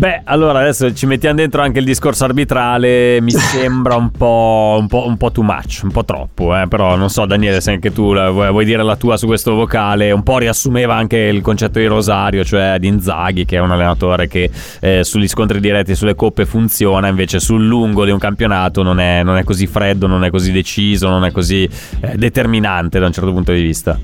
Beh, 0.00 0.22
allora 0.24 0.60
adesso 0.60 0.94
ci 0.94 1.04
mettiamo 1.04 1.34
dentro 1.34 1.60
anche 1.60 1.78
il 1.78 1.84
discorso 1.84 2.24
arbitrale. 2.24 3.20
Mi 3.20 3.32
sembra 3.36 3.96
un 3.96 4.10
po', 4.10 4.78
un 4.80 4.86
po', 4.86 5.06
un 5.06 5.18
po 5.18 5.30
too 5.30 5.44
much, 5.44 5.80
un 5.82 5.90
po' 5.90 6.06
troppo. 6.06 6.56
Eh? 6.58 6.66
Però 6.68 6.96
non 6.96 7.10
so, 7.10 7.26
Daniele, 7.26 7.60
se 7.60 7.72
anche 7.72 7.92
tu 7.92 8.14
vuoi, 8.14 8.50
vuoi, 8.50 8.64
dire 8.64 8.82
la 8.82 8.96
tua 8.96 9.18
su 9.18 9.26
questo 9.26 9.52
vocale. 9.54 10.10
Un 10.10 10.22
po' 10.22 10.38
riassumeva 10.38 10.94
anche 10.94 11.18
il 11.18 11.42
concetto 11.42 11.80
di 11.80 11.84
Rosario, 11.84 12.44
cioè 12.44 12.78
di 12.78 12.86
Inzaghi, 12.86 13.44
che 13.44 13.56
è 13.56 13.60
un 13.60 13.72
allenatore 13.72 14.26
che 14.26 14.50
eh, 14.80 15.04
sugli 15.04 15.28
scontri 15.28 15.60
diretti 15.60 15.90
e 15.90 15.94
sulle 15.94 16.14
coppe 16.14 16.46
funziona, 16.46 17.08
invece 17.08 17.38
sul 17.38 17.66
lungo 17.66 18.06
di 18.06 18.10
un 18.10 18.18
campionato 18.18 18.82
non 18.82 19.00
è, 19.00 19.22
non 19.22 19.36
è 19.36 19.44
così 19.44 19.66
freddo, 19.66 20.06
non 20.06 20.24
è 20.24 20.30
così 20.30 20.50
deciso, 20.50 21.10
non 21.10 21.26
è 21.26 21.30
così 21.30 21.68
eh, 22.00 22.16
determinante 22.16 22.98
da 22.98 23.04
un 23.04 23.12
certo 23.12 23.32
punto 23.32 23.52
di 23.52 23.60
vista. 23.60 23.98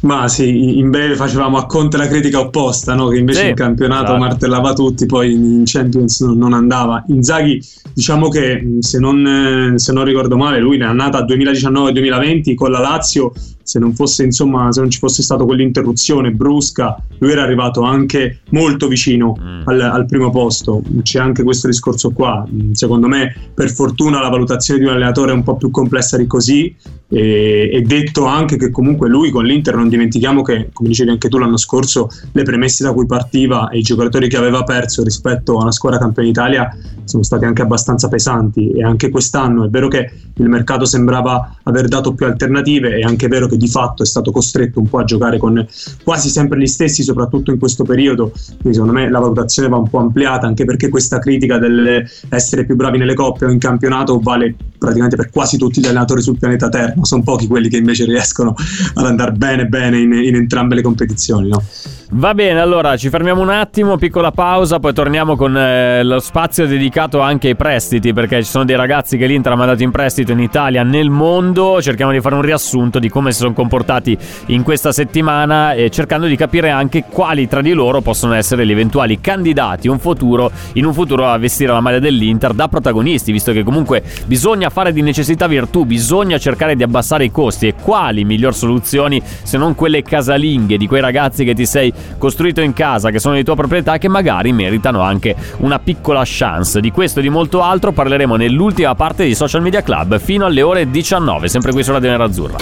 Ma 0.00 0.28
sì, 0.28 0.78
in 0.78 0.88
breve 0.88 1.14
facevamo 1.14 1.58
a 1.58 1.66
Conte 1.66 1.98
la 1.98 2.06
critica 2.06 2.40
opposta, 2.40 2.94
no? 2.94 3.08
che 3.08 3.18
invece 3.18 3.40
sì, 3.40 3.48
in 3.48 3.54
campionato 3.54 4.04
esatto. 4.04 4.18
martellava 4.18 4.72
tutti, 4.72 5.04
poi 5.04 5.29
in 5.30 5.62
Champions 5.64 6.20
non 6.20 6.52
andava. 6.52 7.04
Inzaghi, 7.08 7.62
diciamo 7.92 8.28
che 8.28 8.78
se 8.80 8.98
non, 8.98 9.74
se 9.76 9.92
non 9.92 10.04
ricordo 10.04 10.36
male, 10.36 10.60
lui 10.60 10.78
è 10.78 10.82
andata 10.82 11.24
2019-2020 11.24 12.54
con 12.54 12.70
la 12.70 12.80
Lazio 12.80 13.32
se 13.62 13.78
non 13.78 13.94
fosse 13.94 14.24
insomma 14.24 14.70
se 14.72 14.80
non 14.80 14.90
ci 14.90 14.98
fosse 14.98 15.22
stata 15.22 15.44
quell'interruzione 15.44 16.30
brusca 16.30 16.96
lui 17.20 17.32
era 17.32 17.42
arrivato 17.42 17.82
anche 17.82 18.40
molto 18.50 18.88
vicino 18.88 19.36
mm. 19.38 19.62
al, 19.66 19.80
al, 19.80 20.06
primo 20.06 20.30
posto. 20.30 20.82
C'è 21.02 21.18
anche 21.18 21.42
questo 21.42 21.66
discorso 21.66 22.10
qua. 22.10 22.46
Secondo 22.72 23.08
me 23.08 23.34
per 23.54 23.70
fortuna 23.70 24.20
la 24.20 24.28
valutazione 24.28 24.80
di 24.80 24.86
un 24.86 24.92
allenatore 24.92 25.32
è 25.32 25.34
un 25.34 25.42
po' 25.42 25.56
più 25.56 25.70
complessa 25.70 26.16
di 26.16 26.26
così 26.26 26.74
e, 27.08 27.70
e 27.72 27.82
detto 27.82 28.24
anche 28.24 28.56
che 28.56 28.70
comunque 28.70 29.08
lui 29.08 29.30
con 29.30 29.44
l'Inter 29.44 29.76
non 29.76 29.88
dimentichiamo 29.88 30.42
che 30.42 30.70
come 30.72 30.88
dicevi 30.88 31.10
anche 31.10 31.28
tu 31.28 31.38
l'anno 31.38 31.56
scorso 31.58 32.08
le 32.32 32.42
premesse 32.42 32.84
da 32.84 32.92
cui 32.92 33.04
partiva 33.04 33.68
e 33.68 33.78
i 33.78 33.82
giocatori 33.82 34.28
che 34.28 34.36
aveva 34.36 34.62
perso 34.62 35.02
rispetto 35.02 35.58
a 35.58 35.62
una 35.62 35.72
squadra 35.72 35.98
campione 35.98 36.28
d'Italia 36.28 36.74
sono 37.04 37.22
stati 37.22 37.44
anche 37.44 37.62
abbastanza 37.62 38.08
pesanti. 38.08 38.70
E 38.70 38.82
anche 38.82 39.10
quest'anno 39.10 39.64
è 39.64 39.68
vero 39.68 39.88
che 39.88 40.10
il 40.36 40.48
mercato 40.48 40.86
sembrava 40.86 41.56
aver 41.64 41.88
dato 41.88 42.14
più 42.14 42.24
alternative 42.24 42.96
è 42.96 43.02
anche 43.02 43.28
vero 43.28 43.46
che 43.46 43.58
di 43.60 43.68
fatto 43.68 44.02
è 44.02 44.06
stato 44.06 44.32
costretto 44.32 44.80
un 44.80 44.88
po' 44.88 44.98
a 44.98 45.04
giocare 45.04 45.38
con 45.38 45.64
quasi 46.02 46.30
sempre 46.30 46.58
gli 46.58 46.66
stessi, 46.66 47.02
soprattutto 47.02 47.52
in 47.52 47.58
questo 47.58 47.84
periodo. 47.84 48.32
Quindi 48.60 48.72
secondo 48.72 48.92
me 48.92 49.10
la 49.10 49.20
valutazione 49.20 49.68
va 49.68 49.76
un 49.76 49.88
po' 49.88 49.98
ampliata, 49.98 50.46
anche 50.46 50.64
perché 50.64 50.88
questa 50.88 51.18
critica 51.18 51.58
dell'essere 51.58 52.64
più 52.64 52.74
bravi 52.74 52.98
nelle 52.98 53.14
coppe 53.14 53.44
o 53.44 53.50
in 53.50 53.58
campionato 53.58 54.18
vale 54.18 54.56
praticamente 54.78 55.16
per 55.16 55.28
quasi 55.30 55.58
tutti 55.58 55.80
gli 55.80 55.84
allenatori 55.84 56.22
sul 56.22 56.38
pianeta 56.38 56.68
Terra. 56.70 56.94
Sono 57.02 57.22
pochi 57.22 57.46
quelli 57.46 57.68
che 57.68 57.76
invece 57.76 58.06
riescono 58.06 58.54
ad 58.94 59.04
andare 59.04 59.32
bene 59.32 59.66
bene 59.66 59.98
in, 60.00 60.12
in 60.12 60.34
entrambe 60.34 60.74
le 60.74 60.82
competizioni. 60.82 61.48
No? 61.48 61.62
Va 62.12 62.34
bene, 62.34 62.58
allora 62.58 62.96
ci 62.96 63.08
fermiamo 63.08 63.40
un 63.40 63.50
attimo, 63.50 63.96
piccola 63.96 64.32
pausa, 64.32 64.80
poi 64.80 64.92
torniamo 64.92 65.36
con 65.36 65.56
eh, 65.56 66.02
lo 66.02 66.18
spazio 66.18 66.66
dedicato 66.66 67.20
anche 67.20 67.46
ai 67.46 67.54
prestiti, 67.54 68.12
perché 68.12 68.42
ci 68.42 68.50
sono 68.50 68.64
dei 68.64 68.74
ragazzi 68.74 69.16
che 69.16 69.26
l'Inter 69.26 69.52
ha 69.52 69.54
mandato 69.54 69.84
in 69.84 69.92
prestito 69.92 70.32
in 70.32 70.40
Italia, 70.40 70.82
nel 70.82 71.08
mondo. 71.08 71.80
Cerchiamo 71.80 72.10
di 72.10 72.20
fare 72.20 72.34
un 72.34 72.42
riassunto 72.42 72.98
di 72.98 73.08
come 73.08 73.30
si 73.30 73.38
sono 73.38 73.52
comportati 73.52 74.18
in 74.46 74.64
questa 74.64 74.90
settimana 74.90 75.74
e 75.74 75.88
cercando 75.90 76.26
di 76.26 76.34
capire 76.34 76.70
anche 76.70 77.04
quali 77.08 77.46
tra 77.46 77.62
di 77.62 77.72
loro 77.72 78.00
possono 78.00 78.34
essere 78.34 78.66
gli 78.66 78.72
eventuali 78.72 79.20
candidati 79.20 79.86
un 79.86 80.00
futuro, 80.00 80.50
in 80.72 80.86
un 80.86 80.92
futuro 80.92 81.28
a 81.28 81.38
vestire 81.38 81.72
la 81.72 81.80
maglia 81.80 82.00
dell'Inter 82.00 82.54
da 82.54 82.66
protagonisti, 82.66 83.30
visto 83.30 83.52
che 83.52 83.62
comunque 83.62 84.02
bisogna 84.26 84.68
fare 84.68 84.92
di 84.92 85.02
necessità 85.02 85.46
virtù, 85.46 85.84
bisogna 85.84 86.38
cercare 86.38 86.74
di 86.74 86.82
abbassare 86.82 87.22
i 87.22 87.30
costi 87.30 87.68
e 87.68 87.74
quali 87.80 88.24
miglior 88.24 88.52
soluzioni 88.52 89.22
se 89.24 89.56
non 89.56 89.76
quelle 89.76 90.02
casalinghe 90.02 90.76
di 90.76 90.88
quei 90.88 91.00
ragazzi 91.00 91.44
che 91.44 91.54
ti 91.54 91.66
sei 91.66 91.98
costruito 92.18 92.60
in 92.60 92.72
casa, 92.72 93.10
che 93.10 93.18
sono 93.18 93.34
di 93.34 93.44
tua 93.44 93.54
proprietà, 93.54 93.98
che 93.98 94.08
magari 94.08 94.52
meritano 94.52 95.00
anche 95.00 95.34
una 95.58 95.78
piccola 95.78 96.22
chance. 96.24 96.80
Di 96.80 96.90
questo 96.90 97.20
e 97.20 97.22
di 97.22 97.28
molto 97.28 97.62
altro 97.62 97.92
parleremo 97.92 98.36
nell'ultima 98.36 98.94
parte 98.94 99.24
di 99.24 99.34
Social 99.34 99.62
Media 99.62 99.82
Club 99.82 100.18
fino 100.18 100.44
alle 100.44 100.62
ore 100.62 100.90
19, 100.90 101.48
sempre 101.48 101.72
qui 101.72 101.82
su 101.82 101.92
Radio 101.92 102.10
Nerazzurra. 102.10 102.56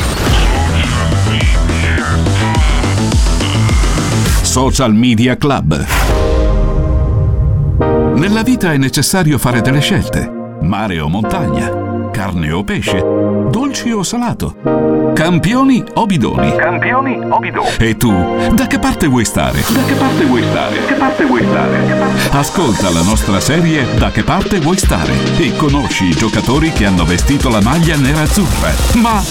Social 4.43 4.95
Media 4.95 5.37
Club. 5.37 5.87
Nella 8.15 8.43
vita 8.43 8.73
è 8.73 8.77
necessario 8.77 9.39
fare 9.39 9.61
delle 9.61 9.81
scelte, 9.81 10.31
mare 10.63 10.99
o 11.01 11.09
montagna 11.09 11.88
carne 12.19 12.51
o 12.51 12.65
pesce, 12.65 12.99
dolci 12.99 13.93
o 13.93 14.03
salato, 14.03 14.57
campioni 15.15 15.85
o 15.95 16.05
bidoni. 16.05 16.53
Campioni 16.57 17.17
o 17.17 17.39
bidoni. 17.39 17.69
E 17.79 17.97
tu, 17.97 18.13
da 18.55 18.67
che 18.67 18.81
parte 18.81 19.07
vuoi 19.07 19.25
stare? 19.25 19.61
Da 19.61 19.85
che 19.85 19.95
parte 19.95 20.25
vuoi 20.25 20.43
stare? 20.43 20.85
Che 20.85 20.95
parte 20.95 21.25
vuoi 21.25 21.45
stare? 21.45 21.77
Ascolta 22.33 22.91
la 22.91 23.03
nostra 23.03 23.39
serie 23.39 23.87
Da 23.97 24.11
che 24.11 24.25
parte 24.25 24.59
vuoi 24.59 24.77
stare 24.77 25.13
e 25.37 25.55
conosci 25.55 26.07
i 26.07 26.17
giocatori 26.17 26.73
che 26.73 26.87
hanno 26.87 27.05
vestito 27.05 27.51
la 27.51 27.61
maglia 27.61 27.95
nera-azzurra, 27.95 28.73
ma 29.01 29.23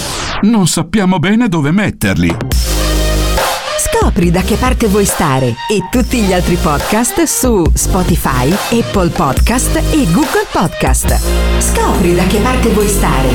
non 0.48 0.66
sappiamo 0.66 1.18
bene 1.18 1.46
dove 1.48 1.70
metterli. 1.70 2.36
Scopri 4.00 4.30
da 4.30 4.42
che 4.42 4.54
parte 4.54 4.86
vuoi 4.86 5.04
stare 5.04 5.46
e 5.46 5.88
tutti 5.90 6.20
gli 6.20 6.32
altri 6.32 6.54
podcast 6.54 7.24
su 7.24 7.64
Spotify, 7.74 8.48
Apple 8.70 9.08
Podcast 9.08 9.74
e 9.76 10.06
Google 10.12 10.46
Podcast. 10.52 11.18
Scopri 11.58 12.14
da 12.14 12.22
che 12.24 12.38
parte 12.38 12.68
vuoi 12.68 12.86
stare. 12.86 13.28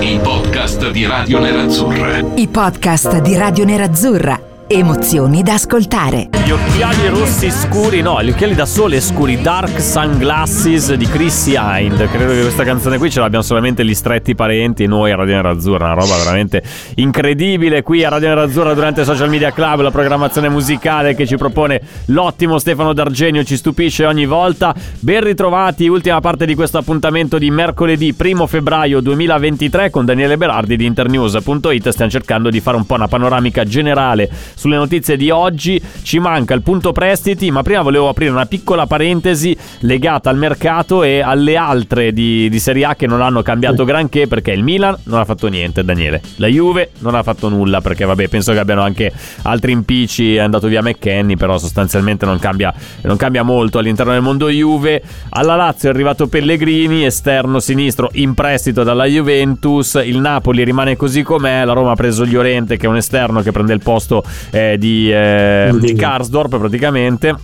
I 0.00 0.18
podcast 0.20 0.90
di 0.90 1.06
Radio 1.06 1.38
Nerazzurra. 1.38 2.18
I 2.34 2.48
podcast 2.48 3.20
di 3.20 3.36
Radio 3.36 3.64
Nerazzurra. 3.64 4.40
Emozioni 4.66 5.42
da 5.42 5.54
ascoltare. 5.54 6.37
Gli 6.48 6.52
occhiali 6.52 7.08
rossi 7.08 7.50
scuri, 7.50 8.00
no, 8.00 8.22
gli 8.22 8.30
occhiali 8.30 8.54
da 8.54 8.64
sole 8.64 9.02
scuri, 9.02 9.38
Dark 9.42 9.82
Sunglasses 9.82 10.94
di 10.94 11.04
Chrissy 11.04 11.58
Hind. 11.58 12.08
Credo 12.08 12.32
che 12.32 12.40
questa 12.40 12.64
canzone 12.64 12.96
qui 12.96 13.10
ce 13.10 13.20
l'abbiamo 13.20 13.44
solamente 13.44 13.84
gli 13.84 13.92
stretti 13.92 14.34
parenti, 14.34 14.86
noi 14.86 15.12
a 15.12 15.16
Radio 15.16 15.34
Nerazzurra, 15.34 15.92
una 15.92 16.00
roba 16.00 16.16
veramente 16.16 16.62
incredibile 16.94 17.82
qui 17.82 18.02
a 18.02 18.08
Radio 18.08 18.28
Nerazzurra 18.28 18.72
durante 18.72 19.04
Social 19.04 19.28
Media 19.28 19.52
Club, 19.52 19.82
la 19.82 19.90
programmazione 19.90 20.48
musicale 20.48 21.14
che 21.14 21.26
ci 21.26 21.36
propone 21.36 21.82
l'ottimo 22.06 22.58
Stefano 22.58 22.94
D'Argenio, 22.94 23.44
ci 23.44 23.58
stupisce 23.58 24.06
ogni 24.06 24.24
volta. 24.24 24.74
Ben 25.00 25.22
ritrovati, 25.22 25.86
ultima 25.86 26.20
parte 26.20 26.46
di 26.46 26.54
questo 26.54 26.78
appuntamento 26.78 27.36
di 27.36 27.50
mercoledì 27.50 28.16
1 28.18 28.46
febbraio 28.46 29.00
2023 29.00 29.90
con 29.90 30.06
Daniele 30.06 30.38
Berardi 30.38 30.78
di 30.78 30.86
internews.it. 30.86 31.90
Stiamo 31.90 32.10
cercando 32.10 32.48
di 32.48 32.60
fare 32.60 32.78
un 32.78 32.86
po' 32.86 32.94
una 32.94 33.06
panoramica 33.06 33.64
generale 33.64 34.30
sulle 34.54 34.76
notizie 34.76 35.18
di 35.18 35.28
oggi. 35.28 35.78
Ci 36.00 36.18
manca 36.18 36.36
il 36.46 36.62
punto 36.62 36.92
prestiti, 36.92 37.50
ma 37.50 37.62
prima 37.62 37.82
volevo 37.82 38.08
aprire 38.08 38.30
una 38.30 38.46
piccola 38.46 38.86
parentesi 38.86 39.56
legata 39.80 40.30
al 40.30 40.36
mercato 40.36 41.02
e 41.02 41.20
alle 41.20 41.56
altre 41.56 42.12
di, 42.12 42.48
di 42.48 42.58
Serie 42.58 42.84
A 42.84 42.94
che 42.94 43.06
non 43.06 43.22
hanno 43.22 43.42
cambiato 43.42 43.84
granché 43.84 44.26
perché 44.26 44.52
il 44.52 44.62
Milan 44.62 44.96
non 45.04 45.20
ha 45.20 45.24
fatto 45.24 45.48
niente, 45.48 45.84
Daniele. 45.84 46.20
La 46.36 46.46
Juve 46.46 46.90
non 46.98 47.14
ha 47.14 47.22
fatto 47.22 47.48
nulla 47.48 47.80
perché 47.80 48.04
vabbè, 48.04 48.28
penso 48.28 48.52
che 48.52 48.58
abbiano 48.58 48.82
anche 48.82 49.12
altri 49.42 49.72
impicci, 49.72 50.36
è 50.36 50.40
andato 50.40 50.68
via 50.68 50.82
McKenny, 50.82 51.36
però 51.36 51.58
sostanzialmente 51.58 52.24
non 52.26 52.38
cambia, 52.38 52.72
non 53.02 53.16
cambia 53.16 53.42
molto 53.42 53.78
all'interno 53.78 54.12
del 54.12 54.22
mondo 54.22 54.48
Juve. 54.48 55.02
Alla 55.30 55.56
Lazio 55.56 55.88
è 55.88 55.92
arrivato 55.92 56.26
Pellegrini, 56.26 57.04
esterno 57.04 57.60
sinistro 57.60 58.10
in 58.12 58.34
prestito 58.34 58.82
dalla 58.82 59.04
Juventus, 59.04 60.00
il 60.04 60.18
Napoli 60.18 60.64
rimane 60.64 60.96
così 60.96 61.22
com'è, 61.22 61.64
la 61.64 61.72
Roma 61.72 61.92
ha 61.92 61.96
preso 61.96 62.24
Llorente 62.24 62.76
che 62.76 62.86
è 62.86 62.88
un 62.88 62.96
esterno 62.96 63.42
che 63.42 63.52
prende 63.52 63.72
il 63.72 63.80
posto 63.82 64.22
eh, 64.50 64.76
di, 64.78 65.10
eh, 65.12 65.70
di 65.78 65.94
Karsdorp 66.28 66.58
praticamente. 66.58 67.34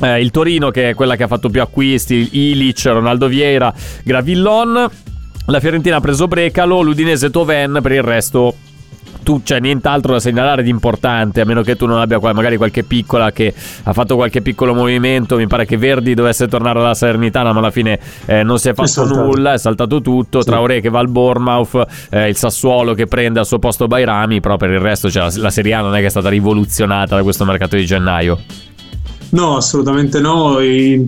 Eh, 0.00 0.20
il 0.20 0.30
Torino 0.30 0.70
che 0.70 0.90
è 0.90 0.94
quella 0.94 1.14
che 1.14 1.22
ha 1.22 1.28
fatto 1.28 1.50
più 1.50 1.60
acquisti, 1.60 2.30
Ilic, 2.32 2.84
Ronaldo 2.86 3.28
Vieira, 3.28 3.72
Gravillon. 4.02 4.90
La 5.46 5.60
Fiorentina 5.60 5.96
ha 5.96 6.00
preso 6.00 6.26
Brecalo, 6.26 6.80
l'Udinese 6.80 7.30
Toven, 7.30 7.78
per 7.82 7.92
il 7.92 8.02
resto 8.02 8.56
tu 9.24 9.42
c'è 9.42 9.58
nient'altro 9.58 10.12
da 10.12 10.20
segnalare 10.20 10.62
di 10.62 10.70
importante, 10.70 11.40
a 11.40 11.44
meno 11.44 11.62
che 11.62 11.74
tu 11.74 11.86
non 11.86 11.98
abbia 11.98 12.20
magari 12.20 12.56
qualche 12.56 12.84
piccola 12.84 13.32
che 13.32 13.52
ha 13.82 13.92
fatto 13.92 14.14
qualche 14.14 14.40
piccolo 14.40 14.72
movimento. 14.72 15.36
Mi 15.36 15.48
pare 15.48 15.66
che 15.66 15.76
Verdi 15.76 16.14
dovesse 16.14 16.46
tornare 16.46 16.78
alla 16.78 16.94
Salernitana, 16.94 17.52
ma 17.52 17.58
alla 17.58 17.72
fine 17.72 17.98
eh, 18.26 18.44
non 18.44 18.60
si 18.60 18.68
è 18.68 18.74
fatto 18.74 19.02
è 19.02 19.06
nulla, 19.06 19.54
è 19.54 19.58
saltato 19.58 20.00
tutto. 20.00 20.42
Sì. 20.42 20.46
Traoré 20.46 20.80
che 20.80 20.90
va 20.90 21.00
al 21.00 21.08
Bournemouth, 21.08 21.86
eh, 22.10 22.28
il 22.28 22.36
Sassuolo 22.36 22.94
che 22.94 23.06
prende 23.06 23.40
al 23.40 23.46
suo 23.46 23.58
posto 23.58 23.88
Bairami, 23.88 24.38
però 24.38 24.56
per 24.56 24.70
il 24.70 24.80
resto 24.80 25.10
cioè, 25.10 25.24
la, 25.24 25.32
la 25.34 25.50
Serie 25.50 25.74
A 25.74 25.80
non 25.80 25.96
è 25.96 26.00
che 26.00 26.06
è 26.06 26.10
stata 26.10 26.28
rivoluzionata 26.28 27.16
da 27.16 27.22
questo 27.22 27.44
mercato 27.44 27.74
di 27.74 27.84
gennaio. 27.84 28.38
No, 29.34 29.56
assolutamente 29.56 30.20
no. 30.20 30.58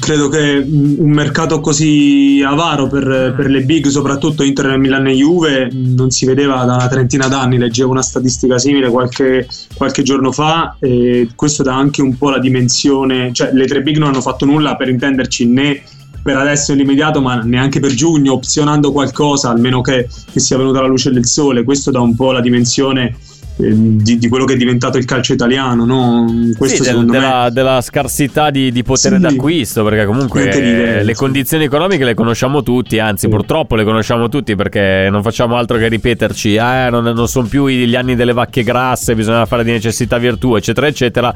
credo 0.00 0.28
che 0.28 0.56
un 0.66 1.10
mercato 1.10 1.60
così 1.60 2.42
avaro 2.44 2.88
per, 2.88 3.34
per, 3.36 3.46
le 3.46 3.62
big, 3.62 3.86
soprattutto 3.86 4.42
Inter, 4.42 4.76
Milan 4.78 5.06
e 5.06 5.12
Juve, 5.12 5.70
non 5.72 6.10
si 6.10 6.26
vedeva 6.26 6.64
da 6.64 6.74
una 6.74 6.88
trentina 6.88 7.28
d'anni. 7.28 7.56
Leggevo 7.56 7.92
una 7.92 8.02
statistica 8.02 8.58
simile 8.58 8.90
qualche, 8.90 9.46
qualche 9.76 10.02
giorno 10.02 10.32
fa 10.32 10.76
e 10.80 11.28
questo 11.36 11.62
dà 11.62 11.76
anche 11.76 12.02
un 12.02 12.18
po' 12.18 12.30
la 12.30 12.40
dimensione. 12.40 13.32
Cioè, 13.32 13.52
le 13.52 13.66
tre 13.66 13.80
big 13.80 13.96
non 13.96 14.08
hanno 14.08 14.20
fatto 14.20 14.44
nulla 14.44 14.74
per 14.74 14.88
intenderci 14.88 15.46
né 15.46 15.82
per 16.20 16.36
adesso 16.36 16.72
nell'immediato, 16.72 17.20
ma 17.20 17.36
neanche 17.42 17.78
per 17.78 17.94
giugno, 17.94 18.32
opzionando 18.32 18.90
qualcosa, 18.90 19.50
almeno 19.50 19.80
che, 19.80 20.08
che 20.32 20.40
sia 20.40 20.56
venuta 20.56 20.80
la 20.80 20.88
luce 20.88 21.12
del 21.12 21.26
sole. 21.26 21.62
Questo 21.62 21.92
dà 21.92 22.00
un 22.00 22.16
po' 22.16 22.32
la 22.32 22.40
dimensione 22.40 23.14
di, 23.56 24.18
di, 24.18 24.28
quello 24.28 24.44
che 24.44 24.52
è 24.52 24.56
diventato 24.56 24.98
il 24.98 25.06
calcio 25.06 25.32
italiano, 25.32 25.86
no? 25.86 26.26
Questo 26.58 26.84
sì, 26.84 26.92
del, 26.92 27.06
della, 27.06 27.44
me... 27.44 27.52
della, 27.52 27.80
scarsità 27.80 28.50
di, 28.50 28.70
di 28.70 28.82
potere 28.82 29.16
sì, 29.16 29.22
d'acquisto, 29.22 29.82
perché 29.82 30.04
comunque 30.04 30.50
eh, 30.50 31.02
le 31.02 31.14
condizioni 31.14 31.64
economiche 31.64 32.04
le 32.04 32.12
conosciamo 32.12 32.62
tutti, 32.62 32.98
anzi 32.98 33.24
sì. 33.24 33.28
purtroppo 33.28 33.74
le 33.74 33.84
conosciamo 33.84 34.28
tutti 34.28 34.54
perché 34.54 35.08
non 35.10 35.22
facciamo 35.22 35.56
altro 35.56 35.78
che 35.78 35.88
ripeterci, 35.88 36.54
eh, 36.56 36.88
non, 36.90 37.04
non 37.04 37.28
sono 37.28 37.46
più 37.46 37.66
gli 37.66 37.96
anni 37.96 38.14
delle 38.14 38.34
vacche 38.34 38.62
grasse, 38.62 39.14
bisogna 39.14 39.46
fare 39.46 39.64
di 39.64 39.70
necessità 39.70 40.18
virtù, 40.18 40.54
eccetera, 40.54 40.86
eccetera. 40.86 41.34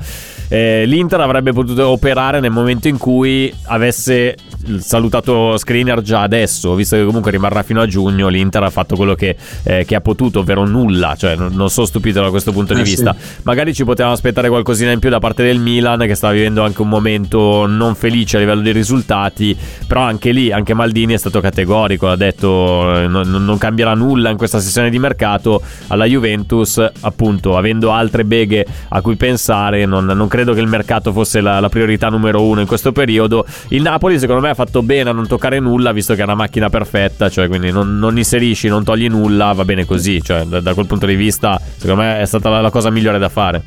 Eh, 0.49 0.85
L'Inter 0.85 1.21
avrebbe 1.21 1.53
potuto 1.53 1.89
operare 1.89 2.41
nel 2.41 2.51
momento 2.51 2.89
in 2.89 2.99
cui 2.99 3.53
avesse 3.65 4.37
salutato 4.79 5.57
Screener 5.57 6.03
già 6.03 6.21
adesso, 6.21 6.75
visto 6.75 6.97
che 6.97 7.05
comunque 7.05 7.31
rimarrà 7.31 7.63
fino 7.63 7.81
a 7.81 7.87
giugno, 7.87 8.29
l'Inter 8.29 8.65
ha 8.65 8.71
fatto 8.71 8.95
quello 8.95 9.15
che, 9.15 9.37
eh, 9.63 9.85
che 9.87 9.95
ha 9.95 10.01
potuto, 10.03 10.41
ovvero 10.41 10.67
nulla, 10.67 11.15
cioè 11.17 11.35
non, 11.35 11.55
non 11.55 11.71
sono 11.71 11.87
stupito 11.87 12.10
da 12.13 12.31
questo 12.31 12.53
punto 12.53 12.75
di 12.75 12.81
eh, 12.81 12.85
vista. 12.85 13.15
Sì. 13.19 13.41
Magari 13.43 13.75
ci 13.75 13.85
potevamo 13.85 14.15
aspettare 14.15 14.49
qualcosina 14.49 14.91
in 14.91 14.99
più 14.99 15.11
da 15.11 15.19
parte 15.19 15.43
del 15.43 15.59
Milan 15.59 16.01
che 16.01 16.15
sta 16.15 16.31
vivendo 16.31 16.63
anche 16.63 16.83
un 16.83 16.89
momento 16.89 17.67
non 17.67 17.95
felice 17.95 18.37
a 18.37 18.41
livello 18.41 18.61
di 18.61 18.73
risultati, 18.73 19.57
però 19.87 20.03
anche 20.03 20.31
lì, 20.33 20.53
anche 20.53 20.75
Maldini 20.75 21.15
è 21.15 21.17
stato 21.17 21.41
categorico, 21.41 22.09
ha 22.09 22.17
detto 22.17 22.95
eh, 22.97 23.07
non, 23.07 23.29
non 23.29 23.59
cambierà 23.59 23.95
nulla 23.95 24.31
in 24.31 24.37
questa 24.37 24.61
sessione 24.61 24.91
di 24.91 24.99
mercato 24.99 25.63
alla 25.89 26.05
Juventus, 26.05 26.85
appunto 27.01 27.57
avendo 27.57 27.93
altre 27.93 28.25
beghe 28.25 28.67
a 28.89 29.01
cui 29.01 29.17
pensare, 29.17 29.87
non, 29.87 30.05
non 30.05 30.29
credo 30.29 30.53
che 30.55 30.61
il 30.61 30.67
mercato 30.67 31.13
fosse 31.13 31.41
la, 31.41 31.61
la 31.61 31.69
priorità 31.69 32.09
numero 32.09 32.43
uno 32.43 32.61
in 32.61 32.67
questo 32.67 32.93
periodo. 32.93 33.45
Il 33.69 33.83
Napoli 33.83 34.19
secondo 34.19 34.41
me 34.41 34.51
ha 34.51 34.55
fatto 34.55 34.83
bene 34.83 35.11
a 35.11 35.13
non 35.13 35.27
toccare 35.27 35.59
nulla 35.61 35.93
visto 35.93 36.15
che 36.15 36.21
è 36.21 36.25
una 36.25 36.35
macchina 36.35 36.69
perfetta, 36.69 37.29
cioè 37.29 37.49
quindi 37.49 37.71
non, 37.71 37.99
non 37.99 38.17
inserisci, 38.17 38.69
non 38.69 38.85
togli 38.85 39.09
nulla, 39.09 39.53
va 39.53 39.65
bene 39.65 39.85
così, 39.85 40.23
cioè 40.23 40.45
da, 40.45 40.61
da 40.61 40.75
quel 40.75 40.87
punto 40.87 41.07
di 41.07 41.15
vista 41.15 41.61
secondo 41.77 42.00
me 42.00 42.00
me 42.01 42.21
è 42.21 42.25
stata 42.27 42.49
la, 42.49 42.61
la 42.61 42.71
cosa 42.71 42.91
migliore 42.91 43.19
da 43.19 43.29
fare. 43.29 43.63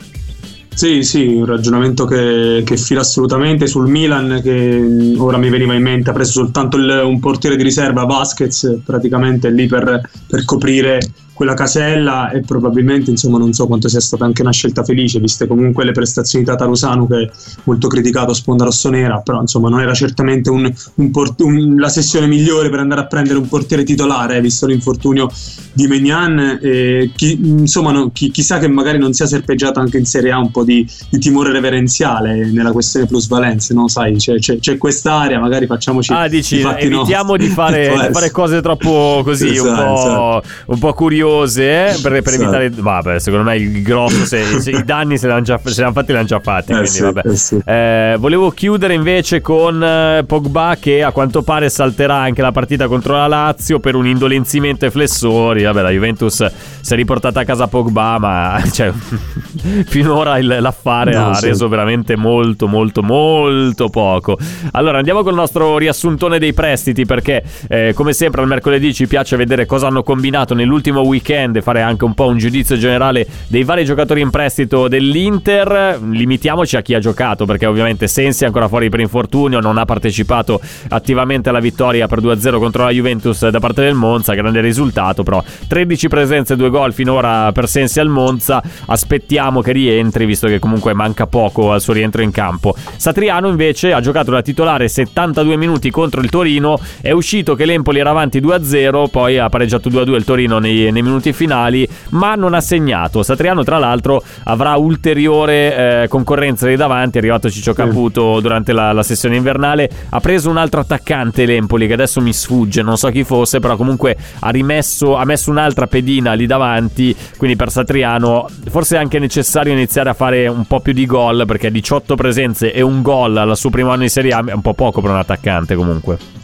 Sì, 0.74 1.04
sì, 1.04 1.28
un 1.28 1.46
ragionamento 1.46 2.06
che, 2.06 2.64
che, 2.66 2.78
fila 2.78 3.02
assolutamente 3.02 3.68
sul 3.68 3.88
Milan 3.88 4.40
che 4.42 5.14
ora 5.18 5.38
mi 5.38 5.50
veniva 5.50 5.76
in 5.76 5.84
mente, 5.84 6.10
ha 6.10 6.14
preso 6.14 6.32
soltanto 6.32 6.78
il, 6.78 7.02
un 7.06 7.20
portiere 7.20 7.56
di 7.56 7.64
riserva, 7.64 8.06
Vasquez, 8.06 8.80
praticamente 8.84 9.52
lì 9.52 9.68
per, 9.68 10.02
per 10.28 10.46
coprire 10.46 11.00
quella 11.44 11.54
casella 11.56 12.32
e 12.32 12.40
probabilmente 12.40 13.10
insomma 13.10 13.38
non 13.38 13.52
so 13.52 13.68
quanto 13.68 13.90
sia 13.90 14.00
stata 14.00 14.24
anche 14.24 14.42
una 14.42 14.54
scelta 14.54 14.84
felice 14.84 15.20
viste 15.20 15.46
comunque 15.46 15.84
le 15.84 15.92
prestazioni 15.92 16.46
di 16.46 16.50
Tatarusano 16.50 17.06
che 17.06 17.22
è 17.22 17.30
molto 17.66 17.90
criticato 17.90 18.32
a 18.32 18.34
sponda 18.34 18.64
rossonera 18.64 19.20
però 19.20 19.42
insomma 19.42 19.68
non 19.68 19.82
era 19.82 19.94
certamente 19.94 20.50
un, 20.50 20.72
un 20.96 21.12
port- 21.12 21.42
un, 21.42 21.76
la 21.78 21.90
sessione 21.90 22.28
migliore 22.28 22.70
per 22.70 22.80
andare 22.80 23.02
a 23.02 23.08
prendere 23.08 23.38
un 23.38 23.50
portiere 23.50 23.84
titolare 23.84 24.40
visto 24.40 24.66
l'infortunio 24.66 25.30
di 25.74 25.88
Megnan 25.88 26.60
e 26.62 27.12
chi, 27.14 27.38
insomma 27.42 27.92
no, 27.92 28.10
chi, 28.14 28.32
chissà 28.32 28.58
che 28.60 28.70
magari 28.70 28.98
non 28.98 29.12
sia 29.12 29.26
serpeggiato 29.26 29.80
anche 29.80 29.98
in 29.98 30.06
Serie 30.06 30.32
A 30.32 30.40
un 30.40 30.52
po' 30.52 30.64
di, 30.64 30.88
di 31.10 31.20
timore 31.20 31.52
reverenziale 31.52 32.50
nella 32.52 32.72
questione 32.72 33.06
plusvalenze 33.06 33.74
no 33.74 33.90
sai 33.90 34.16
c'è, 34.16 34.38
c'è, 34.38 34.60
c'è 34.60 34.78
quest'area 34.78 35.40
magari 35.40 35.66
facciamoci 35.66 36.14
ah 36.14 36.30
dici 36.30 36.62
evitiamo 36.62 37.32
no. 37.32 37.38
di, 37.38 37.48
fare, 37.48 37.90
di, 38.08 38.14
fare, 38.14 38.32
cose 38.32 38.62
troppo 38.62 39.22
così 39.26 39.50
esatto, 39.50 39.70
un, 39.70 39.76
po', 39.76 39.94
esatto. 39.94 40.44
un 40.68 40.80
po' 40.80 40.94
curiose 40.94 41.33
curiose 41.34 41.98
per, 42.02 42.22
per 42.22 42.34
evitare. 42.34 42.70
Vabbè, 42.70 43.20
secondo 43.20 43.50
me 43.50 43.58
il 43.58 43.82
grosso, 43.82 44.26
se, 44.26 44.44
se 44.62 44.72
i 44.72 44.84
danni 44.84 45.18
se 45.18 45.28
l'hanno 45.28 45.42
già, 45.42 45.60
se 45.64 45.82
l'hanno 45.82 45.94
fatti, 45.94 46.12
l'hanno 46.12 46.26
già 46.26 46.40
fatti. 46.40 46.72
Eh 46.72 46.76
quindi, 46.76 46.90
sì, 46.90 47.02
vabbè. 47.02 47.22
Eh 47.26 47.36
sì. 47.36 47.62
eh, 47.66 48.16
volevo 48.20 48.52
chiudere 48.52 48.94
invece 48.94 49.42
con 49.42 49.84
eh, 49.84 50.24
Pogba, 50.26 50.78
che 50.80 51.04
a 51.04 51.12
quanto 51.12 51.42
pare 51.42 51.70
salterà 51.70 52.16
anche 52.16 52.42
la 52.42 52.52
partita 52.52 52.88
contro 52.88 53.16
la 53.16 53.28
Lazio 53.28 53.80
per 53.80 53.96
un 53.96 54.08
indolenzimento 54.08 54.86
ai 54.86 54.92
flessori. 54.92 55.64
Vabbè, 55.64 55.82
la 55.82 55.90
Juventus 55.90 56.52
si 56.82 56.94
è 56.94 56.96
riportata 56.96 57.40
a 57.40 57.46
casa 57.46 57.68
Pogba, 57.68 58.18
ma 58.20 58.62
cioè, 58.72 58.92
finora 59.88 60.38
il, 60.38 60.58
l'affare 60.60 61.14
no, 61.14 61.30
ha 61.30 61.34
sì. 61.36 61.48
reso 61.48 61.68
veramente 61.68 62.16
molto, 62.16 62.68
molto, 62.68 63.02
molto 63.02 63.90
poco. 63.90 64.38
Allora, 64.72 64.98
andiamo 64.98 65.24
col 65.24 65.34
nostro 65.34 65.78
riassuntone 65.78 66.40
dei 66.40 66.54
prestiti, 66.54 67.06
perché 67.06 67.44
eh, 67.68 67.94
come 67.96 68.14
sempre 68.14 68.42
al 68.42 68.48
mercoledì 68.48 68.94
ci 68.94 69.08
piace 69.08 69.36
vedere 69.36 69.66
cosa 69.66 69.88
hanno 69.88 70.04
combinato 70.04 70.54
nell'ultimo 70.54 71.02
weekend 71.02 71.13
weekend 71.14 71.62
fare 71.62 71.82
anche 71.82 72.04
un 72.04 72.14
po' 72.14 72.28
un 72.28 72.38
giudizio 72.38 72.78
generale 72.78 73.26
dei 73.48 73.64
vari 73.64 73.86
giocatori 73.86 74.22
in 74.22 74.30
prestito 74.30 74.88
dell'Inter. 74.88 76.00
Limitiamoci 76.10 76.76
a 76.76 76.82
chi 76.82 76.94
ha 76.94 77.00
giocato, 77.00 77.46
perché 77.46 77.66
ovviamente 77.66 78.08
Sensi 78.08 78.44
è 78.44 78.48
ancora 78.48 78.68
fuori 78.68 78.90
per 78.90 79.00
infortunio, 79.00 79.60
non 79.60 79.78
ha 79.78 79.86
partecipato 79.86 80.60
attivamente 80.90 81.50
alla 81.50 81.60
vittoria 81.60 82.08
per 82.08 82.20
2-0 82.20 82.58
contro 82.58 82.84
la 82.84 82.90
Juventus 82.90 83.48
da 83.48 83.60
parte 83.60 83.82
del 83.82 83.94
Monza, 83.94 84.34
grande 84.34 84.62
risultato, 84.62 85.24
però 85.24 85.44
13 85.68 86.08
presenze, 86.08 86.56
2 86.56 86.70
gol 86.70 86.94
finora 86.94 87.52
per 87.52 87.68
Sensi 87.68 88.00
al 88.00 88.10
Monza. 88.10 88.62
Aspettiamo 88.88 89.62
che 89.62 89.72
rientri, 89.72 90.26
visto 90.26 90.48
che 90.48 90.60
comunque 90.60 90.94
manca 90.94 91.28
poco 91.28 91.72
al 91.72 91.82
suo 91.82 91.94
rientro 91.94 92.22
in 92.22 92.32
campo. 92.32 92.76
Satriano 92.98 93.48
invece 93.48 93.94
ha 93.94 94.02
giocato 94.02 94.32
da 94.32 94.42
titolare 94.42 94.88
72 94.88 95.56
minuti 95.58 95.92
contro 95.92 96.22
il 96.22 96.30
Torino, 96.30 96.80
è 97.02 97.12
uscito 97.12 97.56
che 97.56 97.66
l'Empoli 97.66 98.00
era 98.00 98.10
avanti 98.10 98.40
2-0, 98.40 99.10
poi 99.10 99.38
ha 99.38 99.50
pareggiato 99.50 99.90
2-2 99.90 100.14
il 100.16 100.24
Torino 100.24 100.60
nei, 100.60 100.92
nei 100.92 101.02
minuti 101.04 101.34
finali, 101.34 101.88
ma 102.10 102.36
non 102.36 102.54
ha 102.54 102.62
segnato. 102.62 103.24
Satriano, 103.24 103.64
tra 103.64 103.78
l'altro, 103.78 104.24
avrà 104.46 104.76
ulteriore 104.76 106.04
eh, 106.04 106.08
concorrenza 106.08 106.68
lì 106.68 106.76
davanti. 106.76 107.18
È 107.18 107.20
arrivato 107.20 107.50
Ciccio 107.50 107.74
Caputo 107.74 108.40
durante 108.40 108.74
la, 108.74 108.92
la, 108.92 109.04
sessione 109.04 109.36
invernale. 109.36 109.90
Ha 110.10 110.20
preso 110.20 110.50
un 110.50 110.58
altro 110.58 110.80
attaccante 110.80 111.46
l'Empoli, 111.46 111.88
che 111.88 111.94
adesso 111.94 112.22
mi 112.22 112.34
sfugge, 112.34 112.82
non 112.82 112.98
so 112.98 113.10
chi 113.10 113.24
fosse, 113.24 113.60
però 113.60 113.76
comunque 113.76 114.18
ha 114.40 114.50
rimesso, 114.50 115.16
ha 115.16 115.26
messo 115.26 115.52
un'altra 115.52 115.88
pedina 115.88 116.34
lì 116.34 116.46
davanti. 116.46 117.16
Quindi 117.38 117.56
per 117.56 117.70
Satriano, 117.70 118.48
forse 118.70 118.96
è 118.96 119.00
anche 119.00 119.20
necessario 119.20 119.42
necessario 119.44 119.74
iniziare 119.74 120.10
a 120.10 120.14
fare 120.14 120.48
un 120.48 120.66
po' 120.66 120.80
più 120.80 120.94
di 120.94 121.06
gol 121.06 121.44
perché 121.46 121.70
18 121.70 122.16
presenze 122.16 122.72
e 122.72 122.82
un 122.82 123.02
gol 123.02 123.36
al 123.36 123.58
suo 123.58 123.70
primo 123.70 123.90
anno 123.92 124.04
in 124.04 124.10
Serie 124.10 124.32
A 124.32 124.44
è 124.46 124.54
un 124.54 124.62
po' 124.62 124.74
poco 124.74 125.02
per 125.02 125.12
un 125.12 125.18
attaccante 125.18 125.76
comunque. 125.76 126.43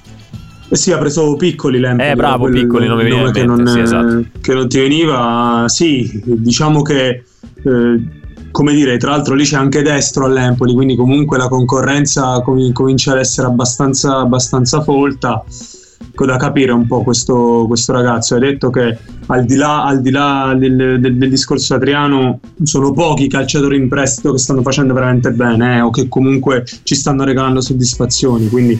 Eh 0.71 0.75
sì, 0.75 0.91
ha 0.91 0.97
preso 0.97 1.35
piccoli 1.35 1.79
L'Empoli. 1.79 2.09
Eh, 2.09 2.15
bravo, 2.15 2.43
quello- 2.43 2.61
piccoli, 2.61 2.87
non 2.87 2.97
mi 2.97 3.03
veniva 3.03 3.31
che 3.31 3.43
non, 3.43 3.65
sì, 3.65 3.79
esatto. 3.79 4.25
che 4.39 4.53
non 4.53 4.67
ti 4.67 4.79
veniva. 4.79 5.65
Sì, 5.67 6.21
diciamo 6.23 6.81
che 6.83 7.23
eh, 7.63 7.99
come 8.51 8.73
dire, 8.73 8.97
tra 8.97 9.11
l'altro 9.11 9.35
lì 9.35 9.43
c'è 9.43 9.57
anche 9.57 9.81
destro 9.81 10.25
all'Empoli, 10.25 10.73
quindi 10.73 10.95
comunque 10.95 11.37
la 11.37 11.47
concorrenza 11.47 12.39
com- 12.41 12.71
comincia 12.71 13.11
ad 13.13 13.19
essere 13.19 13.47
abbastanza, 13.47 14.17
abbastanza 14.17 14.81
folta. 14.81 15.43
Ecco, 16.11 16.25
da 16.25 16.37
capire 16.37 16.71
un 16.71 16.85
po' 16.87 17.01
questo, 17.03 17.65
questo 17.67 17.93
ragazzo. 17.93 18.33
Hai 18.35 18.41
detto 18.41 18.69
che 18.69 18.97
al 19.27 19.45
di 19.45 19.55
là, 19.55 19.85
al 19.85 20.01
di 20.01 20.09
là 20.11 20.53
del, 20.57 20.99
del- 20.99 21.15
del 21.17 21.29
discorso 21.29 21.75
Adriano, 21.75 22.39
sono 22.63 22.91
pochi 22.91 23.25
i 23.25 23.29
calciatori 23.29 23.77
in 23.77 23.87
prestito 23.87 24.31
che 24.33 24.39
stanno 24.39 24.61
facendo 24.61 24.93
veramente 24.93 25.31
bene 25.31 25.77
eh, 25.77 25.81
o 25.81 25.91
che 25.91 26.07
comunque 26.09 26.65
ci 26.83 26.95
stanno 26.95 27.23
regalando 27.23 27.61
soddisfazioni. 27.61 28.49
Quindi 28.49 28.73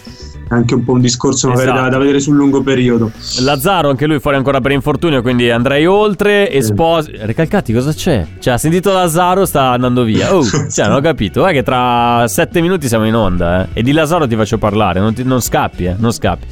è 0.50 0.54
anche 0.54 0.74
un 0.74 0.84
po' 0.84 0.94
un 0.94 1.02
discorso 1.02 1.48
magari 1.48 1.68
Esatto. 1.70 1.84
da, 1.84 1.90
da 1.90 1.98
vedere 2.00 2.20
sul 2.20 2.36
lungo 2.36 2.62
periodo. 2.64 3.12
Lazzaro, 3.42 3.90
anche 3.90 4.06
lui 4.08 4.20
fuori 4.20 4.36
ancora 4.36 4.60
per 4.60 4.72
infortunio, 4.72 5.22
quindi 5.22 5.50
andrei 5.52 5.86
oltre. 5.86 6.52
Esposi. 6.52 7.12
Recalcati, 7.16 7.72
cosa 7.72 7.94
c'è? 7.94 8.26
Cioè, 8.40 8.54
ha 8.56 8.58
sentito 8.58 8.92
Lazzaro, 8.92 9.46
sta 9.46 9.70
andando 9.72 10.04
via. 10.04 10.28
Oh, 10.36 10.44
cioè, 10.44 10.88
non 10.88 10.96
ho 10.98 11.02
capito. 11.02 11.46
È 11.46 11.54
che 11.54 11.64
tra 11.64 12.26
sette 12.28 12.60
minuti 12.60 12.88
siamo 12.88 13.06
in 13.06 13.16
onda, 13.16 13.64
eh. 13.64 13.68
E 13.80 13.84
di 13.84 13.92
Lazzaro 13.94 14.28
ti 14.28 14.36
faccio 14.36 14.58
parlare, 14.58 15.00
non, 15.00 15.14
ti- 15.14 15.24
non 15.24 15.42
scappi, 15.42 15.86
eh. 15.86 15.96
Non 15.98 16.12
scappi. 16.12 16.46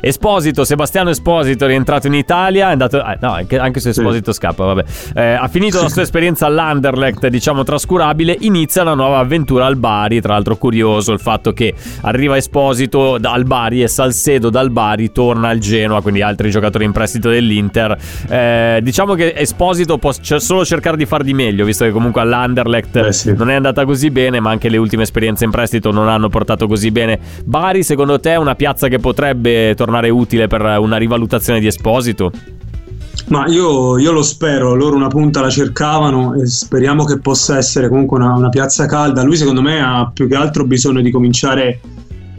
Esposito, 0.00 0.64
Sebastiano 0.64 1.10
Esposito 1.10 1.64
è 1.64 1.68
rientrato 1.68 2.06
in 2.06 2.14
Italia. 2.14 2.68
È 2.68 2.72
andato. 2.72 2.98
eh, 3.04 3.18
no, 3.20 3.32
anche, 3.32 3.58
anche 3.58 3.80
se 3.80 3.90
Esposito 3.90 4.32
scappa, 4.32 4.64
vabbè. 4.64 4.84
Eh, 5.14 5.32
ha 5.32 5.48
finito 5.48 5.80
la 5.80 5.88
sua 5.88 6.02
esperienza 6.02 6.46
all'Anderlecht, 6.46 7.26
diciamo 7.28 7.62
trascurabile. 7.64 8.36
Inizia 8.40 8.82
la 8.82 8.94
nuova 8.94 9.18
avventura 9.18 9.66
al 9.66 9.76
Bari. 9.76 10.20
Tra 10.20 10.34
l'altro, 10.34 10.56
curioso 10.56 11.12
il 11.12 11.20
fatto 11.20 11.52
che 11.52 11.74
arriva 12.02 12.36
Esposito 12.36 13.18
dal 13.18 13.44
Bari 13.44 13.82
e 13.82 13.88
Salcedo 13.88 14.50
dal 14.50 14.70
Bari 14.70 15.12
torna 15.12 15.48
al 15.48 15.58
Genoa, 15.58 16.00
quindi 16.00 16.22
altri 16.22 16.50
giocatori 16.50 16.84
in 16.84 16.92
prestito 16.92 17.28
dell'Inter. 17.28 17.96
Eh, 18.28 18.80
diciamo 18.82 19.14
che 19.14 19.34
Esposito 19.36 19.98
può 19.98 20.12
solo 20.22 20.64
cercare 20.64 20.96
di 20.96 21.06
far 21.06 21.22
di 21.22 21.34
meglio, 21.34 21.64
visto 21.64 21.84
che 21.84 21.90
comunque 21.90 22.20
all'Anderlecht 22.20 22.96
Eh 22.96 23.12
sì. 23.12 23.34
non 23.36 23.50
è 23.50 23.54
andata 23.54 23.84
così 23.84 24.10
bene, 24.10 24.40
ma 24.40 24.50
anche 24.50 24.68
le 24.68 24.76
ultime 24.76 25.02
esperienze 25.02 25.44
in 25.44 25.50
prestito 25.50 25.90
non 25.90 26.08
hanno 26.08 26.28
portato 26.28 26.66
così 26.66 26.90
bene. 26.90 27.18
Bari, 27.44 27.82
secondo 27.82 28.18
te, 28.18 28.32
è 28.32 28.36
una 28.36 28.54
piazza 28.54 28.88
che 28.88 28.98
potrebbe 28.98 29.74
tornare 29.74 29.88
utile 29.98 30.46
per 30.46 30.62
una 30.62 30.96
rivalutazione 30.96 31.60
di 31.60 31.66
Esposito? 31.66 32.30
Ma 33.28 33.46
io, 33.46 33.98
io 33.98 34.12
lo 34.12 34.22
spero, 34.22 34.74
loro 34.74 34.96
una 34.96 35.08
punta 35.08 35.40
la 35.40 35.50
cercavano 35.50 36.34
e 36.34 36.46
speriamo 36.46 37.04
che 37.04 37.18
possa 37.20 37.56
essere 37.56 37.88
comunque 37.88 38.18
una, 38.18 38.34
una 38.34 38.48
piazza 38.48 38.86
calda. 38.86 39.22
Lui 39.22 39.36
secondo 39.36 39.62
me 39.62 39.80
ha 39.80 40.10
più 40.12 40.26
che 40.26 40.34
altro 40.34 40.64
bisogno 40.64 41.00
di 41.00 41.10
cominciare, 41.10 41.80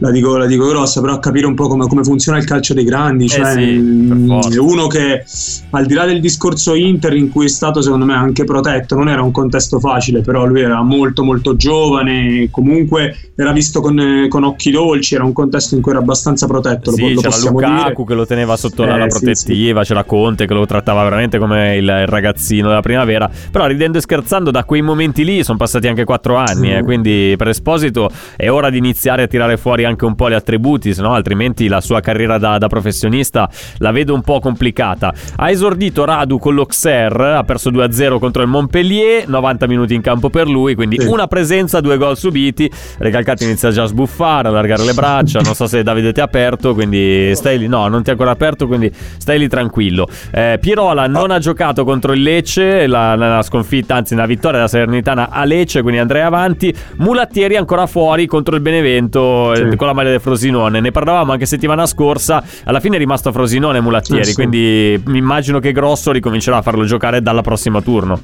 la 0.02 0.10
dico, 0.10 0.36
la 0.36 0.48
dico 0.48 0.68
grossa, 0.68 1.00
però 1.00 1.14
a 1.14 1.20
capire 1.20 1.46
un 1.46 1.54
po' 1.54 1.68
come, 1.68 1.86
come 1.88 2.04
funziona 2.04 2.40
il 2.40 2.46
calcio 2.46 2.74
dei 2.74 2.84
grandi. 2.84 3.28
Cioè, 3.28 3.42
Eh 3.42 3.52
sì, 3.52 3.78
mm, 3.78 4.32
uno 4.60 4.88
che 4.88 5.24
al 5.70 5.86
di 5.86 5.94
là 5.94 6.06
del 6.06 6.20
discorso 6.20 6.74
Inter 6.74 7.14
in 7.14 7.30
cui 7.30 7.46
è 7.46 7.50
stato 7.50 7.82
secondo 7.82 8.06
me 8.06 8.16
anche 8.16 8.44
protetto, 8.44 8.96
non 8.96 9.10
era 9.10 9.22
un 9.22 9.32
contesto 9.32 9.80
facile, 9.80 10.22
però 10.22 10.46
lui 10.46 10.62
era 10.62 10.82
molto 10.82 11.24
molto 11.24 11.56
giovane, 11.56 12.48
comunque 12.50 13.32
era 13.36 13.52
visto 13.52 13.80
con, 13.80 14.26
con 14.28 14.44
occhi 14.44 14.72
dolci, 14.72 15.14
era 15.16 15.24
un 15.24 15.34
contesto 15.34 15.76
in 15.76 15.82
cui 15.82 15.92
era 15.92 16.00
abbastanza 16.02 16.48
protetto, 16.48 16.90
lo, 16.90 16.96
Sì, 16.98 17.14
lo 17.14 17.22
c'era 17.22 17.38
Lukaku 17.38 17.84
dire. 17.94 18.06
che 18.08 18.14
lo 18.16 18.26
teneva 18.26 18.56
sotto 18.58 18.84
la, 18.84 18.96
Eh, 18.96 18.98
la 18.98 19.10
sì, 19.10 19.20
protettiva, 19.24 19.84
c'era 19.84 20.04
Conte 20.04 20.48
che 20.48 20.54
lo 20.56 20.66
trattava 20.66 21.04
veramente 21.04 21.38
come 21.38 21.76
il, 21.78 21.84
il 21.84 22.08
ragazzino 22.08 22.68
della 22.70 22.82
primavera. 22.82 23.30
Però 23.52 23.68
ridendo 23.68 24.00
e 24.00 24.02
scherzando, 24.02 24.50
da 24.50 24.64
quei 24.64 24.82
momenti 24.82 25.24
lì 25.24 25.44
sono 25.44 25.58
passati 25.60 25.88
anche 25.88 26.06
quattro 26.06 26.38
anni, 26.38 26.70
Sì. 26.70 26.74
eh, 26.74 26.84
quindi 26.84 27.36
per 27.38 27.50
Esposito 27.50 28.10
è 28.36 28.50
ora 28.50 28.70
di 28.72 28.78
iniziare 28.80 29.24
a 29.24 29.28
tirare 29.28 29.58
fuori 29.58 29.84
anche 29.84 29.90
un 30.00 30.16
po' 30.16 30.30
gli 30.30 30.34
attributi, 30.34 30.94
no 30.98 31.14
altrimenti 31.14 31.68
la 31.68 31.82
sua 31.82 32.00
carriera 32.00 32.38
da, 32.38 32.58
da 32.58 32.68
professionista 32.68 33.50
la 33.78 33.92
vedo 33.92 34.14
un 34.14 34.22
po' 34.22 34.40
complicata. 34.40 35.14
Ha 35.36 35.50
esordito 35.50 36.06
Radu 36.06 36.38
con 36.40 36.56
l'Auxerre, 36.56 37.36
ha 37.36 37.44
perso 37.44 37.70
2-0 37.70 38.20
contro 38.20 38.42
il 38.42 38.48
Montpellier, 38.48 39.28
90 39.28 39.68
minuti 39.68 39.94
in 39.94 40.02
campo 40.02 40.30
per 40.30 40.48
lui, 40.48 40.76
quindi 40.76 41.00
Sì. 41.00 41.08
una 41.08 41.28
presenza, 41.28 41.80
due 41.82 41.98
gol 41.98 42.18
subiti. 42.18 42.70
Recalcati 42.98 43.44
inizia 43.44 43.70
già 43.72 43.84
a 43.84 43.86
sbuffare, 43.86 44.48
allargare 44.48 44.84
le 44.84 44.94
braccia. 44.94 45.40
Non 45.42 45.54
so 45.54 45.68
se 45.68 45.84
Davide 45.84 46.12
ti 46.14 46.20
ha 46.20 46.24
aperto, 46.24 46.74
quindi 46.74 47.32
stai 47.36 47.58
lì. 47.58 47.68
No, 47.68 47.88
non 47.88 48.04
ti 48.04 48.10
ha 48.10 48.14
ancora 48.14 48.32
aperto, 48.32 48.68
quindi 48.68 48.92
stai 48.94 49.40
lì 49.40 49.48
tranquillo. 49.48 50.08
Eh, 50.32 50.58
Pirola 50.60 51.08
non 51.08 51.32
ha 51.32 51.40
giocato 51.40 51.84
contro 51.84 52.14
il 52.14 52.22
Lecce, 52.22 52.88
la, 52.88 53.16
la 53.16 53.42
sconfitta, 53.42 53.96
anzi, 53.96 54.14
una 54.14 54.26
vittoria 54.26 54.58
della 54.58 54.68
Salernitana 54.68 55.30
a 55.30 55.44
Lecce, 55.46 55.82
quindi 55.82 56.00
andrei 56.00 56.22
avanti. 56.22 56.74
Mulattieri 56.98 57.56
ancora 57.56 57.86
fuori 57.88 58.26
contro 58.28 58.56
il 58.56 58.62
Benevento 58.62 59.54
eh, 59.54 59.56
Sì. 59.56 59.76
Con 59.82 59.90
la 59.90 59.96
maglia 59.96 60.12
del 60.12 60.22
Frosinone. 60.22 60.80
Ne 60.80 60.92
parlavamo 60.92 61.32
anche 61.32 61.48
settimana 61.48 61.88
scorsa. 61.88 62.44
Alla 62.66 62.80
fine 62.80 62.98
è 62.98 63.00
rimasto 63.00 63.32
Frosinone 63.32 63.82
Mulattieri, 63.82 64.22
Eh, 64.22 64.26
sì. 64.26 64.34
quindi 64.36 65.02
mi 65.08 65.18
immagino 65.18 65.58
che 65.58 65.72
Grosso 65.72 66.12
ricomincerà 66.12 66.58
a 66.58 66.62
farlo 66.62 66.86
giocare 66.86 67.20
dalla 67.24 67.42
prossima 67.42 67.82
turno. 67.82 68.20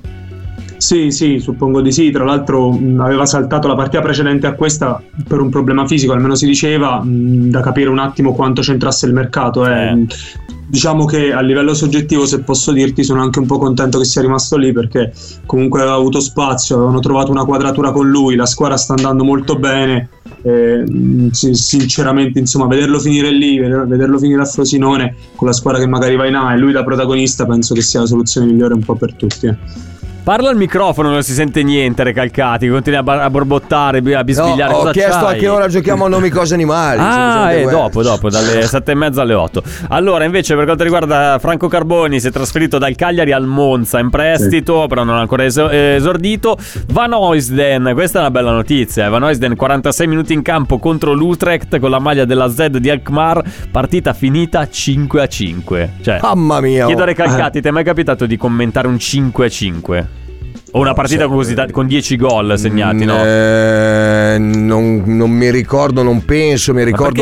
Sì, 0.78 1.10
sì, 1.12 1.40
suppongo 1.40 1.82
di 1.82 1.92
sì. 1.92 2.12
Tra 2.12 2.24
l'altro 2.24 2.72
mh, 2.72 3.00
aveva 3.00 3.26
saltato 3.26 3.68
la 3.68 3.76
partita 3.76 4.02
precedente 4.02 4.48
a 4.48 4.54
questa 4.54 5.02
per 5.28 5.40
un 5.40 5.50
problema 5.50 5.88
fisico, 5.88 6.14
almeno 6.14 6.36
si 6.36 6.46
diceva, 6.46 7.02
mh, 7.04 7.50
da 7.50 7.62
capire 7.62 7.90
un 7.90 8.00
attimo 8.00 8.34
quanto 8.34 8.62
c'entrasse 8.62 9.06
il 9.08 9.14
mercato. 9.14 9.66
eh. 9.66 9.92
Eh. 9.92 10.06
Diciamo 10.70 11.06
che 11.06 11.32
a 11.32 11.40
livello 11.40 11.74
soggettivo, 11.74 12.26
se 12.26 12.42
posso 12.42 12.74
dirti, 12.74 13.02
sono 13.04 13.22
anche 13.22 13.40
un 13.40 13.46
po' 13.46 13.58
contento 13.58 13.98
che 14.00 14.04
sia 14.04 14.22
rimasto 14.22 14.58
lì 14.58 14.74
perché 14.74 15.14
comunque 15.46 15.80
aveva 15.80 15.96
avuto 15.96 16.20
spazio, 16.20 16.76
avevano 16.76 17.00
trovato 17.00 17.32
una 17.32 17.46
quadratura 17.46 17.92
con 17.92 18.10
lui, 18.10 18.36
la 18.36 18.46
squadra 18.46 18.76
sta 18.76 18.94
andando 18.94 19.24
molto 19.24 19.58
bene. 19.58 20.10
eh, 20.44 20.84
sinceramente, 21.32 22.38
insomma, 22.40 22.68
vederlo 22.68 23.00
finire 23.00 23.32
lì, 23.32 23.58
veder- 23.60 23.88
vederlo 23.88 24.18
finire 24.20 24.42
a 24.42 24.46
Frosinone 24.46 25.16
con 25.36 25.48
la 25.48 25.54
squadra 25.54 25.80
che 25.82 25.88
magari 25.88 26.16
va 26.16 26.28
in 26.28 26.36
A 26.36 26.54
e 26.54 26.58
lui 26.58 26.72
da 26.74 26.84
protagonista, 26.84 27.46
penso 27.46 27.74
che 27.74 27.82
sia 27.82 28.02
la 28.02 28.06
soluzione 28.06 28.48
migliore 28.48 28.74
un 28.74 28.84
po' 28.84 28.96
per 28.96 29.14
tutti. 29.14 29.48
Parla 30.28 30.50
al 30.50 30.58
microfono, 30.58 31.10
non 31.10 31.24
si 31.24 31.32
sente 31.32 31.64
niente, 31.64 32.04
Recalcati. 32.04 32.68
Continui 32.68 33.00
a, 33.00 33.04
bar- 33.04 33.22
a 33.22 33.30
borbottare, 33.30 34.00
a 34.00 34.02
No, 34.18 34.24
bisbigliare. 34.26 34.74
ho 34.74 34.78
Cosa 34.80 34.92
chiesto 34.92 35.26
a 35.26 35.30
c'hai? 35.30 35.40
che 35.40 35.48
ora 35.48 35.70
giochiamo 35.70 36.04
a 36.04 36.10
nomi 36.10 36.30
cose 36.30 36.54
animali. 36.54 37.00
Ah, 37.02 37.54
eh, 37.54 37.62
quello. 37.62 37.78
dopo, 37.78 38.04
dopo, 38.04 38.30
dalle 38.30 38.64
sette 38.64 38.92
e 38.92 38.96
mezza 38.96 39.22
alle 39.22 39.34
8. 39.36 39.64
Allora, 39.88 40.26
invece, 40.26 40.56
per 40.56 40.66
quanto 40.66 40.84
riguarda 40.84 41.38
Franco 41.40 41.70
Carboni, 41.70 42.20
si 42.20 42.28
è 42.28 42.32
trasferito 42.32 42.78
dal 42.78 42.94
Cagliari 42.96 43.32
al 43.32 43.46
Monza 43.46 44.00
in 44.00 44.10
prestito, 44.10 44.86
però 44.90 45.06
non 45.06 45.16
ha 45.16 45.22
ancora 45.22 45.44
eh, 45.44 45.94
esordito. 45.96 46.58
Van 46.92 47.14
Oisden, 47.14 47.92
questa 47.94 48.18
è 48.18 48.22
una 48.24 48.32
bella 48.32 48.52
notizia. 48.52 49.06
eh. 49.06 49.10
Van 49.10 49.24
Oisden, 49.24 49.56
46 49.56 50.08
minuti 50.08 50.34
in 50.34 50.42
campo 50.42 50.78
contro 50.78 51.14
l'Utrecht 51.14 51.80
con 51.80 51.90
la 51.90 52.00
maglia 52.00 52.26
della 52.26 52.50
Z 52.50 52.68
di 52.68 52.90
Alkmaar, 52.90 53.42
partita 53.72 54.12
finita 54.12 54.68
5 54.68 55.22
a 55.22 55.28
5. 55.28 55.94
Cioè, 56.02 56.20
Mamma 56.22 56.60
mia. 56.60 56.86
chiedo 56.86 57.00
a 57.00 57.04
oh. 57.04 57.08
Recalcati, 57.08 57.62
ti 57.62 57.68
è 57.70 57.72
mai 57.72 57.86
capitato 57.86 58.26
di 58.26 58.36
commentare 58.36 58.88
un 58.90 59.00
5 59.00 59.46
a 59.46 59.50
5? 59.50 60.17
O 60.72 60.80
una 60.80 60.94
partita 60.94 61.22
sì. 61.22 61.28
con, 61.28 61.38
così 61.38 61.56
con 61.72 61.88
10 61.88 62.16
gol 62.18 62.54
segnati, 62.58 63.06
no? 63.06 63.24
Eh, 63.24 64.36
non, 64.38 65.04
non 65.06 65.30
mi 65.32 65.50
ricordo, 65.50 66.04
non 66.04 66.26
penso. 66.26 66.74
Mi 66.74 66.84
ricordo 66.84 67.22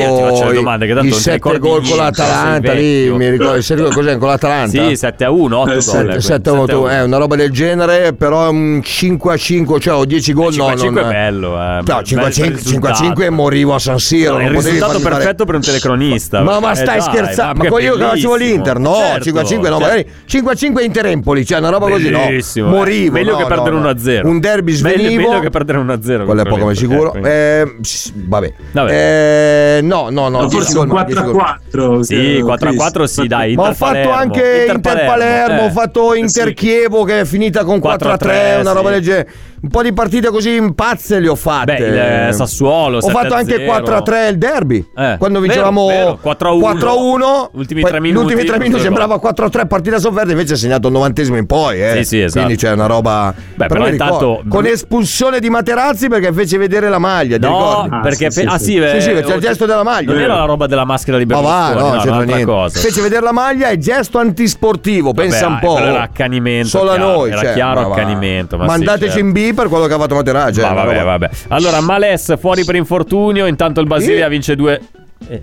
i- 0.52 0.56
domande? 0.56 0.88
Che 0.88 0.94
tanto 0.94 1.08
i 1.08 1.10
non 1.10 1.18
ti 1.18 1.24
7 1.24 1.36
ricordi 1.36 1.60
gol 1.60 1.88
con 1.88 1.98
l'Atalanta. 1.98 2.74
Lì, 2.74 3.10
mi 3.12 3.30
ricordo, 3.30 3.62
sette 3.62 3.82
gol 3.84 3.94
cos'è 3.94 4.18
con 4.18 4.28
l'Atalanta? 4.30 4.88
Sì, 4.88 4.96
7 4.96 5.24
a 5.26 5.30
1, 5.32 5.58
8 5.60 5.70
Eh, 5.70 5.74
gol. 5.74 5.82
sette- 5.84 5.98
ecco. 6.12 6.20
7 6.22 6.22
7 6.22 6.50
a 6.50 6.78
1. 6.78 6.88
è 6.90 7.04
una 7.04 7.18
roba 7.18 7.36
del 7.36 7.52
genere, 7.52 8.14
però 8.14 8.50
un 8.50 8.82
5 8.84 9.34
a 9.34 9.38
5, 9.38 9.80
cioè 9.80 9.94
ho 9.94 10.06
10 10.06 10.34
gol. 10.34 10.52
5 10.52 10.68
a 10.68 10.76
no, 10.76 10.78
5 10.82 11.02
non- 11.02 11.10
è 11.12 11.14
bello. 11.14 11.56
Eh. 11.62 11.82
No, 11.86 12.02
5 12.04 12.18
a 12.18 12.30
Bel 12.30 12.34
5, 12.34 12.62
5 12.62 12.90
a 12.90 12.94
5 12.94 13.10
risultato. 13.26 13.32
morivo 13.32 13.74
a 13.76 13.80
San 13.80 14.00
Siro. 14.00 14.38
È 14.38 14.44
il 14.44 14.50
risultato 14.50 14.86
farmi 14.94 15.02
fare- 15.04 15.16
perfetto 15.18 15.46
per 15.46 15.56
un 15.56 15.62
telecronista. 15.62 16.42
Ma, 16.42 16.60
ma 16.60 16.72
Eh, 16.72 16.76
stai 16.76 16.86
dai, 16.98 17.02
scherzando? 17.02 17.64
Ma, 17.70 17.80
io 17.80 17.96
che 17.96 18.04
facevo 18.04 18.36
l'Inter? 18.36 18.80
No, 18.80 18.96
Certo, 18.96 19.24
5 19.24 19.42
a 19.42 19.44
5 19.46 19.70
no, 19.70 19.78
certo. 19.78 19.92
magari 19.94 20.10
5 20.26 20.52
a 20.52 20.56
5 20.56 20.84
Inter 20.84 21.06
Empoli, 21.06 21.46
cioè 21.46 21.60
una 21.60 21.70
roba 21.70 21.88
così 21.90 22.10
no. 22.10 22.24
Eh. 22.28 22.44
Morivo. 22.62 23.14
Meglio 23.14 23.35
no, 23.36 23.44
che 23.44 23.50
no, 23.50 23.56
perdere 23.56 23.76
no. 23.76 23.82
1 23.82 23.90
a 23.90 23.98
0. 23.98 24.30
Un 24.30 24.40
derby 24.40 24.82
Meglio, 24.82 24.98
svenivo. 24.98 25.22
meglio 25.30 25.40
che 25.42 25.50
perdere 25.50 25.78
1 25.78 25.94
a 25.94 26.02
0. 26.02 26.26
Quello 26.26 26.42
è 26.42 26.46
poco 26.46 26.66
ma 26.66 26.74
sicuro. 26.74 27.14
Eh, 27.14 27.76
vabbè. 28.14 28.54
Vabbè. 28.72 29.78
Eh, 29.78 29.82
no, 29.82 30.10
no, 30.10 30.30
no. 30.30 30.40
10 30.48 30.56
forse 30.56 30.74
gol, 30.74 30.90
un 30.90 30.96
no, 30.96 31.04
10 31.04 31.14
4 31.14 31.20
a 31.20 31.26
gol. 31.26 31.42
4. 31.42 32.04
Sì, 32.04 32.40
4 32.42 32.70
a 32.70 32.74
4 32.74 33.08
sì, 33.08 33.28
dai. 33.28 33.56
Ma 33.56 33.70
ho 33.70 33.74
fatto 33.74 34.10
anche 34.10 34.68
Inter 34.74 35.06
Palermo, 35.06 35.62
eh. 35.62 35.66
ho 35.66 35.72
fatto 35.72 36.14
Inter. 36.14 36.54
Chievo 36.54 37.04
che 37.04 37.22
è 37.22 37.26
finita 37.26 37.64
con 37.64 37.80
4 37.80 38.12
a 38.12 38.18
3, 38.18 38.58
4-3, 38.58 38.60
una 38.62 38.72
roba 38.72 38.90
del 38.92 39.02
genere. 39.02 39.30
Un 39.66 39.72
po' 39.72 39.82
di 39.82 39.94
partite 39.94 40.30
così 40.30 40.62
pazze 40.76 41.20
le 41.20 41.28
ho 41.28 41.36
fatte. 41.36 41.76
Beh, 41.76 41.88
il 41.88 42.28
eh, 42.30 42.34
Sassuolo. 42.34 43.00
Ho 43.00 43.10
fatto 43.10 43.34
anche 43.34 43.66
4-3 43.66 44.30
il 44.30 44.38
derby. 44.38 44.88
Eh, 44.96 45.16
quando 45.18 45.40
vincevamo 45.40 45.88
vero, 45.88 46.20
vero, 46.22 46.38
4-1. 46.38 46.78
4-1. 46.78 47.48
Ultimi 47.54 47.82
tre 47.82 48.00
minuti, 48.00 48.22
L'ultimi 48.22 48.44
tre 48.46 48.60
minuti 48.60 48.82
sembrava 48.82 49.16
4-3 49.16 49.68
partita 49.68 49.98
sofferta, 49.98 50.32
invece 50.32 50.54
ha 50.54 50.58
segnato 50.58 50.88
il 50.88 50.94
novantesimo 50.94 51.38
in 51.38 51.48
poi. 51.48 51.82
Eh. 51.82 51.96
Sì, 51.98 52.04
sì, 52.04 52.22
esatto. 52.22 52.46
Quindi 52.46 52.62
c'è 52.62 52.72
una 52.74 52.86
roba. 52.86 53.34
Beh, 53.56 53.66
però 53.66 53.86
mi 53.86 53.90
intanto- 53.90 54.44
Con 54.48 54.68
espulsione 54.68 55.40
di 55.40 55.50
Materazzi 55.50 56.10
perché 56.10 56.32
fece 56.32 56.60
vedere 56.60 56.88
la 56.88 57.00
maglia. 57.00 57.38
No? 57.40 57.88
Ah, 57.90 58.00
perché 58.02 58.30
sì, 58.30 58.42
fe- 58.42 58.48
sì, 58.48 58.54
ah 58.54 58.58
sì. 58.60 59.00
sì, 59.00 59.02
Sì, 59.02 59.24
c'è 59.24 59.36
il 59.36 59.42
gesto 59.42 59.66
della 59.66 59.84
maglia. 59.84 60.12
Non 60.12 60.22
era 60.22 60.36
la 60.36 60.46
roba 60.46 60.68
della 60.68 60.86
maschera 60.86 61.18
di 61.18 61.26
Ma 61.26 61.42
va, 61.42 61.72
Berlusconi, 61.74 61.90
no, 61.90 61.96
no, 61.96 62.18
c'entra 62.18 62.46
cosa. 62.46 62.80
Fece 62.80 63.02
vedere 63.02 63.24
la 63.24 63.34
maglia 63.34 63.70
e 63.70 63.80
gesto 63.80 64.20
antisportivo, 64.20 65.14
pensa 65.14 65.48
un 65.48 65.58
po'. 65.60 65.80
era 65.80 66.02
accanimento, 66.02 66.68
Solo 66.68 66.92
a 66.92 66.98
noi. 66.98 67.32
era 67.32 67.42
cioè, 67.42 67.54
chiaro 67.54 67.92
accanimento, 67.92 68.58
Mandateci 68.58 69.06
certo. 69.06 69.20
in 69.20 69.32
B 69.32 69.54
per 69.56 69.68
quello 69.68 69.88
che 69.88 69.94
ha 69.94 69.98
fatto 69.98 70.16
Materazzi. 70.16 70.62
Ma 70.62 70.72
eh, 70.72 70.74
vabbè, 70.74 71.04
vabbè. 71.04 71.30
Allora, 71.48 71.82
Males 71.82 72.38
fuori 72.40 72.64
per 72.64 72.76
infortunio. 72.76 73.48
Intanto 73.48 73.82
il 73.82 73.88
Basilea 73.88 74.28
vince 74.28 74.56
2 74.56 74.82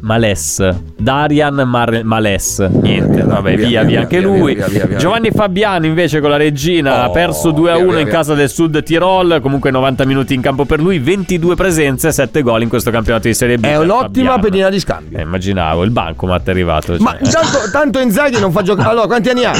Males, 0.00 0.64
Darian 0.96 1.54
Mar- 1.66 2.02
Males, 2.04 2.58
niente, 2.60 3.22
vabbè, 3.22 3.56
via, 3.56 3.66
Via, 3.66 3.80
via, 3.80 3.82
via, 3.82 4.00
anche 4.00 4.18
via, 4.20 4.28
lui. 4.28 4.96
Giovanni 4.96 5.30
Fabiano 5.32 5.86
invece 5.86 6.20
con 6.20 6.30
la 6.30 6.36
regina 6.36 7.02
ha 7.02 7.08
Oh, 7.08 7.12
perso 7.12 7.50
2 7.50 7.70
a 7.70 7.74
via, 7.74 7.82
1 7.84 7.92
via, 7.94 8.00
in 8.02 8.08
casa 8.08 8.34
del 8.34 8.48
Sud 8.48 8.80
Tirol. 8.82 9.40
Comunque 9.42 9.70
90 9.72 10.04
minuti 10.04 10.34
in 10.34 10.40
campo 10.40 10.66
per 10.66 10.80
lui, 10.80 10.98
22 11.00 11.56
presenze, 11.56 12.12
7 12.12 12.42
gol 12.42 12.62
in 12.62 12.68
questo 12.68 12.90
campionato 12.90 13.26
di 13.26 13.34
Serie 13.34 13.58
B. 13.58 13.64
È 13.64 13.76
un'ottima 13.78 14.38
pedina 14.38 14.68
di 14.68 14.78
scambio. 14.78 15.18
Eh, 15.18 15.22
immaginavo, 15.22 15.82
il 15.82 15.90
bancomat 15.90 16.46
è 16.46 16.50
arrivato. 16.50 16.94
Ma 17.00 17.16
cioè, 17.20 17.32
tanto, 17.32 17.58
tanto 17.72 17.98
Inzaghi 17.98 18.38
non 18.38 18.52
fa 18.52 18.62
giocare. 18.62 18.88
Allora, 18.90 19.06
quanti 19.06 19.30
anni 19.30 19.44
ha? 19.44 19.52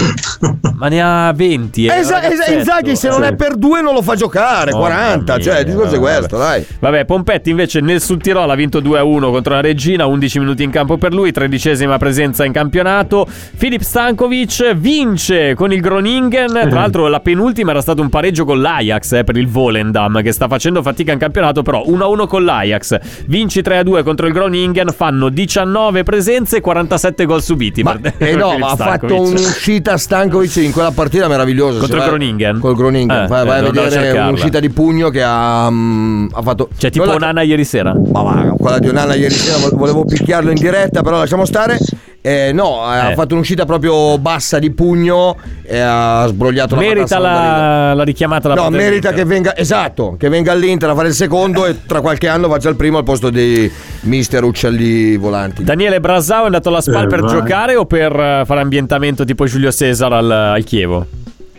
ma 0.77 0.89
ne 0.89 1.03
ha 1.03 1.33
20. 1.35 1.87
eh, 1.87 1.95
Esa- 1.95 2.23
esa-. 2.23 2.53
Inzaghi 2.53 2.95
se 2.97 3.09
non 3.09 3.25
è 3.25 3.35
per 3.35 3.57
due 3.57 3.81
non 3.81 3.95
lo 3.95 4.03
fa 4.03 4.15
giocare. 4.15 4.71
Mamma 4.73 4.85
40. 4.85 5.35
mia, 5.35 5.43
cioè, 5.45 5.59
il 5.61 5.65
discorso 5.65 5.95
è 5.97 5.99
vabbè. 5.99 6.17
questo, 6.19 6.37
dai. 6.37 6.67
Vabbè, 6.79 7.05
Pompetti 7.07 7.51
invece 7.51 7.81
nel 7.81 8.01
Sud 8.01 8.21
Tirol 8.23 8.49
ha 8.49 8.55
vinto 8.55 8.81
2-1 8.81 9.31
contro 9.31 9.55
la 9.55 9.61
Regina, 9.61 10.02
11 10.07 10.39
minuti 10.39 10.63
in 10.63 10.71
campo 10.71 10.97
per 10.97 11.13
lui, 11.13 11.33
tredicesima 11.33 11.99
presenza 11.99 12.45
in 12.45 12.53
campionato. 12.53 13.27
Filip 13.29 13.81
Stankovic 13.83 14.75
vince 14.75 15.55
con 15.55 15.73
il 15.73 15.81
Groningen, 15.81 16.49
tra 16.49 16.69
l'altro 16.71 17.09
la 17.09 17.21
penultima 17.21 17.71
era 17.71 17.81
stato 17.81 18.03
un 18.03 18.09
pareggio 18.09 18.45
con 18.45 18.61
l'Ajax 18.61 19.13
eh, 19.13 19.25
per 19.25 19.37
il 19.37 19.49
Volendam 19.49 20.23
che 20.23 20.33
sta 20.33 20.49
facendo 20.49 20.83
fatica 20.83 21.13
in 21.13 21.19
campionato, 21.19 21.63
però 21.63 21.85
1-1 21.87 22.27
con 22.27 22.45
l'Ajax. 22.45 22.99
Vinci 23.27 23.61
3-2 23.61 24.03
contro 24.03 24.27
il 24.27 24.33
Groningen, 24.33 24.89
fanno 24.95 25.29
19 25.29 26.03
presenze 26.03 26.57
e 26.59 26.61
47 26.61 27.25
gol 27.25 27.43
subiti. 27.43 27.83
Ma, 27.83 27.97
per- 28.01 28.15
eh 28.19 28.35
no, 28.37 28.57
ma 28.59 28.69
ha 28.71 28.77
fatto 28.77 29.21
un'uscita 29.21 29.97
Stankovic 29.97 30.57
in 30.57 30.73
quella 30.73 30.91
partita 30.91 31.29
meravigliosa. 31.29 31.79
Contro 31.79 31.99
il 31.99 32.05
Groningen? 32.05 32.59
Col 32.59 32.75
Groningen. 32.77 33.11
Eh, 33.11 33.27
vai, 33.27 33.43
eh, 33.43 33.47
vai 33.47 33.59
a 33.61 33.67
andare 33.67 33.87
a 33.87 33.91
vedere 33.91 34.19
un'uscita 34.19 34.61
di 34.61 34.71
pugno 34.71 35.09
che 35.11 35.23
ha, 35.23 35.69
mm, 35.71 36.27
ha 36.33 36.43
fatto. 36.43 36.69
Cioè 36.77 36.91
tipo 36.91 37.05
quella- 37.05 37.27
Nana 37.27 37.43
ieri 37.43 37.65
sera. 37.65 37.95
Ma 38.13 38.23
va, 38.23 38.55
quella 38.59 38.79
di 38.79 38.89
Onana 38.89 39.15
ieri 39.15 39.35
sera 39.35 39.59
vo- 39.59 39.77
volevo 39.93 40.05
picchiarlo 40.09 40.51
in 40.51 40.57
diretta, 40.59 41.03
però 41.03 41.19
lasciamo 41.19 41.45
stare. 41.45 41.79
Eh, 42.25 42.53
no, 42.55 42.85
ha 42.85 43.11
Eh. 43.11 43.15
fatto 43.15 43.35
un'uscita 43.35 43.65
proprio 43.65 44.17
bassa 44.19 44.61
di 44.61 44.71
pugno 44.71 45.37
e 45.65 45.81
ha 45.81 46.25
sbrogliato 46.29 46.77
la 46.77 46.81
Merita 46.81 47.19
da 47.19 47.29
ridere. 47.33 47.47
la, 47.49 47.95
la 47.95 48.03
richiamata 48.05 48.49
da 48.49 48.55
No, 48.55 48.61
parte 48.63 48.77
merita 48.77 49.13
che 49.13 49.25
venga, 49.25 49.57
esatto, 49.57 50.15
che 50.17 50.29
venga 50.29 50.53
all'Inter 50.53 50.91
a 50.91 50.95
fare 50.95 51.09
il 51.09 51.15
secondo 51.15 51.67
e 51.67 51.85
tra 51.85 52.01
qualche 52.01 52.29
anno 52.29 52.49
faccia 52.49 52.69
il 52.69 52.77
primo 52.77 52.99
al 52.99 53.05
posto 53.05 53.29
di 53.29 53.69
mister 54.03 54.45
Uccelli 54.45 55.17
Volanti. 55.17 55.65
Daniele 55.65 55.99
Brasau 55.99 56.43
è 56.43 56.47
andato 56.47 56.69
alla 56.69 56.81
SPAL 56.81 57.05
Eh, 57.05 57.09
per 57.09 57.21
vai. 57.23 57.31
giocare 57.33 57.75
o 57.75 57.87
per 57.87 58.13
eh, 58.13 58.43
fare 58.47 58.61
ambientamento 58.61 59.25
tipo 59.25 59.45
Giulio 59.47 59.73
Cesar 59.73 60.13
al, 60.13 60.31
al 60.31 60.63
Chievo? 60.63 61.07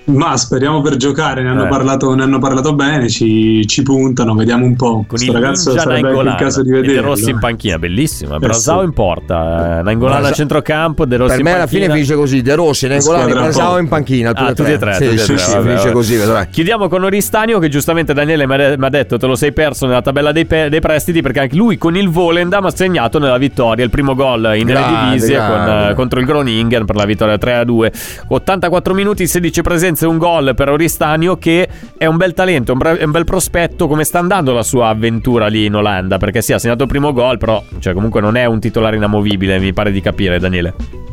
Ma 0.05 0.35
speriamo 0.35 0.81
per 0.81 0.97
giocare, 0.97 1.41
ne 1.43 1.49
hanno, 1.49 1.63
Eh. 1.63 1.69
parlato, 1.69 2.13
ne 2.13 2.23
hanno 2.23 2.37
parlato 2.37 2.73
bene, 2.75 3.07
ci, 3.09 3.65
ci 3.67 3.83
puntano, 3.83 4.35
vediamo 4.35 4.65
un 4.65 4.75
po'. 4.75 4.91
Con 4.91 5.05
Questo 5.07 5.31
il 5.31 5.37
ragazzo 5.37 5.71
sarebbe 5.71 5.95
il 5.95 6.03
Nainggolan 6.03 6.35
caso 6.35 6.61
di 6.61 6.77
e 6.77 6.81
De. 6.81 6.99
Rossi 6.99 7.29
in 7.29 7.39
panchina, 7.39 7.79
bellissima. 7.79 8.37
Brasau 8.37 8.79
sì. 8.79 8.85
in 8.85 8.91
porta, 8.91 9.79
eh, 9.79 9.83
Nainggolan 9.83 10.17
Brasa- 10.17 10.33
a 10.33 10.35
centrocampo, 10.35 11.05
De 11.05 11.15
Rossi 11.15 11.29
Per 11.29 11.39
in 11.39 11.43
me 11.45 11.51
alla 11.51 11.59
panchina. 11.61 11.81
fine 11.83 11.93
finisce 11.93 12.15
così, 12.15 12.41
De 12.41 12.55
Rossi, 12.55 12.87
Nengolani, 12.87 13.21
Squadra 13.23 13.41
Brasao 13.43 13.77
in 13.77 13.87
panchina, 13.87 14.29
tutti 14.33 14.41
Ah, 14.43 14.49
e 14.49 14.53
tutti 14.55 14.71
e 14.71 14.77
tre, 14.77 14.93
Sì, 14.95 15.03
tutti 15.03 15.15
e 15.15 15.17
sì, 15.19 15.25
tre, 15.25 15.37
sì, 15.37 15.51
vabbè, 15.53 15.67
finisce 15.67 15.91
così, 15.93 16.15
vedrai. 16.17 16.47
Chiudiamo 16.49 16.87
con 16.89 17.03
Oristanio 17.05 17.59
che 17.59 17.69
giustamente 17.69 18.13
Daniele 18.13 18.45
mi 18.45 18.85
ha 18.85 18.89
detto 18.89 19.17
te 19.17 19.25
lo 19.25 19.35
sei 19.35 19.53
perso 19.53 19.85
nella 19.87 20.01
tabella 20.01 20.33
dei, 20.33 20.45
pe- 20.45 20.67
dei 20.67 20.81
prestiti 20.81 21.21
perché 21.21 21.39
anche 21.39 21.55
lui 21.55 21.77
con 21.77 21.95
il 21.95 22.09
Volendam 22.09 22.65
ha 22.65 22.71
segnato 22.75 23.19
nella 23.19 23.37
vittoria 23.37 23.85
il 23.85 23.89
primo 23.89 24.15
gol 24.15 24.51
in 24.55 24.65
Grande, 24.65 24.97
Eredivisie 24.97 25.37
con, 25.37 25.67
eh, 25.89 25.93
contro 25.95 26.19
il 26.19 26.25
Groningen 26.25 26.83
per 26.83 26.95
la 26.97 27.05
vittoria 27.05 27.35
3-2 27.37 27.91
84 28.27 28.93
minuti 28.93 29.27
16 29.27 29.61
presenze 29.93 30.07
un 30.07 30.17
gol 30.17 30.53
per 30.55 30.69
Oristanio 30.69 31.37
che 31.37 31.67
è 31.97 32.05
un 32.05 32.17
bel 32.17 32.33
talento 32.33 32.73
un, 32.73 32.77
bra- 32.77 32.97
è 32.97 33.03
un 33.03 33.11
bel 33.11 33.23
prospetto 33.23 33.87
come 33.87 34.03
sta 34.03 34.19
andando 34.19 34.51
la 34.51 34.63
sua 34.63 34.89
avventura 34.89 35.47
lì 35.47 35.65
in 35.65 35.75
Olanda 35.75 36.17
perché 36.17 36.41
sì 36.41 36.53
ha 36.53 36.59
segnato 36.59 36.83
il 36.83 36.89
primo 36.89 37.13
gol 37.13 37.37
però 37.37 37.63
cioè, 37.79 37.93
comunque 37.93 38.19
non 38.19 38.35
è 38.35 38.45
un 38.45 38.59
titolare 38.59 38.95
inamovibile 38.95 39.59
mi 39.59 39.73
pare 39.73 39.91
di 39.91 40.01
capire 40.01 40.39
Daniele 40.39 41.12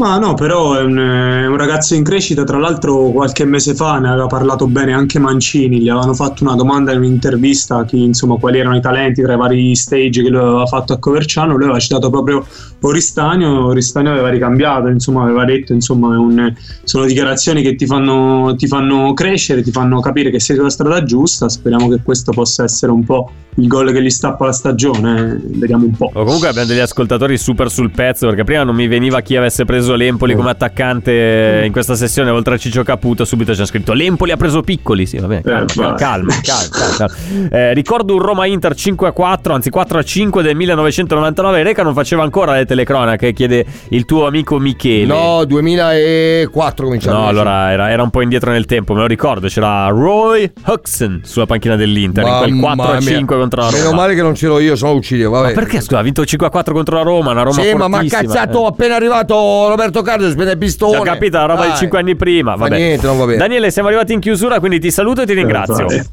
Ma 0.00 0.16
no, 0.16 0.32
però 0.32 0.76
è 0.76 0.82
un, 0.82 0.96
è 0.96 1.46
un 1.46 1.58
ragazzo 1.58 1.94
in 1.94 2.02
crescita. 2.02 2.42
Tra 2.44 2.56
l'altro, 2.56 3.10
qualche 3.10 3.44
mese 3.44 3.74
fa 3.74 3.98
ne 3.98 4.08
aveva 4.08 4.28
parlato 4.28 4.66
bene 4.66 4.94
anche 4.94 5.18
Mancini. 5.18 5.78
Gli 5.78 5.90
avevano 5.90 6.14
fatto 6.14 6.42
una 6.42 6.54
domanda 6.54 6.92
in 6.92 7.00
un'intervista 7.00 7.84
chi, 7.84 8.04
insomma, 8.04 8.36
quali 8.36 8.58
erano 8.58 8.76
i 8.76 8.80
talenti 8.80 9.20
tra 9.20 9.34
i 9.34 9.36
vari 9.36 9.76
stage 9.76 10.22
che 10.22 10.30
lui 10.30 10.38
aveva 10.40 10.64
fatto 10.64 10.94
a 10.94 10.98
Coverciano. 10.98 11.52
Lui 11.54 11.64
aveva 11.64 11.78
citato 11.78 12.08
proprio 12.08 12.46
Oristanio. 12.80 13.66
Oristanio 13.66 14.12
aveva 14.12 14.30
ricambiato, 14.30 14.88
insomma, 14.88 15.24
aveva 15.24 15.44
detto: 15.44 15.74
insomma, 15.74 16.18
un- 16.18 16.50
sono 16.82 17.04
dichiarazioni 17.04 17.60
che 17.60 17.74
ti 17.74 17.84
fanno, 17.84 18.54
ti 18.56 18.66
fanno 18.66 19.12
crescere, 19.12 19.60
ti 19.60 19.70
fanno 19.70 20.00
capire 20.00 20.30
che 20.30 20.40
sei 20.40 20.56
sulla 20.56 20.70
strada 20.70 21.04
giusta. 21.04 21.50
Speriamo 21.50 21.88
che 21.90 22.00
questo 22.02 22.32
possa 22.32 22.64
essere 22.64 22.90
un 22.90 23.04
po' 23.04 23.30
il 23.56 23.66
gol 23.66 23.92
che 23.92 24.02
gli 24.02 24.08
stappa 24.08 24.46
la 24.46 24.52
stagione. 24.52 25.20
eh. 25.32 25.58
Vediamo 25.58 25.84
un 25.84 25.94
po'. 25.94 26.10
O 26.14 26.24
comunque 26.24 26.48
abbiamo 26.48 26.68
degli 26.68 26.78
ascoltatori 26.78 27.36
super 27.36 27.70
sul 27.70 27.90
pezzo 27.90 28.28
perché 28.28 28.44
prima 28.44 28.62
non 28.62 28.74
mi 28.74 28.86
veniva 28.86 29.20
chi 29.20 29.36
avesse 29.36 29.66
preso 29.66 29.89
l'Empoli 29.94 30.34
come 30.34 30.50
attaccante 30.50 31.62
in 31.64 31.72
questa 31.72 31.94
sessione 31.94 32.30
oltre 32.30 32.54
a 32.54 32.58
Ciccio 32.58 32.82
Caputo 32.82 33.24
subito 33.24 33.52
c'è 33.52 33.66
scritto 33.66 33.92
l'Empoli 33.92 34.30
ha 34.32 34.36
preso 34.36 34.60
Piccoli 34.62 35.06
sì 35.06 35.18
vabbè 35.18 35.42
calma 35.42 35.60
Eh, 35.62 35.66
calma, 35.74 35.94
calma, 35.96 36.34
calma, 36.42 36.96
calma. 36.96 37.48
Eh, 37.50 37.74
ricordo 37.74 38.14
un 38.14 38.20
Roma-Inter 38.20 38.72
5-4 38.74 39.52
anzi 39.52 39.70
4-5 39.70 40.40
del 40.42 40.56
1999 40.56 41.62
Reca 41.62 41.82
non 41.82 41.94
faceva 41.94 42.22
ancora 42.22 42.52
le 42.54 42.64
telecronache 42.66 43.32
chiede 43.32 43.64
il 43.88 44.04
tuo 44.04 44.26
amico 44.26 44.58
Michele 44.58 45.06
No, 45.06 45.44
2004 45.44 46.84
cominciamo. 46.84 47.18
No, 47.18 47.26
allora 47.28 47.70
era, 47.70 47.90
era 47.90 48.02
un 48.02 48.10
po' 48.10 48.22
indietro 48.22 48.50
nel 48.50 48.66
tempo, 48.66 48.94
me 48.94 49.00
lo 49.00 49.06
ricordo. 49.06 49.48
C'era 49.48 49.86
Roy 49.88 50.50
Hodgson 50.66 51.20
sulla 51.24 51.46
panchina 51.46 51.76
dell'Inter 51.76 52.26
in 52.26 52.58
quel 52.60 52.76
4-5 52.76 53.24
contro 53.26 53.60
la 53.62 53.66
Roma. 53.68 53.78
Meno 53.78 53.92
male 53.92 54.14
che 54.14 54.22
non 54.22 54.34
ce 54.34 54.46
l'ho 54.46 54.58
io, 54.58 54.76
sono 54.76 54.92
Uccidio, 54.92 55.30
vabbè. 55.30 55.48
Ma 55.48 55.52
perché 55.52 55.80
scusa, 55.80 55.98
ha 55.98 56.02
vinto 56.02 56.22
5-4 56.22 56.72
contro 56.72 56.96
la 56.96 57.02
Roma, 57.02 57.30
una 57.32 57.42
Roma 57.42 57.62
Sì, 57.62 57.74
ma 57.74 57.88
mi 57.88 57.96
ha 57.96 58.04
cazzato 58.08 58.64
Eh. 58.64 58.68
appena 58.68 58.94
arrivato 58.96 59.68
Roberto 59.80 60.02
Carlos, 60.02 60.32
spende 60.32 60.52
il 60.52 60.58
pistone. 60.58 60.98
Ho 60.98 61.02
capito, 61.02 61.38
la 61.38 61.46
roba 61.46 61.62
di 61.62 61.68
Dai. 61.68 61.78
5 61.78 61.98
anni 61.98 62.14
prima. 62.14 62.54
Vabbè. 62.54 62.76
niente, 62.76 63.06
non 63.06 63.16
va 63.16 63.24
bene. 63.24 63.38
Daniele, 63.38 63.70
siamo 63.70 63.88
arrivati 63.88 64.12
in 64.12 64.20
chiusura, 64.20 64.58
quindi 64.58 64.78
ti 64.78 64.90
saluto 64.90 65.22
e 65.22 65.26
ti 65.26 65.32
ringrazio. 65.32 65.86
Vai. 65.86 66.04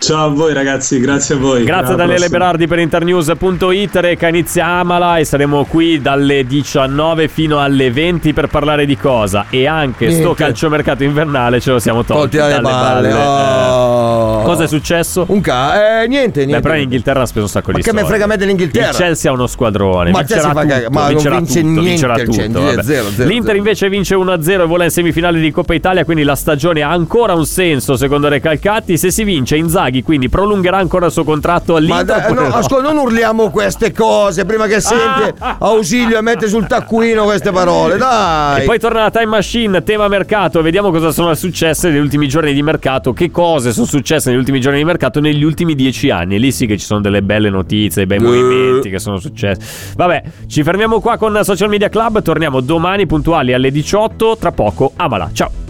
Ciao 0.00 0.24
a 0.24 0.28
voi 0.28 0.54
ragazzi, 0.54 0.98
grazie 0.98 1.34
a 1.34 1.38
voi. 1.38 1.62
Grazie 1.62 1.92
a 1.92 1.96
Daniele 1.96 2.20
prossima. 2.20 2.38
Berardi 2.38 2.66
per 2.66 2.78
internews.it, 2.78 3.96
Reca 3.96 4.28
iniziamala 4.28 5.18
e 5.18 5.24
saremo 5.26 5.66
qui 5.66 6.00
dalle 6.00 6.46
19 6.46 7.28
fino 7.28 7.60
alle 7.60 7.90
20 7.90 8.32
per 8.32 8.46
parlare 8.46 8.86
di 8.86 8.96
cosa 8.96 9.44
e 9.50 9.66
anche 9.66 10.08
sto 10.10 10.18
Niente. 10.22 10.42
calciomercato 10.42 11.04
invernale 11.04 11.60
ce 11.60 11.72
lo 11.72 11.78
siamo 11.78 12.02
tolti 12.02 12.38
Tolti 12.38 12.50
dalle 12.50 12.62
balle. 12.62 13.12
oh. 13.12 14.40
Eh, 14.40 14.44
Cosa 14.44 14.64
è 14.64 14.68
successo? 14.68 15.26
Un 15.28 15.42
ca... 15.42 16.02
Eh, 16.02 16.06
niente, 16.08 16.46
niente. 16.46 16.56
Beh, 16.56 16.60
però 16.62 16.74
in 16.76 16.82
Inghilterra 16.84 17.20
ha 17.20 17.26
speso 17.26 17.44
un 17.44 17.50
sacco 17.50 17.70
Ma 17.70 17.76
di 17.76 17.82
che 17.82 17.90
me 17.92 17.98
soldi. 17.98 18.10
frega 18.14 18.26
me 18.26 18.36
dell'Inghilterra? 18.38 18.88
Il 18.88 18.96
Chelsea 18.96 19.30
ha 19.30 19.34
uno 19.34 19.46
squadrone. 19.46 20.10
Ma 20.12 20.18
vincerà 20.20 20.40
Chelsea 20.40 20.54
fa 20.54 20.60
tutto, 20.62 20.72
cagare, 20.74 20.90
ma 20.90 21.00
non 21.00 21.08
vincerà 21.10 21.36
vince 21.36 21.60
tutto, 21.60 21.66
niente 21.72 21.88
vincerà 21.90 22.14
il 22.14 22.22
Chelsea, 22.24 22.46
tutto, 22.46 22.60
vabbè. 22.62 22.82
zero, 22.82 23.08
zero, 23.14 23.28
L'Inter 23.28 23.56
invece 23.56 23.88
vince 23.90 24.14
1-0 24.16 24.60
e 24.62 24.64
vola 24.64 24.84
in 24.84 24.90
semifinale 24.90 25.38
di 25.40 25.50
Coppa 25.50 25.74
Italia, 25.74 26.04
quindi 26.06 26.22
la 26.22 26.34
stagione 26.36 26.80
ha 26.80 26.90
ancora 26.90 27.34
un 27.34 27.44
senso 27.44 27.96
secondo 27.96 28.28
Recalcati. 28.28 28.96
Se 28.96 29.10
si 29.10 29.24
vince 29.24 29.56
Inzaghi, 29.90 30.02
quindi 30.02 30.28
prolungherà 30.28 30.78
ancora 30.78 31.06
il 31.06 31.12
suo 31.12 31.24
contratto 31.24 31.72
Ma 31.72 31.78
all'Inter. 31.78 32.04
dai, 32.04 32.24
oppure 32.24 32.48
no, 32.48 32.54
ascolta, 32.54 32.92
non 32.92 32.98
urliamo 32.98 33.50
queste 33.50 33.92
cose 33.92 34.44
prima 34.44 34.66
che 34.66 34.80
sente 34.80 35.34
ausilio 35.58 36.16
e 36.16 36.20
mette 36.22 36.48
sul 36.48 36.66
taccuino 36.66 37.24
queste 37.24 37.50
parole, 37.50 37.96
dai. 37.96 38.62
E 38.62 38.64
poi 38.64 38.78
torna 38.78 39.02
la 39.02 39.10
Time 39.10 39.26
Machine, 39.26 39.82
tema 39.82 40.08
mercato, 40.08 40.62
vediamo 40.62 40.90
cosa 40.90 41.10
sono 41.10 41.34
successe 41.34 41.90
negli 41.90 41.98
ultimi 41.98 42.28
giorni 42.28 42.52
di 42.52 42.62
mercato, 42.62 43.12
che 43.12 43.30
cose 43.30 43.72
sono 43.72 43.86
successe 43.86 44.30
negli 44.30 44.38
ultimi 44.38 44.60
giorni 44.60 44.78
di 44.78 44.84
mercato 44.84 45.20
negli 45.20 45.42
ultimi 45.42 45.74
dieci 45.74 46.10
anni. 46.10 46.36
E 46.36 46.38
lì 46.38 46.52
sì 46.52 46.66
che 46.66 46.78
ci 46.78 46.86
sono 46.86 47.00
delle 47.00 47.22
belle 47.22 47.50
notizie, 47.50 48.06
dei 48.06 48.18
bei 48.18 48.24
movimenti 48.24 48.88
che 48.88 48.98
sono 48.98 49.18
successi. 49.18 49.94
Vabbè, 49.96 50.22
ci 50.46 50.62
fermiamo 50.62 51.00
qua 51.00 51.16
con 51.16 51.38
Social 51.42 51.68
Media 51.68 51.88
Club, 51.88 52.22
torniamo 52.22 52.60
domani 52.60 53.06
puntuali 53.06 53.52
alle 53.52 53.70
18, 53.70 54.36
tra 54.38 54.52
poco, 54.52 54.92
amala, 54.96 55.30
ciao! 55.32 55.69